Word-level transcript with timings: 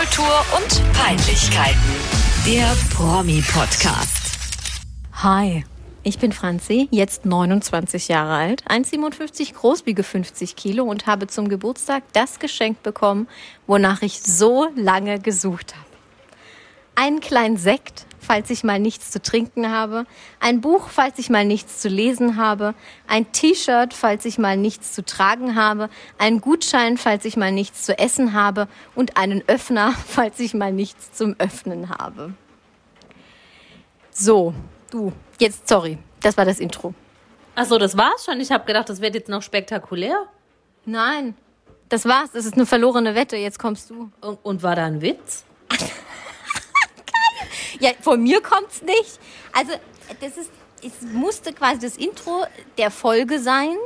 Popkultur 0.00 0.44
und 0.56 0.94
Peinlichkeiten. 0.94 1.78
Der 2.46 2.74
Promi-Podcast. 2.94 4.32
Hi, 5.12 5.66
ich 6.02 6.18
bin 6.18 6.32
Franzi, 6.32 6.88
jetzt 6.90 7.26
29 7.26 8.08
Jahre 8.08 8.32
alt, 8.32 8.64
1,57 8.66 9.52
groß, 9.52 9.84
wiege 9.84 10.02
50 10.02 10.56
Kilo 10.56 10.84
und 10.84 11.06
habe 11.06 11.26
zum 11.26 11.50
Geburtstag 11.50 12.04
das 12.14 12.38
Geschenk 12.38 12.82
bekommen, 12.82 13.28
wonach 13.66 14.00
ich 14.00 14.22
so 14.22 14.68
lange 14.74 15.18
gesucht 15.18 15.74
habe. 15.74 15.84
Einen 16.94 17.20
kleinen 17.20 17.58
Sekt, 17.58 18.06
falls 18.20 18.50
ich 18.50 18.62
mal 18.62 18.78
nichts 18.78 19.10
zu 19.10 19.20
trinken 19.20 19.70
habe, 19.70 20.06
ein 20.38 20.60
Buch, 20.60 20.88
falls 20.88 21.18
ich 21.18 21.30
mal 21.30 21.44
nichts 21.44 21.80
zu 21.80 21.88
lesen 21.88 22.36
habe, 22.36 22.74
ein 23.08 23.32
T-Shirt, 23.32 23.94
falls 23.94 24.24
ich 24.24 24.38
mal 24.38 24.56
nichts 24.56 24.92
zu 24.92 25.04
tragen 25.04 25.56
habe, 25.56 25.88
einen 26.18 26.40
Gutschein, 26.40 26.96
falls 26.98 27.24
ich 27.24 27.36
mal 27.36 27.50
nichts 27.50 27.82
zu 27.82 27.98
essen 27.98 28.34
habe 28.34 28.68
und 28.94 29.16
einen 29.16 29.42
Öffner, 29.48 29.92
falls 30.06 30.38
ich 30.40 30.54
mal 30.54 30.72
nichts 30.72 31.12
zum 31.12 31.34
Öffnen 31.38 31.88
habe. 31.88 32.34
So, 34.10 34.54
du, 34.90 35.12
jetzt 35.38 35.68
sorry, 35.68 35.98
das 36.22 36.36
war 36.36 36.44
das 36.44 36.60
Intro. 36.60 36.94
Achso, 37.54 37.78
das 37.78 37.96
war's 37.96 38.24
schon. 38.24 38.40
Ich 38.40 38.52
habe 38.52 38.64
gedacht, 38.64 38.88
das 38.88 39.00
wird 39.00 39.14
jetzt 39.14 39.28
noch 39.28 39.42
spektakulär. 39.42 40.26
Nein, 40.84 41.34
das 41.88 42.06
war's, 42.06 42.30
das 42.32 42.46
ist 42.46 42.54
eine 42.54 42.66
verlorene 42.66 43.14
Wette, 43.14 43.36
jetzt 43.36 43.58
kommst 43.58 43.90
du. 43.90 44.10
Und, 44.20 44.38
und 44.42 44.62
war 44.62 44.76
da 44.76 44.86
ein 44.86 45.02
Witz? 45.02 45.44
Ja, 47.78 47.90
von 48.00 48.22
mir 48.22 48.40
kommt's 48.40 48.82
nicht. 48.82 49.18
Also, 49.52 49.72
das 50.20 50.36
ist, 50.36 50.50
es 50.82 51.12
musste 51.12 51.52
quasi 51.52 51.80
das 51.80 51.96
Intro 51.96 52.44
der 52.78 52.90
Folge 52.90 53.38
sein, 53.38 53.76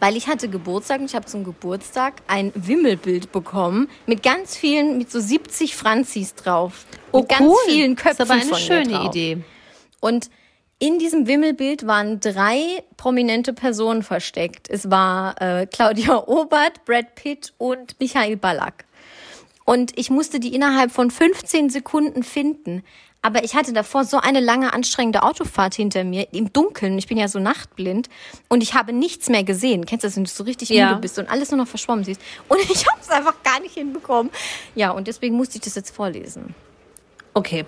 weil 0.00 0.16
ich 0.16 0.26
hatte 0.26 0.48
Geburtstag 0.48 1.00
und 1.00 1.06
ich 1.06 1.14
habe 1.14 1.26
zum 1.26 1.44
Geburtstag 1.44 2.14
ein 2.26 2.52
Wimmelbild 2.54 3.32
bekommen 3.32 3.88
mit 4.06 4.22
ganz 4.22 4.56
vielen, 4.56 4.98
mit 4.98 5.10
so 5.10 5.20
70 5.20 5.76
Franzis 5.76 6.34
drauf. 6.34 6.86
Oh, 7.12 7.20
mit 7.20 7.28
ganz 7.28 7.42
cool. 7.42 7.56
vielen 7.66 7.96
Köpfen 7.96 8.26
Das 8.26 8.36
ist 8.42 8.52
aber 8.52 8.56
eine 8.56 8.84
schöne. 8.84 9.04
Idee. 9.04 9.38
Und 10.00 10.30
in 10.80 11.00
diesem 11.00 11.26
Wimmelbild 11.26 11.86
waren 11.86 12.20
drei 12.20 12.84
prominente 12.96 13.52
Personen 13.52 14.04
versteckt. 14.04 14.70
Es 14.70 14.90
war 14.90 15.40
äh, 15.42 15.66
Claudia 15.66 16.28
Obert, 16.28 16.84
Brad 16.84 17.16
Pitt 17.16 17.52
und 17.58 17.98
Michael 17.98 18.36
Ballack. 18.36 18.84
Und 19.64 19.98
ich 19.98 20.08
musste 20.08 20.38
die 20.38 20.54
innerhalb 20.54 20.92
von 20.92 21.10
15 21.10 21.68
Sekunden 21.68 22.22
finden. 22.22 22.84
Aber 23.20 23.42
ich 23.42 23.54
hatte 23.56 23.72
davor 23.72 24.04
so 24.04 24.18
eine 24.18 24.38
lange, 24.40 24.72
anstrengende 24.72 25.22
Autofahrt 25.24 25.74
hinter 25.74 26.04
mir, 26.04 26.28
im 26.32 26.52
Dunkeln. 26.52 26.96
Ich 26.98 27.08
bin 27.08 27.18
ja 27.18 27.26
so 27.26 27.40
nachtblind. 27.40 28.08
Und 28.48 28.62
ich 28.62 28.74
habe 28.74 28.92
nichts 28.92 29.28
mehr 29.28 29.42
gesehen. 29.42 29.86
Kennst 29.86 30.04
du 30.04 30.08
das, 30.08 30.16
wenn 30.16 30.24
du 30.24 30.30
so 30.30 30.44
richtig 30.44 30.68
Ja. 30.68 30.90
müde 30.90 31.00
bist 31.00 31.18
und 31.18 31.28
alles 31.28 31.50
nur 31.50 31.58
noch 31.58 31.66
verschwommen 31.68 32.04
siehst? 32.04 32.20
Und 32.48 32.60
ich 32.60 32.86
habe 32.86 33.00
es 33.00 33.10
einfach 33.10 33.34
gar 33.42 33.60
nicht 33.60 33.74
hinbekommen. 33.74 34.30
Ja, 34.76 34.92
und 34.92 35.08
deswegen 35.08 35.36
musste 35.36 35.56
ich 35.58 35.62
das 35.64 35.74
jetzt 35.74 35.94
vorlesen. 35.94 36.54
Okay. 37.34 37.64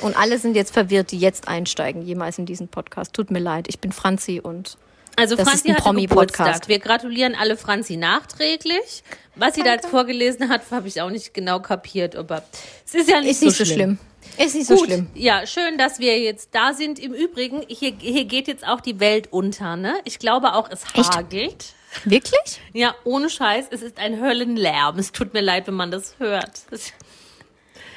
Und 0.00 0.16
alle 0.18 0.38
sind 0.38 0.54
jetzt 0.56 0.72
verwirrt, 0.74 1.12
die 1.12 1.18
jetzt 1.18 1.48
einsteigen, 1.48 2.02
jemals 2.02 2.38
in 2.38 2.46
diesen 2.46 2.68
Podcast. 2.68 3.12
Tut 3.14 3.30
mir 3.30 3.38
leid, 3.38 3.66
ich 3.68 3.78
bin 3.78 3.92
Franzi 3.92 4.40
und 4.42 4.76
Also 5.16 5.36
Das 5.36 5.46
ist 5.46 5.50
Franzi 5.50 5.68
ein 5.68 5.74
hatte 5.74 5.82
Promi-Podcast. 5.82 6.68
Wir 6.68 6.78
gratulieren 6.80 7.34
alle 7.36 7.56
Franzi 7.56 7.96
nachträglich. 7.96 9.02
Was 9.36 9.54
sie 9.54 9.62
da 9.62 9.72
jetzt 9.72 9.86
vorgelesen 9.86 10.48
hat, 10.48 10.62
habe 10.70 10.88
ich 10.88 11.00
auch 11.00 11.10
nicht 11.10 11.32
genau 11.32 11.60
kapiert, 11.60 12.16
aber 12.16 12.42
es 12.84 12.94
ist 12.94 13.08
ja 13.08 13.20
nicht, 13.20 13.30
ist 13.30 13.42
nicht 13.42 13.56
so 13.56 13.64
schlimm. 13.64 13.98
Ist 14.38 14.54
nicht 14.54 14.66
so 14.66 14.74
Gut, 14.76 14.86
schlimm. 14.86 15.06
ja, 15.14 15.46
schön, 15.46 15.78
dass 15.78 15.98
wir 16.00 16.18
jetzt 16.20 16.50
da 16.52 16.72
sind. 16.72 16.98
Im 16.98 17.12
Übrigen, 17.12 17.62
hier, 17.68 17.92
hier 17.98 18.24
geht 18.24 18.48
jetzt 18.48 18.66
auch 18.66 18.80
die 18.80 18.98
Welt 19.00 19.28
unter, 19.32 19.76
ne? 19.76 19.94
Ich 20.04 20.18
glaube 20.18 20.54
auch, 20.54 20.68
es 20.70 20.82
Echt? 20.94 21.14
hagelt. 21.14 21.74
Wirklich? 22.04 22.60
Ja, 22.72 22.94
ohne 23.04 23.30
Scheiß, 23.30 23.66
es 23.70 23.82
ist 23.82 23.98
ein 23.98 24.20
Höllenlärm. 24.20 24.98
Es 24.98 25.12
tut 25.12 25.32
mir 25.32 25.40
leid, 25.42 25.68
wenn 25.68 25.74
man 25.74 25.92
das 25.92 26.16
hört. 26.18 26.62
Das, 26.70 26.92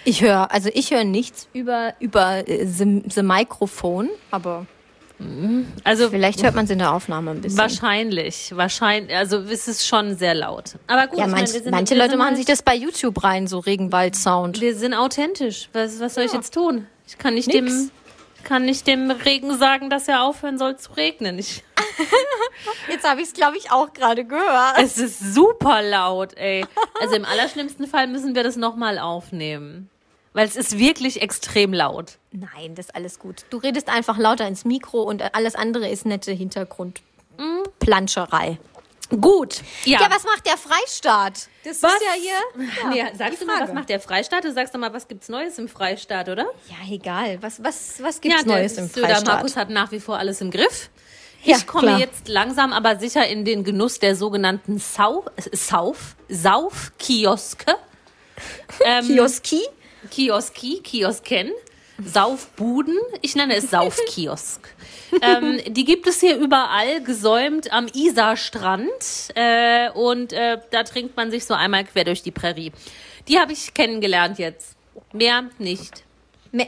Ich 0.06 0.22
höre, 0.22 0.52
also 0.52 0.70
ich 0.74 0.92
höre 0.92 1.04
nichts 1.04 1.48
über 1.54 1.94
über 2.00 2.48
äh, 2.48 2.66
the, 2.68 3.02
the 3.10 3.24
Mikrofon, 3.24 4.10
aber 4.30 4.68
also 5.84 6.10
vielleicht 6.10 6.44
hört 6.44 6.54
man 6.56 6.66
es 6.66 6.72
in 6.72 6.78
der 6.80 6.94
Aufnahme 6.94 7.32
ein 7.32 7.42
bisschen. 7.42 7.58
wahrscheinlich, 7.58 8.56
wahrscheinlich, 8.56 9.16
also 9.16 9.38
es 9.40 9.68
ist 9.68 9.86
schon 9.88 10.16
sehr 10.16 10.36
laut. 10.36 10.76
Aber 10.88 11.08
gut, 11.08 11.18
Ja, 11.20 11.26
ich 11.26 11.32
meine, 11.32 11.42
manch, 11.44 11.50
sind, 11.52 11.72
manche 11.72 11.96
Leute 11.96 12.18
machen 12.18 12.28
halt- 12.30 12.38
sich 12.38 12.46
das 12.46 12.62
bei 12.62 12.76
YouTube 12.76 13.24
rein, 13.24 13.48
so 13.48 13.60
Regenwald-Sound. 13.60 14.62
Wir 14.62 14.76
sind 14.76 14.94
authentisch. 14.94 15.70
Was, 15.74 16.00
was 16.00 16.14
soll 16.16 16.26
ich 16.26 16.32
Ja. 16.34 16.38
jetzt 16.38 16.54
tun? 16.54 16.86
Ich 17.08 17.18
kann 17.18 17.34
nicht 17.34 17.48
Nix. 17.48 17.56
dem 17.58 17.92
kann 18.44 18.64
nicht 18.64 18.88
dem 18.88 19.12
Regen 19.12 19.58
sagen, 19.58 19.90
dass 19.90 20.08
er 20.08 20.24
aufhören 20.24 20.58
soll 20.58 20.78
zu 20.78 20.94
regnen. 20.94 21.38
Ich, 21.40 21.64
Jetzt 22.90 23.08
habe 23.10 23.20
ich 23.22 23.28
es, 23.28 23.34
glaube 23.34 23.58
ich, 23.58 23.72
auch 23.72 23.92
gerade 23.94 24.24
gehört. 24.24 24.78
es 24.78 24.98
ist 24.98 25.34
super 25.34 25.82
laut, 25.82 26.38
ey. 26.38 26.66
Also 27.02 27.16
im 27.16 27.26
allerschlimmsten 27.26 27.88
Fall 27.88 28.08
müssen 28.08 28.36
wir 28.36 28.44
das 28.44 28.56
nochmal 28.56 29.00
aufnehmen. 29.00 29.90
Weil 30.34 30.48
es 30.48 30.56
ist 30.56 30.78
wirklich 30.78 31.22
extrem 31.22 31.74
laut. 31.74 32.18
Nein, 32.32 32.76
das 32.76 32.86
ist 32.88 32.96
alles 32.96 33.18
gut. 33.20 33.44
Du 33.50 33.58
redest 33.58 33.90
einfach 33.90 34.18
lauter 34.18 34.48
ins 34.48 34.64
Mikro 34.66 35.02
und 35.02 35.34
alles 35.36 35.56
andere 35.56 35.90
ist 35.90 36.06
nette 36.06 36.32
Hintergrundplanscherei. 36.32 38.58
Gut. 39.22 39.62
Ja. 39.86 40.02
Ja, 40.02 40.10
was 40.12 40.26
macht 40.26 40.46
der 40.46 40.58
Freistaat? 40.58 41.48
Das 41.64 41.82
Was? 41.82 41.94
ist 41.94 42.02
ja 42.02 42.12
hier. 42.22 42.34
nee, 42.90 42.98
Ja, 43.00 43.16
sagst 43.16 43.42
du 43.42 43.46
mal, 43.46 43.62
was 43.62 43.72
macht 43.74 43.88
der 43.88 44.02
Freistaat? 44.02 44.44
Du 44.44 44.52
sagst 44.52 44.76
doch 44.76 44.80
mal, 44.80 44.92
was 44.94 45.08
gibt's 45.08 45.30
Neues 45.30 45.58
im 45.60 45.70
Freistaat, 45.70 46.28
oder? 46.28 46.46
Ja, 46.70 46.76
egal. 46.94 47.42
Was, 47.42 47.64
was, 47.64 48.04
was 48.04 48.20
gibt's 48.20 48.44
der 48.44 48.54
Neues 48.54 48.78
im 48.78 48.90
Freistaat? 48.90 49.26
Markus 49.26 49.56
hat 49.56 49.70
nach 49.70 49.92
wie 49.92 50.02
vor 50.02 50.18
alles 50.20 50.42
im 50.42 50.52
Griff. 50.52 50.90
Ja, 51.44 51.56
Ich 51.56 51.66
komme 51.68 51.88
klar. 51.88 52.00
jetzt 52.00 52.28
langsam 52.28 52.74
aber 52.74 53.00
sicher 53.00 53.26
in 53.26 53.46
den 53.46 53.64
Genuss 53.64 54.00
der 54.00 54.18
sogenannten 54.18 54.78
Sau, 54.78 55.24
Sauf, 55.54 56.18
Saufkioske. 56.28 57.76
Ähm, 58.86 59.08
Kioski? 59.08 59.62
Kioski, 60.10 60.82
Kiosken, 60.84 61.52
Saufbuden. 62.04 62.98
Ich 63.22 63.36
nenne 63.36 63.56
es 63.56 63.70
Saufkiosk. 63.72 64.68
ähm, 65.22 65.60
die 65.68 65.84
gibt 65.84 66.08
es 66.08 66.20
hier 66.20 66.38
überall, 66.38 67.02
gesäumt 67.02 67.72
am 67.72 67.88
Isarstrand. 67.88 68.88
Äh, 69.36 69.90
und 69.92 70.34
äh, 70.34 70.60
da 70.72 70.84
trinkt 70.84 71.16
man 71.16 71.32
sich 71.32 71.46
so 71.46 71.54
einmal 71.54 71.86
quer 71.86 72.04
durch 72.04 72.22
die 72.22 72.32
Prärie. 72.32 72.72
Die 73.28 73.40
habe 73.40 73.54
ich 73.54 73.74
kennengelernt 73.74 74.38
jetzt. 74.38 74.76
Mehr 75.14 75.46
nicht. 75.58 76.04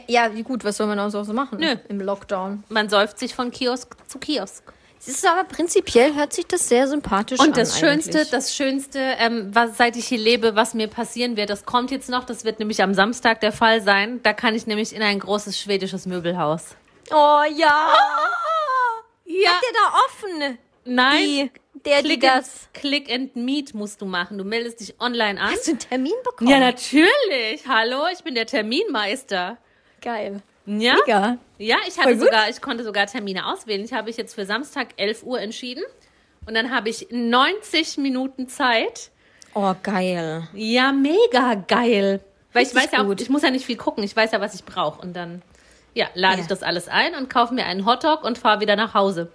Ja, 0.06 0.28
gut, 0.28 0.64
was 0.64 0.76
soll 0.76 0.86
man 0.86 0.98
auch 0.98 1.10
so 1.10 1.32
machen 1.32 1.58
Nö. 1.58 1.74
im 1.88 2.00
Lockdown? 2.00 2.64
Man 2.68 2.88
säuft 2.88 3.18
sich 3.18 3.34
von 3.34 3.50
Kiosk 3.50 3.96
zu 4.08 4.18
Kiosk. 4.18 4.72
Es 5.00 5.08
ist 5.08 5.26
aber 5.26 5.44
prinzipiell 5.44 6.14
hört 6.14 6.34
sich 6.34 6.46
das 6.46 6.68
sehr 6.68 6.86
sympathisch 6.86 7.40
an. 7.40 7.48
Und 7.48 7.56
das 7.56 7.78
Schönste, 7.78 8.18
eigentlich. 8.18 8.30
das 8.30 8.54
Schönste, 8.54 8.98
ähm, 9.18 9.48
was, 9.54 9.78
seit 9.78 9.96
ich 9.96 10.06
hier 10.06 10.18
lebe, 10.18 10.54
was 10.56 10.74
mir 10.74 10.88
passieren 10.88 11.38
wird, 11.38 11.48
das 11.48 11.64
kommt 11.64 11.90
jetzt 11.90 12.10
noch, 12.10 12.24
das 12.24 12.44
wird 12.44 12.58
nämlich 12.58 12.82
am 12.82 12.92
Samstag 12.92 13.40
der 13.40 13.52
Fall 13.52 13.80
sein. 13.80 14.20
Da 14.22 14.34
kann 14.34 14.54
ich 14.54 14.66
nämlich 14.66 14.94
in 14.94 15.02
ein 15.02 15.18
großes 15.18 15.58
schwedisches 15.58 16.04
Möbelhaus. 16.06 16.76
Oh 17.10 17.42
ja. 17.56 17.94
Ja, 19.32 19.50
Habt 19.50 19.62
ihr 19.62 19.72
da 19.74 19.98
offen? 20.06 20.58
nein. 20.84 21.22
Die, 21.22 21.50
der, 21.84 22.02
Click 22.02 22.24
and, 22.24 22.46
Click 22.74 23.10
and 23.12 23.36
Meet 23.36 23.74
musst 23.74 24.00
du 24.00 24.04
machen. 24.04 24.38
Du 24.38 24.44
meldest 24.44 24.80
dich 24.80 25.00
online 25.00 25.40
an. 25.40 25.52
Hast 25.52 25.68
du 25.68 25.70
einen 25.70 25.78
Termin 25.78 26.12
bekommen? 26.24 26.50
Ja, 26.50 26.58
natürlich. 26.58 27.66
Hallo, 27.68 28.06
ich 28.12 28.24
bin 28.24 28.34
der 28.34 28.46
Terminmeister. 28.46 29.56
Geil. 30.00 30.42
Ja? 30.66 30.94
Mega. 31.06 31.38
Ja, 31.58 31.76
ich 31.88 31.98
hatte 31.98 32.18
sogar, 32.18 32.48
ich 32.48 32.60
konnte 32.60 32.84
sogar 32.84 33.06
Termine 33.06 33.46
auswählen. 33.46 33.84
Ich 33.84 33.92
habe 33.92 34.10
ich 34.10 34.16
jetzt 34.16 34.34
für 34.34 34.46
Samstag 34.46 34.88
11 34.96 35.22
Uhr 35.24 35.40
entschieden. 35.40 35.82
Und 36.46 36.54
dann 36.54 36.70
habe 36.74 36.88
ich 36.88 37.08
90 37.10 37.98
Minuten 37.98 38.48
Zeit. 38.48 39.10
Oh, 39.54 39.74
geil. 39.82 40.48
Ja, 40.54 40.92
mega 40.92 41.54
geil. 41.66 42.20
Weil 42.52 42.62
ich 42.62 42.68
Richtig 42.68 42.84
weiß 42.84 42.92
ja 42.92 43.02
auch, 43.02 43.06
gut. 43.06 43.20
ich 43.20 43.28
muss 43.30 43.42
ja 43.42 43.50
nicht 43.50 43.64
viel 43.66 43.76
gucken. 43.76 44.02
Ich 44.04 44.14
weiß 44.16 44.32
ja, 44.32 44.40
was 44.40 44.54
ich 44.54 44.64
brauche. 44.64 45.00
Und 45.02 45.14
dann, 45.14 45.42
ja, 45.94 46.06
lade 46.14 46.36
Ja. 46.36 46.42
ich 46.42 46.46
das 46.46 46.62
alles 46.62 46.88
ein 46.88 47.14
und 47.14 47.28
kaufe 47.30 47.52
mir 47.54 47.64
einen 47.66 47.84
Hotdog 47.86 48.24
und 48.24 48.38
fahre 48.38 48.60
wieder 48.60 48.76
nach 48.76 48.94
Hause. 48.94 49.30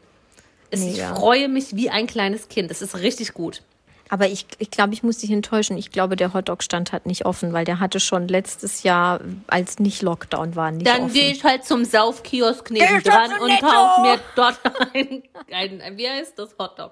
Es, 0.71 0.81
ich 0.81 1.01
freue 1.01 1.47
mich 1.47 1.75
wie 1.75 1.89
ein 1.89 2.07
kleines 2.07 2.47
Kind. 2.49 2.71
Es 2.71 2.81
ist 2.81 2.97
richtig 2.97 3.33
gut. 3.33 3.61
Aber 4.09 4.27
ich, 4.27 4.45
ich 4.59 4.69
glaube, 4.69 4.93
ich 4.93 5.01
muss 5.01 5.17
dich 5.17 5.31
enttäuschen. 5.31 5.77
Ich 5.77 5.91
glaube, 5.91 6.15
der 6.15 6.33
Hotdog-Stand 6.33 6.91
hat 6.91 7.07
nicht 7.07 7.25
offen, 7.25 7.53
weil 7.53 7.65
der 7.65 7.79
hatte 7.79 7.99
schon 7.99 8.27
letztes 8.27 8.83
Jahr, 8.83 9.19
als 9.47 9.79
nicht 9.79 10.03
Lockdown 10.03 10.55
war, 10.55 10.69
nicht 10.71 10.85
Dann 10.85 11.05
offen. 11.05 11.13
gehe 11.13 11.31
ich 11.31 11.43
halt 11.43 11.65
zum 11.65 11.85
Saufkiosk 11.85 12.69
ich 12.71 12.77
zu 12.79 13.11
und 13.41 13.47
Netto. 13.47 13.65
kaufe 13.65 14.01
mir 14.01 14.19
dort 14.35 14.59
ein, 14.93 15.23
ein, 15.51 15.81
ein, 15.81 15.97
wie 15.97 16.07
heißt 16.07 16.37
das, 16.37 16.55
Hotdog. 16.59 16.91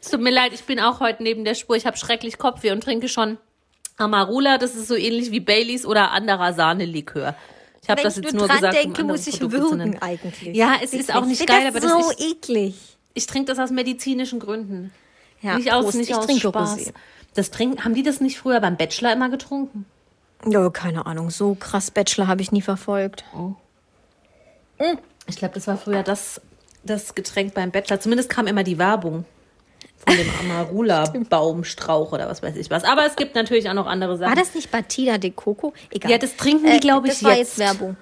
Es 0.00 0.10
tut 0.10 0.20
mir 0.20 0.30
leid, 0.30 0.52
ich 0.54 0.62
bin 0.62 0.78
auch 0.78 1.00
heute 1.00 1.22
neben 1.24 1.44
der 1.44 1.54
Spur. 1.56 1.74
Ich 1.74 1.84
habe 1.84 1.96
schrecklich 1.96 2.38
Kopfweh 2.38 2.70
und 2.70 2.82
trinke 2.84 3.08
schon 3.08 3.38
Amarula. 3.96 4.56
Das 4.58 4.76
ist 4.76 4.86
so 4.86 4.94
ähnlich 4.94 5.32
wie 5.32 5.40
Baileys 5.40 5.84
oder 5.84 6.12
anderer 6.12 6.52
Sahnelikör. 6.52 7.34
Ich 7.82 7.90
habe 7.90 7.98
Wenn 7.98 8.04
das 8.04 8.16
ich 8.18 8.24
jetzt 8.24 8.34
nur 8.34 8.46
gesagt, 8.46 8.62
um 8.64 8.70
denke, 8.70 9.00
andere 9.00 9.06
muss 9.06 9.26
ich 9.26 9.40
Produkte 9.40 9.70
würgen 9.78 9.98
eigentlich. 10.00 10.56
Ja, 10.56 10.76
es 10.76 10.92
ist 10.92 11.08
Wirklich. 11.08 11.16
auch 11.16 11.24
nicht 11.26 11.40
Ich 11.40 11.46
geil, 11.48 11.62
find 11.62 11.68
aber 11.76 11.80
das 11.80 11.90
das 11.92 12.04
so 12.06 12.10
ist- 12.12 12.20
eklig. 12.20 12.74
Ich 13.14 13.26
trinke 13.26 13.46
das 13.46 13.58
aus 13.58 13.70
medizinischen 13.70 14.38
Gründen. 14.38 14.92
Ja, 15.44 15.56
nicht 15.56 15.72
aus, 15.72 15.84
Prost. 15.84 15.96
nicht 15.98 16.10
ich 16.10 16.16
aus 16.16 16.26
trinke 16.26 16.48
Spaß. 16.48 16.78
Rosé. 16.78 16.92
Das 17.34 17.50
trinken, 17.50 17.84
haben 17.84 17.94
die 17.94 18.02
das 18.02 18.20
nicht 18.20 18.38
früher 18.38 18.60
beim 18.60 18.76
Bachelor 18.76 19.12
immer 19.12 19.28
getrunken? 19.28 19.86
Ja, 20.48 20.68
keine 20.70 21.06
Ahnung. 21.06 21.30
So 21.30 21.54
krass 21.54 21.90
Bachelor 21.90 22.26
habe 22.28 22.42
ich 22.42 22.52
nie 22.52 22.62
verfolgt. 22.62 23.24
Ich 25.26 25.36
glaube, 25.36 25.54
das 25.54 25.66
war 25.66 25.76
früher 25.76 26.02
das, 26.02 26.40
das 26.82 27.14
Getränk 27.14 27.54
beim 27.54 27.70
Bachelor. 27.70 28.00
Zumindest 28.00 28.28
kam 28.30 28.46
immer 28.46 28.62
die 28.64 28.78
Werbung. 28.78 29.24
Von 30.06 30.16
dem 30.18 30.28
Amarula-Baumstrauch 30.40 32.12
oder 32.12 32.28
was 32.28 32.42
weiß 32.42 32.56
ich 32.56 32.68
was. 32.70 32.84
Aber 32.84 33.06
es 33.06 33.16
gibt 33.16 33.34
natürlich 33.34 33.70
auch 33.70 33.74
noch 33.74 33.86
andere 33.86 34.18
Sachen. 34.18 34.36
War 34.36 34.36
das 34.42 34.54
nicht 34.54 34.70
Batida 34.70 35.16
de 35.16 35.30
Coco? 35.30 35.72
Egal. 35.90 36.10
Ja, 36.10 36.18
das 36.18 36.36
trinken 36.36 36.70
die, 36.70 36.78
glaube 36.80 37.06
ich, 37.08 37.14
Das 37.14 37.24
war 37.24 37.30
jetzt. 37.36 37.56
jetzt 37.56 37.58
Werbung. 37.58 37.96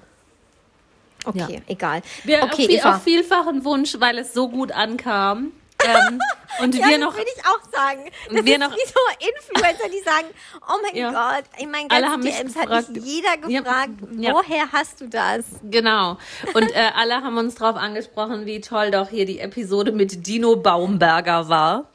Okay, 1.25 1.39
Ja. 1.55 1.61
egal. 1.67 2.01
Wir 2.25 2.43
okay, 2.43 2.63
auf, 2.65 2.69
Eva. 2.69 2.95
auf 2.95 3.03
vielfachen 3.03 3.63
Wunsch, 3.63 3.95
weil 3.99 4.17
es 4.17 4.33
so 4.33 4.49
gut 4.49 4.73
ankam. 4.73 5.53
Ähm, 5.85 6.19
und 6.61 6.75
ja, 6.75 6.87
wir 6.87 6.97
das 6.97 7.05
noch 7.07 7.17
will 7.17 7.25
ich 7.35 7.45
auch 7.45 7.59
sagen. 7.71 8.03
Und 8.29 8.37
Das 8.37 8.45
wir 8.45 8.53
ist 8.53 8.59
noch- 8.59 8.71
wie 8.75 8.87
so 8.87 9.27
Influencer, 9.27 9.89
die 9.89 9.99
sagen, 10.03 10.27
oh 10.67 10.75
mein 10.83 10.95
Ja. 10.95 11.11
Gott, 11.11 11.43
in 11.59 11.71
meinen 11.71 11.89
Alle 11.89 12.01
ganzen 12.01 12.11
haben 12.13 12.23
mich 12.23 12.35
DMs 12.35 12.55
hat 12.55 12.67
gefragt. 12.67 12.89
mich 12.89 13.03
jeder 13.05 13.37
gefragt, 13.37 13.89
Ja. 14.17 14.33
woher 14.33 14.71
hast 14.71 15.01
du 15.01 15.07
das? 15.07 15.45
Genau. 15.63 16.17
Und 16.53 16.71
äh, 16.75 16.91
alle 16.95 17.15
haben 17.15 17.37
uns 17.37 17.55
darauf 17.55 17.75
angesprochen, 17.75 18.45
wie 18.45 18.61
toll 18.61 18.91
doch 18.91 19.09
hier 19.09 19.25
die 19.25 19.39
Episode 19.39 19.91
mit 19.91 20.25
Dino 20.27 20.55
Baumberger 20.55 21.49
war. 21.49 21.89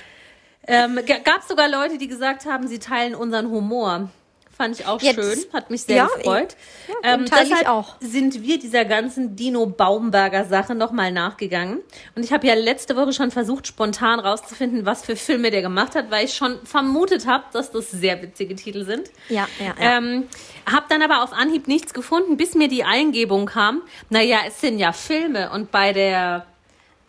ähm, 0.66 0.98
Gab 1.24 1.40
es 1.42 1.48
sogar 1.48 1.68
Leute, 1.68 1.98
die 1.98 2.08
gesagt 2.08 2.44
haben, 2.46 2.66
sie 2.66 2.78
teilen 2.78 3.14
unseren 3.14 3.48
Humor. 3.50 4.10
Fand 4.58 4.78
ich 4.78 4.86
auch 4.86 5.00
Ja, 5.00 5.14
schön, 5.14 5.38
hat 5.52 5.70
mich 5.70 5.82
sehr 5.82 5.96
ja, 5.96 6.06
gefreut. 6.06 6.56
ja, 7.04 7.16
ich 7.16 7.30
deshalb 7.30 7.68
auch. 7.68 7.94
sind 8.00 8.42
wir 8.42 8.58
dieser 8.58 8.84
ganzen 8.84 9.36
Dino 9.36 9.66
Baumberger 9.66 10.44
Sache 10.46 10.74
nochmal 10.74 11.12
nachgegangen. 11.12 11.78
Und 12.16 12.24
ich 12.24 12.32
habe 12.32 12.44
ja 12.48 12.54
letzte 12.54 12.96
Woche 12.96 13.12
schon 13.12 13.30
versucht, 13.30 13.68
spontan 13.68 14.18
rauszufinden, 14.18 14.84
was 14.84 15.04
für 15.04 15.14
Filme 15.14 15.52
der 15.52 15.62
gemacht 15.62 15.94
hat, 15.94 16.10
weil 16.10 16.24
ich 16.24 16.34
schon 16.34 16.58
vermutet 16.64 17.24
habe, 17.28 17.44
dass 17.52 17.70
das 17.70 17.92
sehr 17.92 18.20
witzige 18.20 18.56
Titel 18.56 18.84
sind. 18.84 19.10
Ja, 19.28 19.46
ja, 19.60 19.66
ja. 19.80 19.98
Ähm, 19.98 20.26
hab 20.70 20.88
dann 20.88 21.02
aber 21.02 21.22
auf 21.22 21.32
Anhieb 21.32 21.68
nichts 21.68 21.94
gefunden, 21.94 22.36
bis 22.36 22.56
mir 22.56 22.66
die 22.66 22.82
Eingebung 22.82 23.46
kam. 23.46 23.82
Naja, 24.10 24.38
es 24.48 24.60
sind 24.60 24.80
ja 24.80 24.92
Filme 24.92 25.50
und 25.52 25.70
bei 25.70 25.92
der 25.92 26.46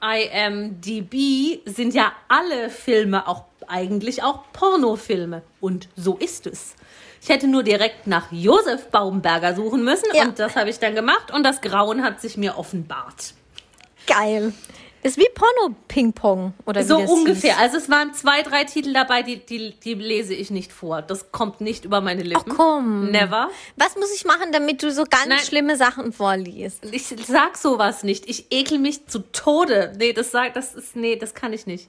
IMDb 0.01 1.61
sind 1.65 1.93
ja 1.93 2.11
alle 2.27 2.69
Filme 2.69 3.27
auch 3.27 3.48
eigentlich 3.69 4.23
auch 4.23 4.43
Pornofilme. 4.53 5.41
Und 5.61 5.87
so 5.95 6.17
ist 6.17 6.47
es. 6.47 6.75
Ich 7.21 7.29
hätte 7.29 7.47
nur 7.47 7.63
direkt 7.63 8.07
nach 8.07 8.31
Josef 8.31 8.87
Baumberger 8.87 9.53
suchen 9.55 9.83
müssen 9.83 10.07
Ja. 10.13 10.23
und 10.23 10.39
das 10.39 10.55
habe 10.55 10.69
ich 10.69 10.79
dann 10.79 10.95
gemacht 10.95 11.31
und 11.31 11.43
das 11.43 11.59
Grauen 11.61 12.03
hat 12.03 12.21
sich 12.21 12.37
mir 12.37 12.57
offenbart. 12.57 13.33
Geil. 14.07 14.53
Das 15.01 15.13
ist 15.13 15.17
wie 15.17 15.27
Porno-Ping-Pong, 15.33 16.53
oder 16.65 16.83
So 16.83 16.97
ungefähr. 16.97 17.53
Hieß. 17.53 17.61
Also 17.61 17.77
es 17.77 17.89
waren 17.89 18.13
zwei, 18.13 18.41
drei 18.41 18.65
Titel 18.65 18.91
dabei, 18.91 19.21
die, 19.23 19.37
die, 19.45 19.73
die 19.79 19.93
lese 19.93 20.33
ich 20.33 20.51
nicht 20.51 20.73
vor. 20.73 21.01
Das 21.01 21.31
kommt 21.31 21.61
nicht 21.61 21.85
über 21.85 22.01
meine 22.01 22.21
Lippen. 22.23 22.53
komm. 22.53 23.09
Never. 23.09 23.49
Was 23.77 23.95
muss 23.95 24.13
ich 24.13 24.25
machen, 24.25 24.51
damit 24.51 24.83
du 24.83 24.91
so 24.91 25.05
ganz 25.09 25.27
Nein. 25.27 25.39
schlimme 25.39 25.77
Sachen 25.77 26.11
vorliest? 26.11 26.83
Ich 26.91 27.07
sag 27.07 27.55
sowas 27.55 28.03
nicht. 28.03 28.29
Ich 28.29 28.47
ekel 28.51 28.77
mich 28.77 29.07
zu 29.07 29.19
Tode. 29.31 29.93
Nee, 29.97 30.11
das 30.11 30.31
sagt, 30.31 30.57
das 30.57 30.75
ist, 30.75 30.97
nee, 30.97 31.15
das 31.15 31.33
kann 31.33 31.53
ich 31.53 31.65
nicht. 31.65 31.87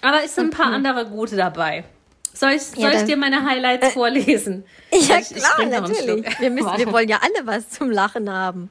Aber 0.00 0.22
es 0.24 0.34
sind 0.34 0.46
ein 0.46 0.50
paar 0.50 0.72
andere 0.72 1.06
gute 1.06 1.36
dabei. 1.36 1.84
Soll 2.32 2.52
ich, 2.52 2.62
soll 2.62 2.82
Ja, 2.84 2.92
ich 2.92 3.02
dir 3.04 3.16
meine 3.16 3.44
Highlights 3.44 3.92
vorlesen? 3.94 4.64
Ja, 4.92 5.18
Ich- 5.18 5.30
ich 5.32 5.36
klar, 5.36 5.58
einen 5.58 5.70
natürlich. 5.70 6.40
Wir, 6.40 6.50
müssen, 6.50 6.76
wir 6.76 6.92
wollen 6.92 7.08
ja 7.08 7.18
alle 7.20 7.46
was 7.46 7.68
zum 7.70 7.90
Lachen 7.90 8.30
haben. 8.32 8.70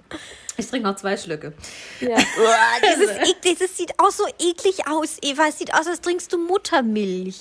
Ich 0.55 0.67
trinke 0.67 0.87
noch 0.87 0.95
zwei 0.95 1.15
Schlücke. 1.17 1.53
Ja. 1.99 2.15
das, 2.81 2.97
ist 2.97 3.29
eklig, 3.29 3.59
das 3.59 3.77
sieht 3.77 3.93
auch 3.99 4.09
so 4.09 4.25
eklig 4.39 4.87
aus, 4.87 5.17
Eva. 5.21 5.47
Es 5.49 5.59
sieht 5.59 5.73
aus, 5.73 5.85
als 5.85 6.01
trinkst 6.01 6.31
du 6.33 6.37
Muttermilch. 6.39 7.37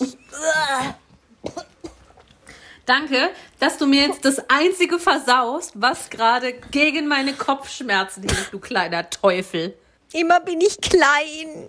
Danke, 2.85 3.31
dass 3.59 3.79
du 3.79 3.87
mir 3.87 4.03
jetzt 4.07 4.25
das 4.25 4.39
einzige 4.49 4.99
versaust, 4.99 5.73
was 5.75 6.09
gerade 6.11 6.53
gegen 6.71 7.09
meine 7.09 7.33
Kopfschmerzen 7.33 8.23
hilft, 8.23 8.53
du 8.53 8.61
kleiner 8.61 9.09
Teufel. 9.11 9.75
Immer 10.13 10.41
bin 10.41 10.61
ich 10.61 10.81
klein. 10.81 11.69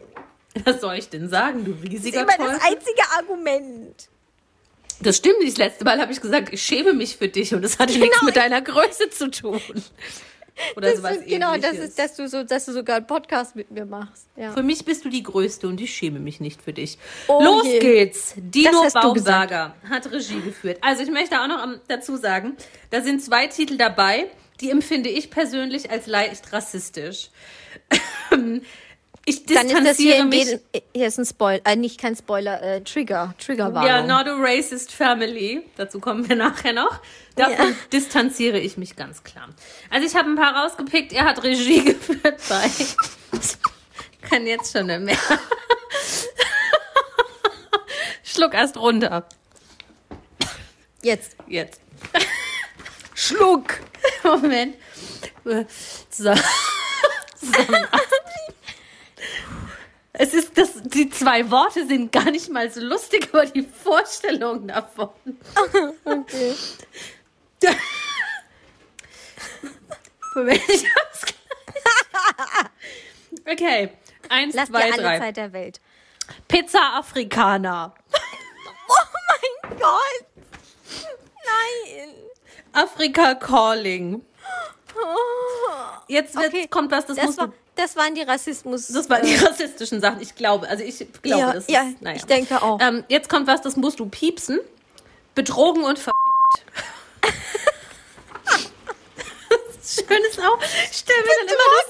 Was 0.66 0.82
soll 0.82 0.96
ich 0.96 1.10
denn 1.10 1.30
sagen, 1.30 1.64
du 1.66 1.72
Das 1.74 1.84
ist 1.84 1.92
riesiger 1.92 2.22
immer 2.22 2.36
Teufel? 2.38 2.54
das 2.54 2.64
einzige 2.64 3.02
Argument. 3.18 4.10
Das 5.02 5.18
stimmt 5.18 5.40
nicht. 5.40 5.52
Das 5.52 5.58
letzte 5.68 5.86
Mal 5.86 6.00
habe 6.02 6.12
ich 6.12 6.20
gesagt, 6.22 6.52
ich 6.52 6.62
schäme 6.62 6.94
mich 6.94 7.18
für 7.18 7.28
dich 7.28 7.54
und 7.54 7.62
das 7.62 7.78
hatte 7.80 7.98
nichts 7.98 8.22
mit 8.24 8.36
deiner 8.36 8.62
Größe 8.62 9.10
zu 9.12 9.30
tun. 9.30 9.62
Oder 10.76 10.88
Das 10.90 10.98
sowas 10.98 11.18
ist, 11.18 11.28
genau, 11.28 11.56
das 11.58 11.74
ist, 11.78 12.00
dass 12.00 12.16
du, 12.16 12.28
so, 12.28 12.44
dass 12.44 12.66
du 12.66 12.72
sogar 12.74 12.96
einen 12.98 13.06
Podcast 13.06 13.56
mit 13.56 13.70
mir 13.70 13.86
machst. 13.86 14.26
Ja. 14.36 14.52
Für 14.54 14.64
mich 14.64 14.84
bist 14.86 15.06
du 15.06 15.10
die 15.10 15.22
Größte 15.22 15.68
und 15.68 15.80
ich 15.80 15.94
schäme 15.96 16.18
mich 16.20 16.40
nicht 16.40 16.64
für 16.64 16.74
dich. 16.74 16.98
Oh 17.28 17.40
Los 17.44 17.66
je. 17.68 17.78
geht's. 17.78 18.34
Dino 18.38 18.84
Baumberger 18.92 19.76
hat 19.88 20.12
Regie 20.12 20.42
geführt. 20.42 20.80
Also 20.82 21.04
ich 21.04 21.12
möchte 21.12 21.40
auch 21.40 21.48
noch 21.48 21.60
am- 21.62 21.80
dazu 21.88 22.18
sagen, 22.18 22.58
da 22.90 23.02
sind 23.04 23.22
zwei 23.22 23.46
Titel 23.46 23.78
dabei, 23.78 24.32
die 24.60 24.72
empfinde 24.72 25.10
ich 25.10 25.30
persönlich 25.30 25.92
als 25.92 26.08
leicht 26.08 26.52
rassistisch. 26.52 27.30
Ich 29.30 29.46
Dann 29.46 29.66
ist 29.66 29.72
hier, 29.72 29.82
distanziere 29.82 30.24
mich. 30.24 30.46
jedem, 30.46 30.62
hier 30.94 31.08
ist 31.08 31.20
ein 31.20 31.26
Spoiler, 31.26 31.60
äh, 31.66 31.76
nicht 31.76 32.00
kein 32.00 32.16
Spoiler, 32.16 32.62
äh, 32.64 32.80
Trigger, 32.80 33.36
Triggerwarnung. 33.38 33.86
Ja, 33.86 34.02
not 34.02 34.26
a 34.26 34.38
racist 34.38 34.94
family. 34.94 35.64
Dazu 35.76 36.00
kommen 36.00 36.30
wir 36.30 36.38
nachher 36.38 36.72
noch. 36.72 37.02
Davon 37.36 37.76
distanziere 37.92 38.58
ich 38.58 38.78
mich 38.78 38.96
ganz 38.96 39.26
klar. 39.26 39.50
Also 39.90 40.08
ich 40.08 40.16
habe 40.16 40.30
ein 40.30 40.38
paar 40.38 40.56
rausgepickt. 40.56 41.12
Er 41.12 41.26
hat 41.26 41.44
Regie 41.44 41.84
geführt 41.94 42.40
bei. 42.48 42.72
Kann 44.22 44.48
jetzt 44.48 44.72
schon 44.72 44.86
nicht 44.86 45.02
mehr. 45.02 45.18
Schluck 48.24 48.54
erst 48.54 48.78
runter. 48.78 49.28
Jetzt. 51.02 51.36
Jetzt. 51.48 51.82
Schluck. 53.14 53.82
Moment. 54.24 54.78
So. 56.10 56.34
so. 57.42 57.54
Es 60.20 60.34
ist 60.34 60.58
das, 60.58 60.82
die 60.84 61.10
zwei 61.12 61.52
Worte 61.52 61.86
sind 61.86 62.12
gar 62.12 62.32
nicht 62.32 62.50
mal 62.50 62.72
so 62.72 62.82
lustig, 62.82 63.30
aber 63.32 63.46
die 63.46 63.62
Vorstellung 63.64 64.68
davon. 64.68 65.10
Okay. 66.06 66.56
Moment, 70.36 70.62
ich 70.70 70.86
hab's 70.96 71.22
gleich. 71.22 72.66
Okay. 73.54 73.92
Eins, 74.30 74.56
Lass 74.56 74.70
zwei, 74.70 74.88
dir 74.88 74.94
alle 74.94 75.04
drei. 75.04 75.20
Zeit 75.20 75.38
der 75.38 75.54
Welt. 75.54 75.80
Pizza 76.48 76.80
Afrikaner. 76.98 77.94
Oh 78.90 78.94
mein 79.70 79.78
Gott. 79.80 80.26
Nein. 81.46 82.14
Afrika 82.74 83.36
Calling. 83.36 84.26
Jetzt 86.08 86.36
wird, 86.36 86.48
Okay. 86.54 86.68
kommt 86.68 86.92
was, 86.92 87.06
das, 87.06 87.16
Das, 87.18 87.26
musst 87.26 87.38
war, 87.40 87.48
du. 87.48 87.54
Das 87.78 87.96
waren 87.96 88.16
die 88.16 88.24
Rassismus. 88.24 88.88
Das 88.88 89.10
waren 89.10 89.26
die 89.26 89.36
rassistischen 89.36 90.02
Sachen. 90.02 90.22
Ich 90.22 90.36
glaube, 90.36 90.68
also 90.68 90.84
ich 90.84 90.98
glaube, 91.22 91.40
Ja, 91.42 91.54
das 91.54 91.68
ja, 91.68 91.84
ist. 91.84 92.02
Naja. 92.02 92.16
ich 92.18 92.26
denke 92.26 92.62
auch. 92.62 92.80
Ähm, 92.82 93.04
jetzt 93.08 93.30
kommt 93.30 93.48
was, 93.48 93.62
das 93.62 93.76
musst 93.76 94.00
du 94.00 94.08
piepsen. 94.08 94.60
Betrogen 95.36 95.84
und 95.84 96.00
verfickt. 96.00 96.18
Schön 99.84 100.24
ist 100.30 100.40
auch. 100.40 100.60
Ich 100.92 100.98
stell 100.98 101.16
mir 101.22 101.36
dann 101.40 101.48
immer 101.48 101.68
das. 101.78 101.86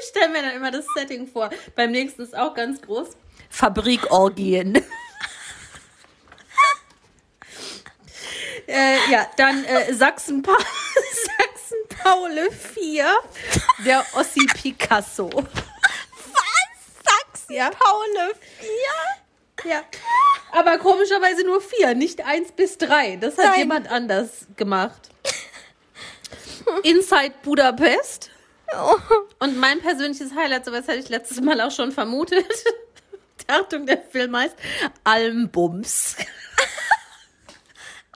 Ich 0.00 0.08
stelle 0.08 0.28
mir 0.28 0.42
dann 0.42 0.56
immer 0.56 0.70
das 0.70 0.84
Setting 0.94 1.26
vor. 1.26 1.50
Beim 1.74 1.90
nächsten 1.92 2.22
ist 2.22 2.36
auch 2.36 2.54
ganz 2.54 2.80
groß. 2.82 3.08
Fabrikorgien. 3.50 4.76
äh, 8.66 9.10
ja, 9.10 9.26
dann 9.36 9.64
äh, 9.64 9.92
Sachsen, 9.94 10.42
Sachsen 11.68 12.02
Paule 12.02 12.50
4, 12.50 13.06
der 13.84 14.04
Ossi 14.14 14.46
Picasso. 14.46 15.28
Sachsen, 17.04 17.54
Ja. 17.54 17.70
Paule 17.70 18.34
4. 19.62 19.70
Ja. 19.70 19.82
Aber 20.52 20.78
komischerweise 20.78 21.44
nur 21.44 21.60
vier, 21.60 21.94
nicht 21.94 22.24
eins 22.24 22.52
bis 22.52 22.78
drei. 22.78 23.16
Das 23.16 23.36
hat 23.36 23.46
Nein. 23.46 23.58
jemand 23.58 23.90
anders 23.90 24.46
gemacht. 24.56 25.10
Inside 26.84 27.34
Budapest. 27.42 28.30
Und 29.40 29.58
mein 29.58 29.80
persönliches 29.80 30.32
Highlight, 30.34 30.64
sowas 30.64 30.86
hatte 30.86 30.98
ich 30.98 31.08
letztes 31.08 31.40
Mal 31.40 31.60
auch 31.60 31.72
schon 31.72 31.90
vermutet. 31.92 32.46
Achtung, 33.48 33.84
der 33.86 34.00
Film 34.02 34.36
heißt 34.36 34.54
Almbums. 35.04 36.16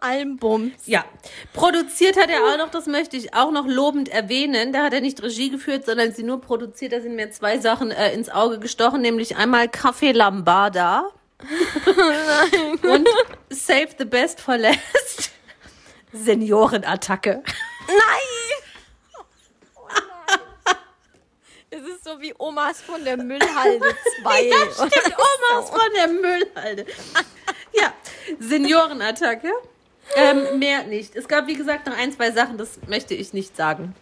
Almbums. 0.03 0.73
Ja, 0.87 1.05
produziert 1.53 2.17
hat 2.17 2.29
er 2.29 2.43
auch 2.45 2.59
noch, 2.59 2.71
das 2.71 2.87
möchte 2.87 3.17
ich 3.17 3.35
auch 3.35 3.53
noch 3.53 3.67
lobend 3.67 4.09
erwähnen. 4.09 4.73
Da 4.73 4.85
hat 4.85 4.93
er 4.93 5.01
nicht 5.01 5.23
Regie 5.23 5.51
geführt, 5.51 5.87
sondern 5.87 6.13
sie 6.13 6.23
nur 6.23 6.41
produziert. 6.41 6.93
Da 6.93 7.01
sind 7.01 7.15
mir 7.15 7.31
zwei 7.31 7.59
Sachen 7.59 7.91
äh, 7.91 8.13
ins 8.13 8.29
Auge 8.29 8.59
gestochen, 8.59 9.01
nämlich 9.01 9.37
einmal 9.37 9.67
Café 9.67 10.13
Lambada 10.13 11.09
und 12.83 13.09
Save 13.51 13.89
the 13.99 14.05
Best 14.05 14.41
for 14.41 14.57
Last. 14.59 15.31
Seniorenattacke. 16.13 17.43
Nein! 17.87 19.17
Oh 19.75 19.87
nein. 19.89 20.77
Es 21.71 21.81
ist 21.83 22.05
so 22.05 22.21
wie 22.21 22.35
Omas 22.39 22.83
von 22.83 23.03
der 23.05 23.17
Müllhalde 23.17 23.87
2. 24.23 24.43
Ja, 24.43 24.57
stimmt, 24.73 25.17
Omas 25.17 25.71
von 25.71 25.93
der 25.97 26.09
Müllhalde. 26.09 26.87
Ja, 27.73 27.93
Seniorenattacke. 28.39 29.51
Ähm, 30.17 30.59
mehr 30.59 30.85
nicht. 30.85 31.17
Es 31.17 31.29
gab, 31.29 31.47
wie 31.47 31.55
gesagt, 31.55 31.87
noch 31.87 31.97
ein, 31.97 32.13
zwei 32.13 32.31
Sachen, 32.31 32.59
das 32.59 32.79
möchte 32.89 33.15
ich 33.15 33.33
nicht 33.33 33.57
sagen. 33.57 33.95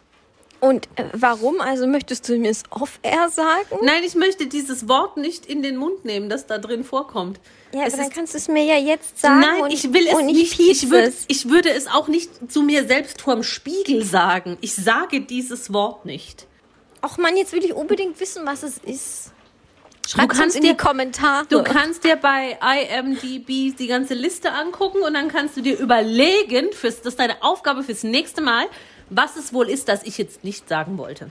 Und 0.60 0.88
äh, 0.96 1.04
warum? 1.12 1.60
Also 1.60 1.86
möchtest 1.86 2.28
du 2.28 2.36
mir 2.36 2.50
es 2.50 2.64
off-air 2.70 3.30
sagen? 3.30 3.78
Nein, 3.82 4.02
ich 4.04 4.14
möchte 4.14 4.46
dieses 4.46 4.88
Wort 4.88 5.16
nicht 5.16 5.46
in 5.46 5.62
den 5.62 5.76
Mund 5.76 6.04
nehmen, 6.04 6.28
das 6.28 6.46
da 6.46 6.58
drin 6.58 6.84
vorkommt. 6.84 7.40
Ja, 7.72 7.84
Es 7.84 7.94
aber 7.94 8.02
dann 8.04 8.12
kannst 8.12 8.34
du 8.34 8.38
es 8.38 8.48
mir 8.48 8.64
ja 8.64 8.76
jetzt 8.76 9.18
sagen. 9.18 9.40
Nein, 9.40 9.70
ich 9.70 9.92
will 9.92 10.06
es 10.06 10.18
ich 10.18 10.24
nicht. 10.26 10.56
piepse 10.56 10.86
Ich, 10.86 10.90
würd, 10.90 11.14
ich 11.28 11.48
würde 11.48 11.70
es 11.70 11.86
auch 11.86 12.08
nicht 12.08 12.52
zu 12.52 12.62
mir 12.62 12.86
selbst 12.86 13.22
vorm 13.22 13.42
Spiegel 13.42 14.04
sagen. 14.04 14.58
Ich 14.60 14.74
sage 14.74 15.22
dieses 15.22 15.72
Wort 15.72 16.04
nicht. 16.04 16.46
Ach 17.00 17.16
man, 17.16 17.36
jetzt 17.36 17.52
will 17.52 17.64
ich 17.64 17.72
unbedingt 17.72 18.20
wissen, 18.20 18.44
was 18.44 18.62
es 18.62 18.76
ist. 18.78 19.32
Schreib 20.12 20.28
kannst 20.30 20.42
uns 20.42 20.54
in 20.56 20.62
dir- 20.62 20.72
die 20.72 20.76
Kommentare. 20.76 21.46
Du 21.48 21.62
kannst 21.62 22.04
dir 22.04 22.16
bei 22.16 22.58
IMDb 22.60 23.76
die 23.76 23.86
ganze 23.86 24.14
Liste 24.14 24.52
angucken 24.52 25.02
und 25.02 25.14
dann 25.14 25.28
kannst 25.28 25.56
du 25.56 25.60
dir 25.60 25.78
überlegen, 25.78 26.72
fürs, 26.72 26.96
das 26.98 27.12
ist 27.14 27.20
deine 27.20 27.42
Aufgabe 27.42 27.82
fürs 27.82 28.02
nächste 28.02 28.40
Mal, 28.40 28.66
was 29.08 29.36
es 29.36 29.52
wohl 29.52 29.68
ist, 29.68 29.88
das 29.88 30.02
ich 30.02 30.18
jetzt 30.18 30.42
nicht 30.44 30.68
sagen 30.68 30.98
wollte. 30.98 31.30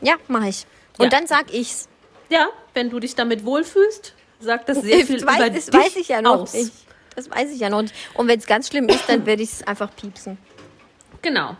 ja, 0.00 0.14
mach 0.28 0.44
ich. 0.44 0.66
Und 0.98 1.04
Ja. 1.04 1.10
dann 1.18 1.26
sag 1.26 1.52
ich's. 1.54 1.88
Ja, 2.28 2.48
wenn 2.74 2.90
du 2.90 3.00
dich 3.00 3.14
damit 3.14 3.44
wohlfühlst, 3.44 4.14
sagt 4.40 4.68
das 4.68 4.82
sehr 4.82 5.06
viel 5.06 5.16
das 5.16 5.22
über 5.22 5.32
weiß, 5.38 5.52
das 5.54 5.66
dich 5.66 5.74
weiß 5.74 5.96
ich 5.96 6.08
ja 6.08 6.20
noch 6.22 6.40
aus. 6.42 6.52
nicht. 6.52 6.72
Das 7.16 7.30
weiß 7.30 7.50
ich 7.50 7.58
ja 7.60 7.70
noch 7.70 7.82
nicht. 7.82 7.94
Und 8.14 8.28
wenn 8.28 8.38
es 8.38 8.46
ganz 8.46 8.68
schlimm 8.68 8.88
ist, 8.88 9.08
dann 9.08 9.24
werde 9.26 9.42
ich 9.42 9.50
es 9.52 9.66
einfach 9.66 9.90
piepsen. 9.96 10.38
Genau. 11.22 11.56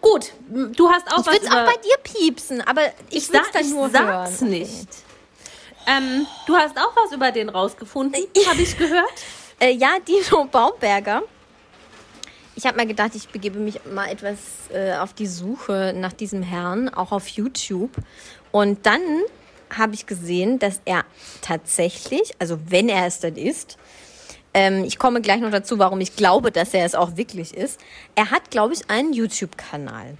Gut, 0.00 0.32
du 0.48 0.88
hast 0.90 1.06
auch 1.12 1.20
Ich 1.20 1.26
was 1.26 1.34
würde 1.34 1.44
es 1.46 1.50
auch 1.52 1.64
bei 1.66 1.76
dir 1.82 1.96
piepsen, 2.02 2.60
aber 2.62 2.82
ich, 3.10 3.18
ich 3.18 3.26
sag, 3.26 3.42
es 3.46 3.50
dann 3.52 3.62
ich 3.62 3.70
nur 3.70 3.88
sag's 3.90 4.40
hören. 4.40 4.50
nicht. 4.50 4.88
Ähm, 5.86 6.26
du 6.46 6.56
hast 6.56 6.76
auch 6.76 6.94
was 6.96 7.12
über 7.12 7.30
den 7.30 7.48
rausgefunden, 7.48 8.20
habe 8.48 8.62
ich 8.62 8.76
gehört. 8.76 9.04
Äh, 9.58 9.70
ja, 9.70 9.96
Dino 10.06 10.44
Baumberger. 10.44 11.22
Ich 12.56 12.66
habe 12.66 12.76
mal 12.76 12.86
gedacht, 12.86 13.14
ich 13.14 13.26
begebe 13.28 13.58
mich 13.58 13.80
mal 13.86 14.10
etwas 14.10 14.38
äh, 14.70 14.92
auf 14.96 15.14
die 15.14 15.26
Suche 15.26 15.94
nach 15.96 16.12
diesem 16.12 16.42
Herrn, 16.42 16.90
auch 16.90 17.10
auf 17.10 17.26
YouTube. 17.28 17.92
Und 18.52 18.84
dann 18.84 19.00
habe 19.74 19.94
ich 19.94 20.04
gesehen, 20.04 20.58
dass 20.58 20.82
er 20.84 21.06
tatsächlich, 21.40 22.34
also 22.38 22.58
wenn 22.68 22.90
er 22.90 23.06
es 23.06 23.20
dann 23.20 23.36
ist, 23.36 23.78
ähm, 24.52 24.84
ich 24.84 24.98
komme 24.98 25.20
gleich 25.20 25.40
noch 25.40 25.50
dazu, 25.50 25.78
warum 25.78 26.00
ich 26.00 26.16
glaube, 26.16 26.50
dass 26.50 26.72
er 26.72 26.84
es 26.84 26.94
auch 26.94 27.16
wirklich 27.16 27.54
ist. 27.54 27.80
Er 28.14 28.30
hat, 28.30 28.50
glaube 28.50 28.74
ich, 28.74 28.90
einen 28.90 29.12
YouTube-Kanal. 29.12 30.16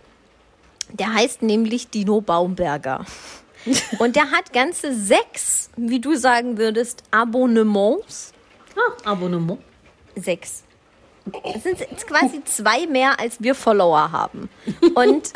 Der 0.93 1.13
heißt 1.15 1.43
nämlich 1.43 1.89
Dino 1.89 2.21
Baumberger. 2.21 3.05
Und 3.99 4.17
der 4.17 4.31
hat 4.31 4.53
ganze 4.53 4.95
sechs, 4.95 5.71
wie 5.77 6.01
du 6.01 6.15
sagen 6.15 6.59
würdest, 6.59 7.03
Abonnements. 7.11 8.33
Ah, 8.77 9.11
Abonnement. 9.11 9.61
Sechs. 10.15 10.63
Es 11.55 11.65
sind 11.65 11.81
jetzt 11.81 12.07
quasi 12.07 12.43
zwei 12.45 12.87
mehr, 12.87 13.19
als 13.19 13.41
wir 13.41 13.55
Follower 13.55 14.13
haben. 14.13 14.49
Und, 14.95 15.33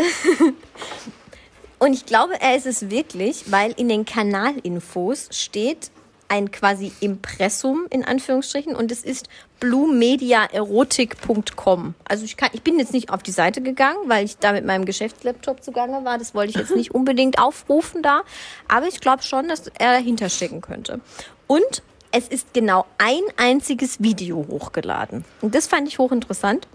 und 1.78 1.92
ich 1.92 2.06
glaube, 2.06 2.40
er 2.40 2.56
ist 2.56 2.66
es 2.66 2.90
wirklich, 2.90 3.50
weil 3.50 3.72
in 3.72 3.88
den 3.88 4.04
Kanalinfos 4.04 5.28
steht 5.32 5.90
ein 6.28 6.52
quasi 6.52 6.92
Impressum 7.00 7.86
in 7.90 8.04
Anführungsstrichen 8.04 8.76
und 8.76 8.92
es 8.92 9.02
ist 9.02 9.28
bluemediaerotik.com. 9.60 11.94
Also 12.08 12.24
ich, 12.24 12.36
kann, 12.36 12.50
ich 12.52 12.62
bin 12.62 12.78
jetzt 12.78 12.92
nicht 12.92 13.10
auf 13.10 13.22
die 13.22 13.30
Seite 13.30 13.60
gegangen, 13.60 13.98
weil 14.06 14.24
ich 14.24 14.38
da 14.38 14.52
mit 14.52 14.64
meinem 14.64 14.84
Geschäftslaptop 14.84 15.62
zugange 15.62 16.04
war. 16.04 16.18
Das 16.18 16.34
wollte 16.34 16.50
ich 16.50 16.56
jetzt 16.56 16.74
nicht 16.74 16.90
unbedingt 16.94 17.38
aufrufen 17.38 18.02
da. 18.02 18.22
Aber 18.68 18.86
ich 18.88 19.00
glaube 19.00 19.22
schon, 19.22 19.48
dass 19.48 19.68
er 19.78 19.92
dahinter 19.92 20.28
stecken 20.28 20.60
könnte. 20.60 21.00
Und 21.46 21.82
es 22.12 22.28
ist 22.28 22.52
genau 22.54 22.86
ein 22.98 23.22
einziges 23.36 24.02
Video 24.02 24.44
hochgeladen. 24.48 25.24
Und 25.40 25.54
das 25.54 25.66
fand 25.68 25.86
ich 25.88 25.98
hochinteressant. 25.98 26.66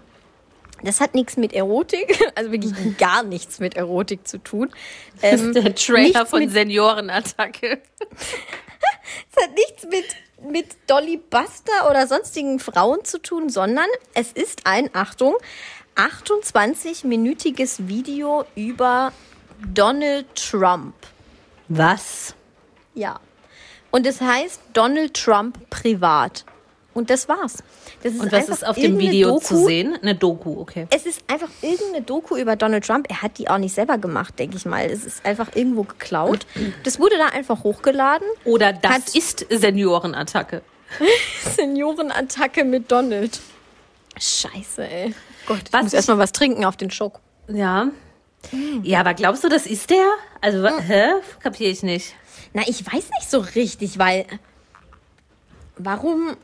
Das 0.82 1.00
hat 1.00 1.14
nichts 1.14 1.38
mit 1.38 1.54
Erotik, 1.54 2.18
also 2.34 2.52
wirklich 2.52 2.98
gar 2.98 3.22
nichts 3.22 3.60
mit 3.60 3.76
Erotik 3.76 4.26
zu 4.28 4.38
tun. 4.38 4.70
Das 5.22 5.40
Ähm, 5.40 5.48
ist 5.48 5.54
der 5.64 5.74
Trailer 5.74 6.02
nichts 6.20 6.30
von 6.30 6.48
Seniorenattacke. 6.48 7.80
Es 8.10 9.42
hat 9.42 9.54
nichts 9.54 9.84
mit, 9.84 10.04
mit 10.50 10.76
Dolly 10.86 11.16
Buster 11.16 11.90
oder 11.90 12.06
sonstigen 12.06 12.58
Frauen 12.58 13.04
zu 13.04 13.20
tun, 13.20 13.48
sondern 13.48 13.86
es 14.14 14.32
ist 14.32 14.66
ein, 14.66 14.90
Achtung, 14.92 15.34
28-minütiges 15.96 17.88
Video 17.88 18.44
über 18.54 19.12
Donald 19.72 20.26
Trump. 20.34 20.94
Was? 21.68 22.34
Ja. 22.94 23.20
Und 23.90 24.06
es 24.06 24.20
heißt 24.20 24.60
Donald 24.72 25.14
Trump 25.14 25.70
privat. 25.70 26.44
Und 26.96 27.10
das 27.10 27.28
war's. 27.28 27.58
Das 28.02 28.14
ist 28.14 28.20
Und 28.20 28.32
was 28.32 28.48
ist 28.48 28.66
auf 28.66 28.74
dem 28.76 28.98
Video 28.98 29.28
Doku. 29.34 29.40
zu 29.44 29.66
sehen? 29.66 29.98
Eine 30.00 30.14
Doku, 30.14 30.58
okay. 30.60 30.86
Es 30.90 31.04
ist 31.04 31.22
einfach 31.30 31.48
irgendeine 31.60 32.02
Doku 32.02 32.36
über 32.36 32.56
Donald 32.56 32.86
Trump. 32.86 33.06
Er 33.10 33.20
hat 33.22 33.36
die 33.38 33.48
auch 33.48 33.58
nicht 33.58 33.74
selber 33.74 33.98
gemacht, 33.98 34.38
denke 34.38 34.56
ich 34.56 34.64
mal. 34.64 34.86
Es 34.86 35.04
ist 35.04 35.24
einfach 35.26 35.54
irgendwo 35.54 35.82
geklaut. 35.82 36.46
Das 36.84 36.98
wurde 36.98 37.18
da 37.18 37.26
einfach 37.26 37.64
hochgeladen. 37.64 38.26
Oder 38.44 38.72
das 38.72 38.92
Hat- 38.92 39.14
ist 39.14 39.46
Seniorenattacke. 39.50 40.62
Seniorenattacke 41.56 42.64
mit 42.64 42.90
Donald. 42.90 43.40
Scheiße, 44.18 44.88
ey. 44.88 45.14
Gott, 45.46 45.58
ich 45.66 45.72
Was 45.72 45.82
muss 45.82 45.92
erstmal 45.92 46.18
was 46.18 46.32
trinken 46.32 46.64
auf 46.64 46.76
den 46.76 46.90
Schock. 46.90 47.20
Ja. 47.48 47.88
Ja, 48.82 49.00
aber 49.00 49.12
glaubst 49.14 49.44
du, 49.44 49.48
das 49.48 49.66
ist 49.66 49.90
der? 49.90 50.06
Also, 50.40 50.62
wa- 50.62 50.78
hä? 50.78 51.08
Kapier 51.40 51.68
ich 51.70 51.82
nicht. 51.82 52.14
Na, 52.54 52.62
ich 52.66 52.86
weiß 52.86 53.10
nicht 53.18 53.30
so 53.30 53.40
richtig, 53.40 53.98
weil. 53.98 54.24
Warum 55.76 56.36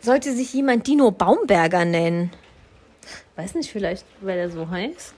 sollte 0.00 0.34
sich 0.34 0.52
jemand 0.52 0.86
Dino 0.86 1.10
Baumberger 1.10 1.84
nennen? 1.84 2.30
Weiß 3.36 3.54
nicht, 3.54 3.70
vielleicht, 3.70 4.04
weil 4.20 4.38
er 4.38 4.50
so 4.50 4.68
heißt. 4.68 5.14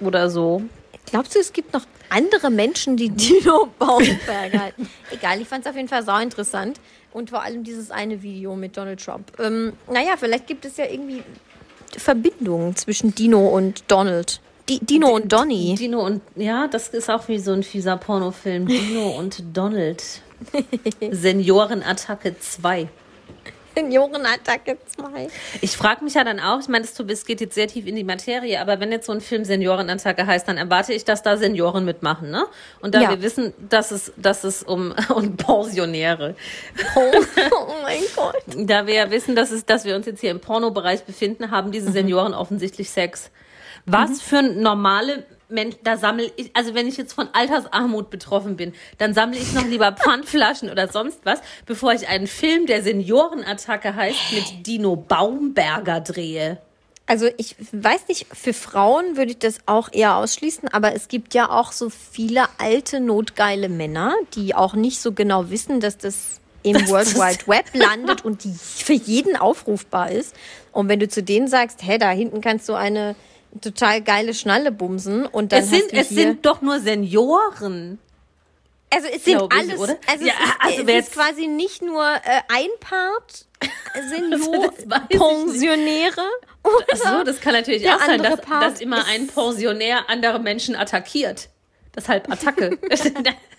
Oder 0.00 0.30
so. 0.30 0.62
Glaubst 1.06 1.34
du, 1.34 1.38
es 1.40 1.52
gibt 1.52 1.72
noch 1.72 1.84
andere 2.08 2.50
Menschen, 2.50 2.96
die 2.96 3.10
Dino 3.10 3.68
Baumberger 3.78 4.58
halten? 4.60 4.88
Egal, 5.10 5.40
ich 5.40 5.48
fand 5.48 5.64
es 5.64 5.70
auf 5.70 5.76
jeden 5.76 5.88
Fall 5.88 6.02
sau 6.02 6.18
interessant. 6.18 6.80
Und 7.12 7.30
vor 7.30 7.42
allem 7.42 7.64
dieses 7.64 7.90
eine 7.90 8.22
Video 8.22 8.56
mit 8.56 8.76
Donald 8.76 9.04
Trump. 9.04 9.32
Ähm, 9.38 9.74
naja, 9.90 10.14
vielleicht 10.16 10.46
gibt 10.46 10.64
es 10.64 10.78
ja 10.78 10.86
irgendwie 10.86 11.22
Verbindungen 11.98 12.74
zwischen 12.76 13.14
Dino 13.14 13.48
und 13.48 13.84
Donald. 13.88 14.40
Di 14.68 14.78
Dino 14.78 15.08
und 15.08 15.30
Donny. 15.30 15.74
Dino 15.78 16.04
und, 16.06 16.22
ja, 16.36 16.68
das 16.68 16.88
ist 16.88 17.10
auch 17.10 17.28
wie 17.28 17.38
so 17.38 17.52
ein 17.52 17.62
fieser 17.62 17.96
Pornofilm. 17.96 18.66
Dino 18.66 19.10
und 19.18 19.42
Donald. 19.52 20.02
Seniorenattacke 21.10 22.38
2. 22.38 22.88
Seniorenattacke 23.74 24.78
2. 24.96 25.28
Ich 25.60 25.76
frage 25.76 26.04
mich 26.04 26.14
ja 26.14 26.24
dann 26.24 26.40
auch, 26.40 26.60
ich 26.60 26.68
meine, 26.68 26.84
es 26.84 26.98
es 26.98 27.26
geht 27.26 27.40
jetzt 27.40 27.54
sehr 27.54 27.68
tief 27.68 27.86
in 27.86 27.96
die 27.96 28.04
Materie, 28.04 28.60
aber 28.60 28.80
wenn 28.80 28.92
jetzt 28.92 29.06
so 29.06 29.12
ein 29.12 29.20
Film 29.20 29.44
Seniorenattacke 29.44 30.26
heißt, 30.26 30.46
dann 30.48 30.56
erwarte 30.58 30.92
ich, 30.92 31.04
dass 31.04 31.22
da 31.22 31.36
Senioren 31.36 31.84
mitmachen, 31.84 32.30
ne? 32.30 32.44
Und 32.80 32.94
da 32.94 33.02
Ja. 33.02 33.10
wir 33.10 33.22
wissen, 33.22 33.52
dass 33.68 33.90
es, 33.90 34.12
dass 34.16 34.44
es 34.44 34.62
um, 34.62 34.94
um 35.14 35.36
Pensionäre, 35.36 36.34
Oh, 36.96 37.00
oh 37.52 37.74
mein 37.82 38.02
Gott. 38.16 38.36
da 38.68 38.86
wir 38.86 38.94
ja 38.94 39.10
wissen, 39.10 39.34
dass 39.34 39.50
es, 39.50 39.64
dass 39.64 39.84
wir 39.84 39.96
uns 39.96 40.06
jetzt 40.06 40.20
hier 40.20 40.30
im 40.30 40.40
Pornobereich 40.40 41.04
befinden, 41.04 41.50
haben 41.50 41.72
diese 41.72 41.90
Senioren 41.92 42.34
offensichtlich 42.34 42.90
Sex. 42.90 43.30
Was 43.84 44.22
für 44.22 44.42
normale 44.42 45.24
Menschen, 45.52 45.78
da 45.84 45.96
sammle 45.96 46.30
ich, 46.36 46.50
also 46.54 46.74
wenn 46.74 46.88
ich 46.88 46.96
jetzt 46.96 47.12
von 47.12 47.28
Altersarmut 47.32 48.10
betroffen 48.10 48.56
bin, 48.56 48.72
dann 48.98 49.14
sammle 49.14 49.38
ich 49.38 49.52
noch 49.52 49.66
lieber 49.66 49.92
Pfandflaschen 49.92 50.70
oder 50.70 50.88
sonst 50.88 51.20
was, 51.24 51.40
bevor 51.66 51.92
ich 51.92 52.08
einen 52.08 52.26
Film, 52.26 52.66
der 52.66 52.82
Seniorenattacke 52.82 53.94
heißt, 53.94 54.18
mit 54.32 54.66
Dino 54.66 54.96
Baumberger 54.96 56.00
drehe. 56.00 56.58
Also 57.06 57.28
ich 57.36 57.56
weiß 57.72 58.08
nicht, 58.08 58.26
für 58.32 58.52
Frauen 58.54 59.16
würde 59.16 59.32
ich 59.32 59.38
das 59.38 59.58
auch 59.66 59.88
eher 59.92 60.16
ausschließen, 60.16 60.68
aber 60.68 60.94
es 60.94 61.08
gibt 61.08 61.34
ja 61.34 61.50
auch 61.50 61.72
so 61.72 61.90
viele 61.90 62.44
alte, 62.58 63.00
notgeile 63.00 63.68
Männer, 63.68 64.14
die 64.34 64.54
auch 64.54 64.74
nicht 64.74 65.00
so 65.00 65.12
genau 65.12 65.50
wissen, 65.50 65.80
dass 65.80 65.98
das 65.98 66.40
im 66.62 66.76
World 66.88 67.08
das- 67.08 67.16
Wide 67.16 67.46
Web 67.48 67.66
landet 67.74 68.24
und 68.24 68.44
die 68.44 68.54
für 68.54 68.92
jeden 68.94 69.36
aufrufbar 69.36 70.10
ist. 70.12 70.34
Und 70.70 70.88
wenn 70.88 71.00
du 71.00 71.08
zu 71.08 71.22
denen 71.22 71.48
sagst, 71.48 71.80
hey, 71.82 71.98
da 71.98 72.10
hinten 72.10 72.40
kannst 72.40 72.68
du 72.68 72.74
eine 72.74 73.14
total 73.60 74.02
geile 74.02 74.34
Schnalle 74.34 74.72
bumsen 74.72 75.26
und 75.26 75.52
dann 75.52 75.60
Es 75.62 75.70
sind, 75.70 75.92
es 75.92 76.08
sind 76.08 76.46
doch 76.46 76.62
nur 76.62 76.80
Senioren. 76.80 77.98
also 78.90 79.08
es 79.08 79.24
sind 79.24 79.38
glaub 79.38 79.52
ich, 79.52 79.58
alles, 79.60 79.78
oder? 79.78 79.96
also 80.06 80.24
Ja, 80.24 80.32
es 80.32 80.48
ist, 80.48 80.80
also 80.80 80.92
es 80.92 81.08
ist 81.08 81.12
quasi 81.12 81.46
nicht 81.46 81.82
nur 81.82 82.04
äh, 82.04 82.40
ein 82.48 82.68
Part 82.80 83.46
Senior, 84.08 84.40
weiß 84.40 84.72
ich 84.78 84.86
nicht. 84.86 85.08
Pensionäre 85.20 86.22
Ach 86.64 86.96
so, 86.96 87.24
das 87.24 87.40
kann 87.40 87.54
natürlich 87.54 87.88
auch 87.90 88.00
sein, 88.00 88.22
dass, 88.22 88.40
dass 88.40 88.80
immer 88.80 89.04
ein 89.06 89.26
Pensionär 89.26 90.08
andere 90.08 90.38
Menschen 90.38 90.76
attackiert. 90.76 91.48
Deshalb 91.94 92.30
Attacke. 92.30 92.78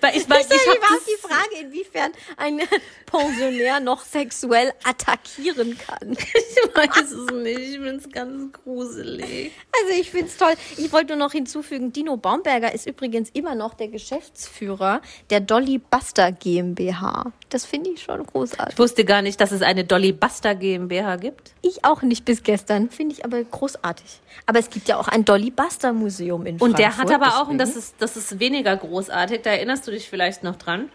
Weil 0.00 0.16
ich, 0.16 0.28
weil 0.28 0.40
Ich 0.40 0.46
ich 0.46 1.14
die 1.16 1.20
Frage, 1.26 1.56
inwiefern 1.60 2.12
ein 2.36 2.60
Pensionär 3.06 3.80
noch 3.80 4.02
sexuell 4.04 4.72
attackieren 4.84 5.76
kann. 5.78 6.16
Ich 6.70 6.76
weiß 6.76 7.10
es 7.12 7.30
nicht. 7.32 7.58
Ich 7.58 7.72
finde 7.74 7.96
es 7.96 8.10
ganz 8.10 8.52
gruselig. 8.52 9.52
Also 9.80 10.00
ich 10.00 10.10
finde 10.10 10.26
es 10.26 10.36
toll. 10.36 10.54
Ich 10.76 10.92
wollte 10.92 11.16
nur 11.16 11.26
noch 11.26 11.32
hinzufügen, 11.32 11.92
Dino 11.92 12.16
Baumberger 12.16 12.72
ist 12.72 12.86
übrigens 12.86 13.30
immer 13.30 13.54
noch 13.54 13.74
der 13.74 13.88
Geschäftsführer 13.88 15.00
der 15.30 15.40
Dolly 15.40 15.78
Buster 15.78 16.32
GmbH. 16.32 17.32
Das 17.48 17.64
finde 17.64 17.90
ich 17.90 18.02
schon 18.02 18.24
großartig. 18.24 18.74
Ich 18.74 18.78
wusste 18.78 19.04
gar 19.04 19.22
nicht, 19.22 19.40
dass 19.40 19.52
es 19.52 19.62
eine 19.62 19.84
Dolly 19.84 20.12
Buster 20.12 20.54
GmbH 20.54 21.16
gibt. 21.16 21.52
Ich 21.62 21.84
auch 21.84 22.02
nicht 22.02 22.24
bis 22.24 22.42
gestern, 22.42 22.90
finde 22.90 23.14
ich 23.14 23.24
aber 23.24 23.42
großartig. 23.42 24.20
Aber 24.46 24.58
es 24.58 24.70
gibt 24.70 24.88
ja 24.88 24.96
auch 24.98 25.08
ein 25.08 25.24
Dolly 25.24 25.50
Buster 25.50 25.92
Museum 25.92 26.46
in 26.46 26.54
Und 26.54 26.76
Frankfurt. 26.76 26.78
der 26.78 26.96
hat 26.96 27.10
aber 27.12 27.40
auch, 27.42 27.48
und 27.48 27.58
das 27.58 27.74
ist, 27.76 27.96
das 27.98 28.16
ist 28.16 28.38
weniger 28.38 28.76
großartig, 28.76 29.42
da 29.50 29.56
erinnerst 29.56 29.86
du 29.86 29.90
dich 29.90 30.08
vielleicht 30.08 30.44
noch 30.44 30.56
dran, 30.56 30.90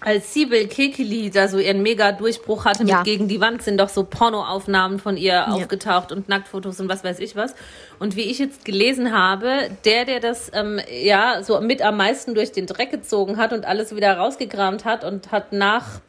als 0.00 0.34
Sibyl 0.34 0.66
Kekili 0.66 1.30
da 1.30 1.46
so 1.46 1.58
ihren 1.58 1.82
Mega-Durchbruch 1.82 2.64
hatte 2.64 2.82
mit 2.82 2.90
Ja. 2.90 3.02
Gegen 3.04 3.28
die 3.28 3.40
Wand, 3.40 3.62
sind 3.62 3.78
doch 3.78 3.88
so 3.88 4.02
Pornoaufnahmen 4.04 4.98
von 4.98 5.16
ihr 5.16 5.50
aufgetaucht 5.52 6.10
und 6.10 6.28
Nacktfotos 6.28 6.80
und 6.80 6.88
was 6.88 7.04
weiß 7.04 7.20
ich 7.20 7.36
was. 7.36 7.54
Und 8.00 8.16
wie 8.16 8.22
ich 8.22 8.40
jetzt 8.40 8.64
gelesen 8.64 9.16
habe, 9.16 9.70
der, 9.84 10.04
der 10.04 10.18
das 10.18 10.50
ähm, 10.52 10.80
ja 10.90 11.42
so 11.42 11.60
mit 11.60 11.80
am 11.80 11.96
meisten 11.96 12.34
durch 12.34 12.50
den 12.50 12.66
Dreck 12.66 12.90
gezogen 12.90 13.36
hat 13.36 13.52
und 13.52 13.64
alles 13.64 13.94
wieder 13.94 14.16
rausgekramt 14.16 14.84
hat 14.84 15.04
und 15.04 15.30
hat 15.30 15.52
nach, 15.52 16.00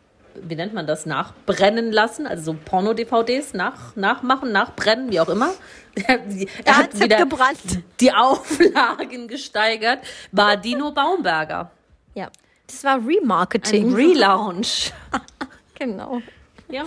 wie 0.42 0.56
nennt 0.56 0.74
man 0.74 0.88
das, 0.88 1.06
nachbrennen 1.06 1.92
lassen, 1.92 2.28
also 2.28 2.52
so 2.52 2.58
Porno-DVDs 2.64 3.54
nach, 3.54 3.96
nachmachen, 3.96 4.52
nachbrennen, 4.52 5.12
wie 5.12 5.20
auch 5.20 5.30
immer. 5.30 5.52
er 6.08 6.20
Da 6.64 6.78
hat's 6.78 7.00
gebrannt. 7.00 7.84
die 8.00 8.12
Auflagen 8.12 9.28
gesteigert, 9.28 10.00
war 10.32 10.58
Dino 10.58 10.92
Baumberger. 10.92 11.72
Ja. 12.14 12.30
Das 12.68 12.84
war 12.84 12.96
Ein 12.96 13.06
Remarketing. 13.06 13.94
Relaunch. 13.94 14.92
genau. 15.80 16.22
Ja. 16.70 16.84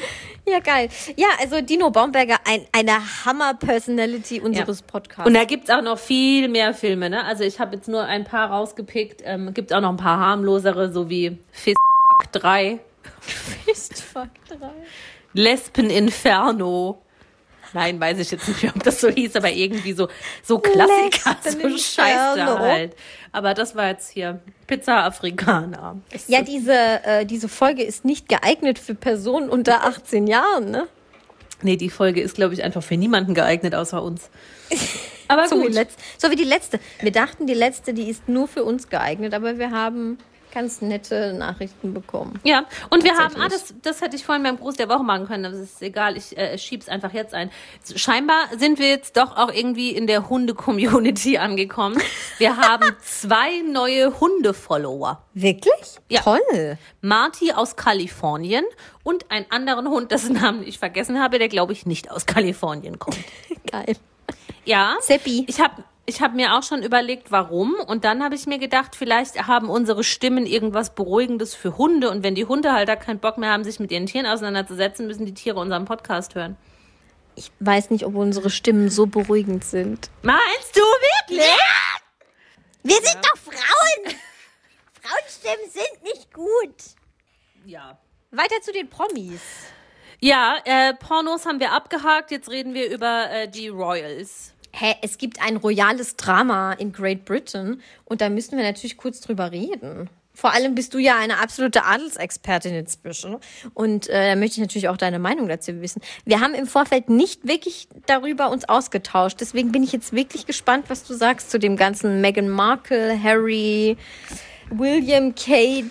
Ja, 0.46 0.58
geil. 0.58 0.88
Ja, 1.16 1.28
also 1.40 1.60
Dino 1.60 1.90
Baumberger, 1.90 2.38
ein, 2.44 2.66
eine 2.72 2.98
Hammer-Personality 3.24 4.40
unseres 4.40 4.82
Podcasts. 4.82 5.26
Und 5.26 5.34
da 5.34 5.44
gibt's 5.44 5.70
auch 5.70 5.82
noch 5.82 5.98
viel 5.98 6.48
mehr 6.48 6.74
Filme, 6.74 7.08
ne? 7.08 7.24
Also 7.24 7.44
ich 7.44 7.60
habe 7.60 7.76
jetzt 7.76 7.88
nur 7.88 8.02
ein 8.02 8.24
paar 8.24 8.50
rausgepickt. 8.50 9.22
Ähm, 9.24 9.54
gibt 9.54 9.72
auch 9.72 9.80
noch 9.80 9.90
ein 9.90 9.96
paar 9.96 10.18
harmlosere, 10.18 10.92
so 10.92 11.08
wie 11.08 11.38
Fist 11.52 11.76
3, 12.32 12.80
Fistfuck 13.20 14.28
3. 14.48 14.56
Lesben 15.34 15.90
Inferno. 15.90 17.02
Nein, 17.74 18.00
weiß 18.00 18.18
ich 18.18 18.30
jetzt 18.30 18.48
nicht 18.48 18.62
mehr, 18.62 18.72
ob 18.74 18.82
das 18.82 19.00
so 19.00 19.08
hieß, 19.10 19.36
aber 19.36 19.50
irgendwie 19.50 19.92
so, 19.92 20.08
so 20.42 20.58
Klassiker, 20.58 21.36
Lesben 21.44 21.70
so 21.72 21.78
Scheiße 21.78 22.58
halt. 22.58 22.96
Aber 23.32 23.52
das 23.54 23.74
war 23.76 23.88
jetzt 23.88 24.10
hier 24.10 24.40
Pizza 24.66 25.04
Afrikaner. 25.04 26.00
Das 26.10 26.28
Ja, 26.28 26.42
diese, 26.42 26.72
äh, 26.72 27.26
diese 27.26 27.48
Folge 27.48 27.82
ist 27.82 28.04
nicht 28.04 28.28
geeignet 28.28 28.78
für 28.78 28.94
Personen 28.94 29.50
unter 29.50 29.84
18 29.84 30.26
Jahren, 30.26 30.70
ne? 30.70 30.88
Nee, 31.60 31.76
die 31.76 31.90
Folge 31.90 32.20
ist, 32.20 32.36
glaube 32.36 32.54
ich, 32.54 32.62
einfach 32.62 32.82
für 32.82 32.96
niemanden 32.96 33.34
geeignet, 33.34 33.74
außer 33.74 34.02
uns. 34.02 34.30
Aber 35.26 35.46
So 35.48 35.60
wie, 35.60 35.64
gut. 35.64 35.74
letz, 35.74 35.94
so 36.16 36.30
wie 36.30 36.36
die 36.36 36.44
letzte. 36.44 36.78
Wir 37.00 37.12
dachten, 37.12 37.46
die 37.46 37.54
letzte, 37.54 37.92
die 37.92 38.08
ist 38.08 38.28
nur 38.28 38.48
für 38.48 38.64
uns 38.64 38.88
geeignet, 38.88 39.34
aber 39.34 39.58
wir 39.58 39.72
haben 39.72 40.18
ganz 40.52 40.82
nette 40.82 41.32
Nachrichten 41.32 41.94
bekommen. 41.94 42.38
Ja, 42.44 42.64
und 42.90 43.04
wir 43.04 43.14
haben, 43.16 43.36
ah, 43.40 43.48
das, 43.48 43.74
das 43.82 44.00
hätte 44.00 44.16
ich 44.16 44.24
vorhin 44.24 44.42
beim 44.42 44.58
Gruß 44.58 44.76
der 44.76 44.88
Woche 44.88 45.02
machen 45.02 45.26
können, 45.26 45.46
aber 45.46 45.56
das 45.56 45.64
ist 45.64 45.82
egal, 45.82 46.16
ich 46.16 46.36
äh, 46.36 46.58
schieb's 46.58 46.88
einfach 46.88 47.12
jetzt 47.12 47.34
ein. 47.34 47.50
Scheinbar 47.94 48.46
sind 48.56 48.78
wir 48.78 48.88
jetzt 48.88 49.16
doch 49.16 49.36
auch 49.36 49.52
irgendwie 49.52 49.90
in 49.90 50.06
der 50.06 50.28
Hunde-Community 50.28 51.38
angekommen. 51.38 52.00
Wir 52.38 52.56
haben 52.56 52.96
zwei 53.02 53.62
neue 53.62 54.20
Hunde-Follower. 54.20 55.22
Wirklich? 55.34 55.98
Ja. 56.08 56.22
Toll. 56.22 56.78
Marty 57.00 57.52
aus 57.52 57.76
Kalifornien 57.76 58.64
und 59.04 59.30
einen 59.30 59.46
anderen 59.50 59.88
Hund, 59.88 60.10
dessen 60.12 60.34
Namen 60.34 60.66
ich 60.66 60.78
vergessen 60.78 61.20
habe, 61.20 61.38
der 61.38 61.48
glaube 61.48 61.72
ich 61.72 61.86
nicht 61.86 62.10
aus 62.10 62.26
Kalifornien 62.26 62.98
kommt. 62.98 63.18
Geil. 63.70 63.96
Ja. 64.64 64.96
Seppi. 65.00 65.44
Ich 65.46 65.60
habe 65.60 65.82
ich 66.08 66.22
hab 66.22 66.34
mir 66.34 66.56
auch 66.56 66.62
schon 66.62 66.82
überlegt, 66.82 67.30
warum. 67.30 67.74
Und 67.74 68.04
dann 68.04 68.24
habe 68.24 68.34
ich 68.34 68.46
mir 68.46 68.58
gedacht, 68.58 68.96
vielleicht 68.96 69.46
haben 69.46 69.68
unsere 69.68 70.02
Stimmen 70.02 70.46
irgendwas 70.46 70.94
Beruhigendes 70.94 71.54
für 71.54 71.76
Hunde. 71.76 72.10
Und 72.10 72.22
wenn 72.22 72.34
die 72.34 72.46
Hundehalter 72.46 72.96
keinen 72.96 73.18
Bock 73.18 73.36
mehr 73.36 73.50
haben, 73.50 73.62
sich 73.62 73.78
mit 73.78 73.92
ihren 73.92 74.06
Tieren 74.06 74.24
auseinanderzusetzen, 74.24 75.06
müssen 75.06 75.26
die 75.26 75.34
Tiere 75.34 75.60
unseren 75.60 75.84
Podcast 75.84 76.34
hören. 76.34 76.56
Ich 77.36 77.52
weiß 77.60 77.90
nicht, 77.90 78.06
ob 78.06 78.14
unsere 78.14 78.48
Stimmen 78.48 78.88
so 78.88 79.06
beruhigend 79.06 79.64
sind. 79.64 80.10
Meinst 80.22 80.74
du 80.74 80.80
wirklich? 80.80 81.46
Wir 82.82 82.96
sind 82.96 83.18
doch 83.22 83.36
Frauen. 83.36 84.16
Frauenstimmen 85.02 85.70
sind 85.70 86.02
nicht 86.04 86.32
gut. 86.32 86.74
Ja. 87.66 87.98
Weiter 88.30 88.62
zu 88.62 88.72
den 88.72 88.88
Promis. 88.88 89.42
Ja, 90.20 90.56
äh, 90.64 90.94
Pornos 90.94 91.44
haben 91.44 91.60
wir 91.60 91.72
abgehakt. 91.72 92.30
Jetzt 92.30 92.48
reden 92.48 92.72
wir 92.72 92.90
über 92.90 93.30
äh, 93.30 93.46
die 93.46 93.68
Royals. 93.68 94.54
Hä, 94.72 94.94
es 95.02 95.18
gibt 95.18 95.42
ein 95.42 95.56
royales 95.56 96.16
Drama 96.16 96.72
in 96.72 96.92
Great 96.92 97.24
Britain 97.24 97.80
und 98.04 98.20
da 98.20 98.28
müssen 98.28 98.56
wir 98.56 98.64
natürlich 98.64 98.96
kurz 98.96 99.20
drüber 99.20 99.50
reden. 99.50 100.10
Vor 100.34 100.52
allem 100.52 100.76
bist 100.76 100.94
du 100.94 100.98
ja 100.98 101.18
eine 101.18 101.38
absolute 101.38 101.84
Adelsexpertin 101.84 102.72
inzwischen 102.72 103.38
und 103.74 104.08
äh, 104.08 104.30
da 104.30 104.36
möchte 104.36 104.54
ich 104.54 104.60
natürlich 104.60 104.88
auch 104.88 104.96
deine 104.96 105.18
Meinung 105.18 105.48
dazu 105.48 105.80
wissen. 105.80 106.00
Wir 106.24 106.38
haben 106.38 106.54
im 106.54 106.68
Vorfeld 106.68 107.10
nicht 107.10 107.48
wirklich 107.48 107.88
darüber 108.06 108.50
uns 108.50 108.68
ausgetauscht, 108.68 109.40
deswegen 109.40 109.72
bin 109.72 109.82
ich 109.82 109.90
jetzt 109.90 110.12
wirklich 110.12 110.46
gespannt, 110.46 110.84
was 110.88 111.02
du 111.02 111.14
sagst 111.14 111.50
zu 111.50 111.58
dem 111.58 111.76
ganzen 111.76 112.20
Meghan 112.20 112.48
Markle, 112.48 113.20
Harry, 113.20 113.96
William, 114.70 115.34
Kate, 115.34 115.90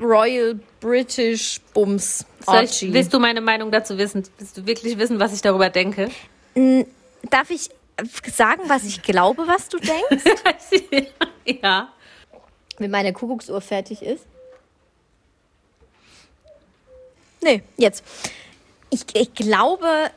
Royal 0.00 0.58
British 0.80 1.60
Bums. 1.74 2.24
Ich, 2.62 2.92
willst 2.94 3.12
du 3.12 3.18
meine 3.18 3.42
Meinung 3.42 3.70
dazu 3.70 3.98
wissen? 3.98 4.22
Willst 4.38 4.56
du 4.56 4.66
wirklich 4.66 4.96
wissen, 4.96 5.20
was 5.20 5.34
ich 5.34 5.42
darüber 5.42 5.68
denke? 5.68 6.08
Darf 7.28 7.50
ich 7.50 7.68
sagen, 8.32 8.62
was 8.66 8.84
ich 8.84 9.02
glaube, 9.02 9.46
was 9.46 9.68
du 9.68 9.78
denkst? 9.78 11.10
ja. 11.62 11.92
wenn 12.78 12.90
meine 12.90 13.12
Kuckucksuhr 13.12 13.60
fertig 13.60 14.02
ist. 14.02 14.24
Nee, 17.42 17.62
jetzt. 17.76 18.04
Ich, 18.90 19.04
ich 19.14 19.34
glaube, 19.34 20.10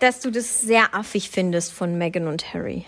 dass 0.00 0.20
du 0.20 0.30
das 0.30 0.60
sehr 0.60 0.94
affig 0.94 1.30
findest 1.30 1.72
von 1.72 1.96
Meghan 1.98 2.26
und 2.26 2.52
Harry. 2.52 2.84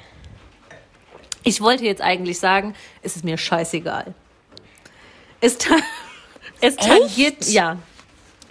Ich 1.42 1.60
wollte 1.60 1.84
jetzt 1.84 2.02
eigentlich 2.02 2.38
sagen, 2.38 2.74
es 3.02 3.16
ist 3.16 3.24
mir 3.24 3.38
scheißegal. 3.38 4.14
Es, 5.40 5.56
ta 5.58 5.76
es 6.60 6.76
tangiert, 6.76 7.46
ja. 7.46 7.78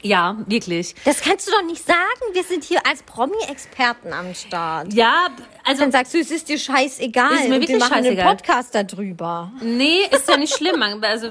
Ja, 0.01 0.37
wirklich. 0.47 0.95
Das 1.05 1.21
kannst 1.21 1.47
du 1.47 1.51
doch 1.51 1.63
nicht 1.63 1.85
sagen. 1.85 1.99
Wir 2.33 2.43
sind 2.43 2.63
hier 2.63 2.85
als 2.85 3.03
Promi-Experten 3.03 4.13
am 4.13 4.33
Start. 4.33 4.93
Ja, 4.93 5.27
also, 5.63 5.81
Dann 5.81 5.91
sagst 5.91 6.13
du, 6.13 6.19
es 6.19 6.31
ist 6.31 6.49
dir 6.49 6.57
scheißegal. 6.57 7.31
Ist 7.33 7.43
mir 7.49 7.55
wirklich 7.55 7.69
wir 7.69 7.77
machen 7.79 7.93
einen 7.93 8.05
scheißegal. 8.05 8.35
Podcast 8.35 8.75
darüber. 8.75 9.51
nee, 9.61 9.99
ist 10.11 10.27
ja 10.29 10.37
nicht 10.37 10.55
schlimm. 10.55 10.79
Man, 10.79 11.03
also, 11.03 11.29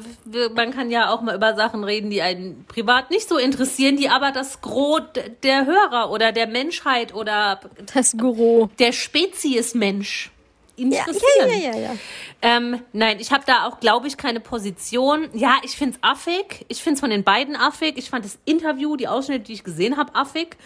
man 0.54 0.72
kann 0.72 0.90
ja 0.90 1.11
auch 1.11 1.22
mal 1.22 1.35
über 1.35 1.54
Sachen 1.57 1.83
reden, 1.85 2.11
die 2.11 2.22
einen 2.22 2.64
privat 2.66 3.11
nicht 3.11 3.28
so 3.28 3.37
interessieren, 3.38 3.96
die 3.96 4.09
aber 4.09 4.31
das 4.33 4.61
Gros 4.61 5.02
der 5.42 5.66
Hörer 5.66 6.11
oder 6.11 6.33
der 6.33 6.46
Menschheit 6.46 7.14
oder 7.14 7.61
Das 7.94 8.16
Guru. 8.16 8.68
der 8.78 8.92
Spezies 8.92 9.74
Mensch 9.74 10.31
interessieren. 10.79 11.49
ja, 11.49 11.57
ja, 11.57 11.77
ja. 11.77 11.79
ja. 11.79 11.97
Ähm, 12.41 12.81
nein, 12.93 13.19
ich 13.21 13.33
habe 13.33 13.45
da 13.47 13.67
auch, 13.67 13.81
glaube 13.81 14.07
ich, 14.07 14.17
keine 14.17 14.41
Position. 14.41 15.29
Ja, 15.33 15.57
ich 15.62 15.77
find's 15.77 15.99
affig. 16.03 16.64
Ich 16.69 16.83
find's 16.83 17.01
von 17.01 17.11
den 17.11 17.25
beiden 17.25 17.57
affig. 17.57 17.97
Ich 17.97 18.11
fand 18.11 18.25
das 18.25 18.38
Interview, 18.45 18.97
die 18.97 19.09
Ausschnitte, 19.09 19.45
die 19.45 19.55
ich 19.55 19.64
gesehen 19.64 19.97
habe, 19.97 20.14
affig. 20.14 20.57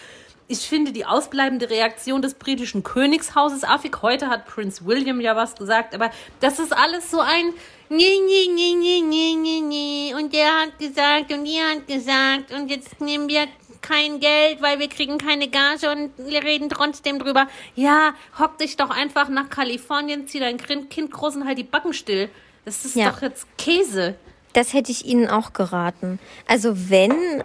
Ich 0.49 0.69
finde 0.69 0.93
die 0.93 1.07
ausbleibende 1.07 1.71
Reaktion 1.71 2.21
des 2.21 2.35
britischen 2.35 2.83
Königshauses 2.83 3.65
affig. 3.65 4.03
Heute 4.03 4.29
hat 4.29 4.47
Prince 4.47 4.85
William 4.85 5.21
ja 5.21 5.35
was 5.35 5.55
gesagt, 5.55 5.95
aber 5.95 6.11
das 6.41 6.59
ist 6.59 6.77
alles 6.77 7.11
so 7.11 7.21
ein 7.21 7.55
Nee, 7.95 8.21
nee, 8.27 8.49
nee, 8.49 8.75
nee, 8.75 9.03
nee, 9.03 9.35
nee, 9.37 9.61
nee. 9.61 10.15
Und 10.15 10.33
der 10.33 10.63
hat 10.63 10.79
gesagt 10.79 11.31
und 11.31 11.45
die 11.45 11.61
hat 11.61 11.87
gesagt 11.87 12.51
und 12.51 12.71
jetzt 12.71 12.99
nehmen 13.03 13.29
wir 13.29 13.47
kein 13.83 14.21
Geld, 14.21 14.63
weil 14.63 14.79
wir 14.79 14.89
kriegen 14.89 15.19
keine 15.19 15.49
Gage 15.49 15.91
und 15.91 16.13
wir 16.19 16.43
reden 16.43 16.69
trotzdem 16.71 17.19
drüber. 17.19 17.47
Ja, 17.75 18.15
hock 18.39 18.59
dich 18.59 18.77
doch 18.77 18.91
einfach 18.91 19.29
nach 19.29 19.51
Kalifornien, 19.51 20.27
zieh 20.29 20.39
dein 20.41 20.57
Kind 20.57 21.11
groß 21.11 21.37
und 21.37 21.47
halt 21.47 21.59
die 21.59 21.65
Backen 21.65 21.93
still. 21.93 22.29
Das 22.65 22.85
ist 22.85 22.95
Ja. 22.97 23.11
doch 23.11 23.23
jetzt 23.23 23.47
Käse. 23.59 24.15
Das 24.53 24.73
hätte 24.73 24.93
ich 24.93 25.05
Ihnen 25.07 25.29
auch 25.29 25.53
geraten. 25.53 26.19
Also 26.47 26.89
wenn 26.91 27.43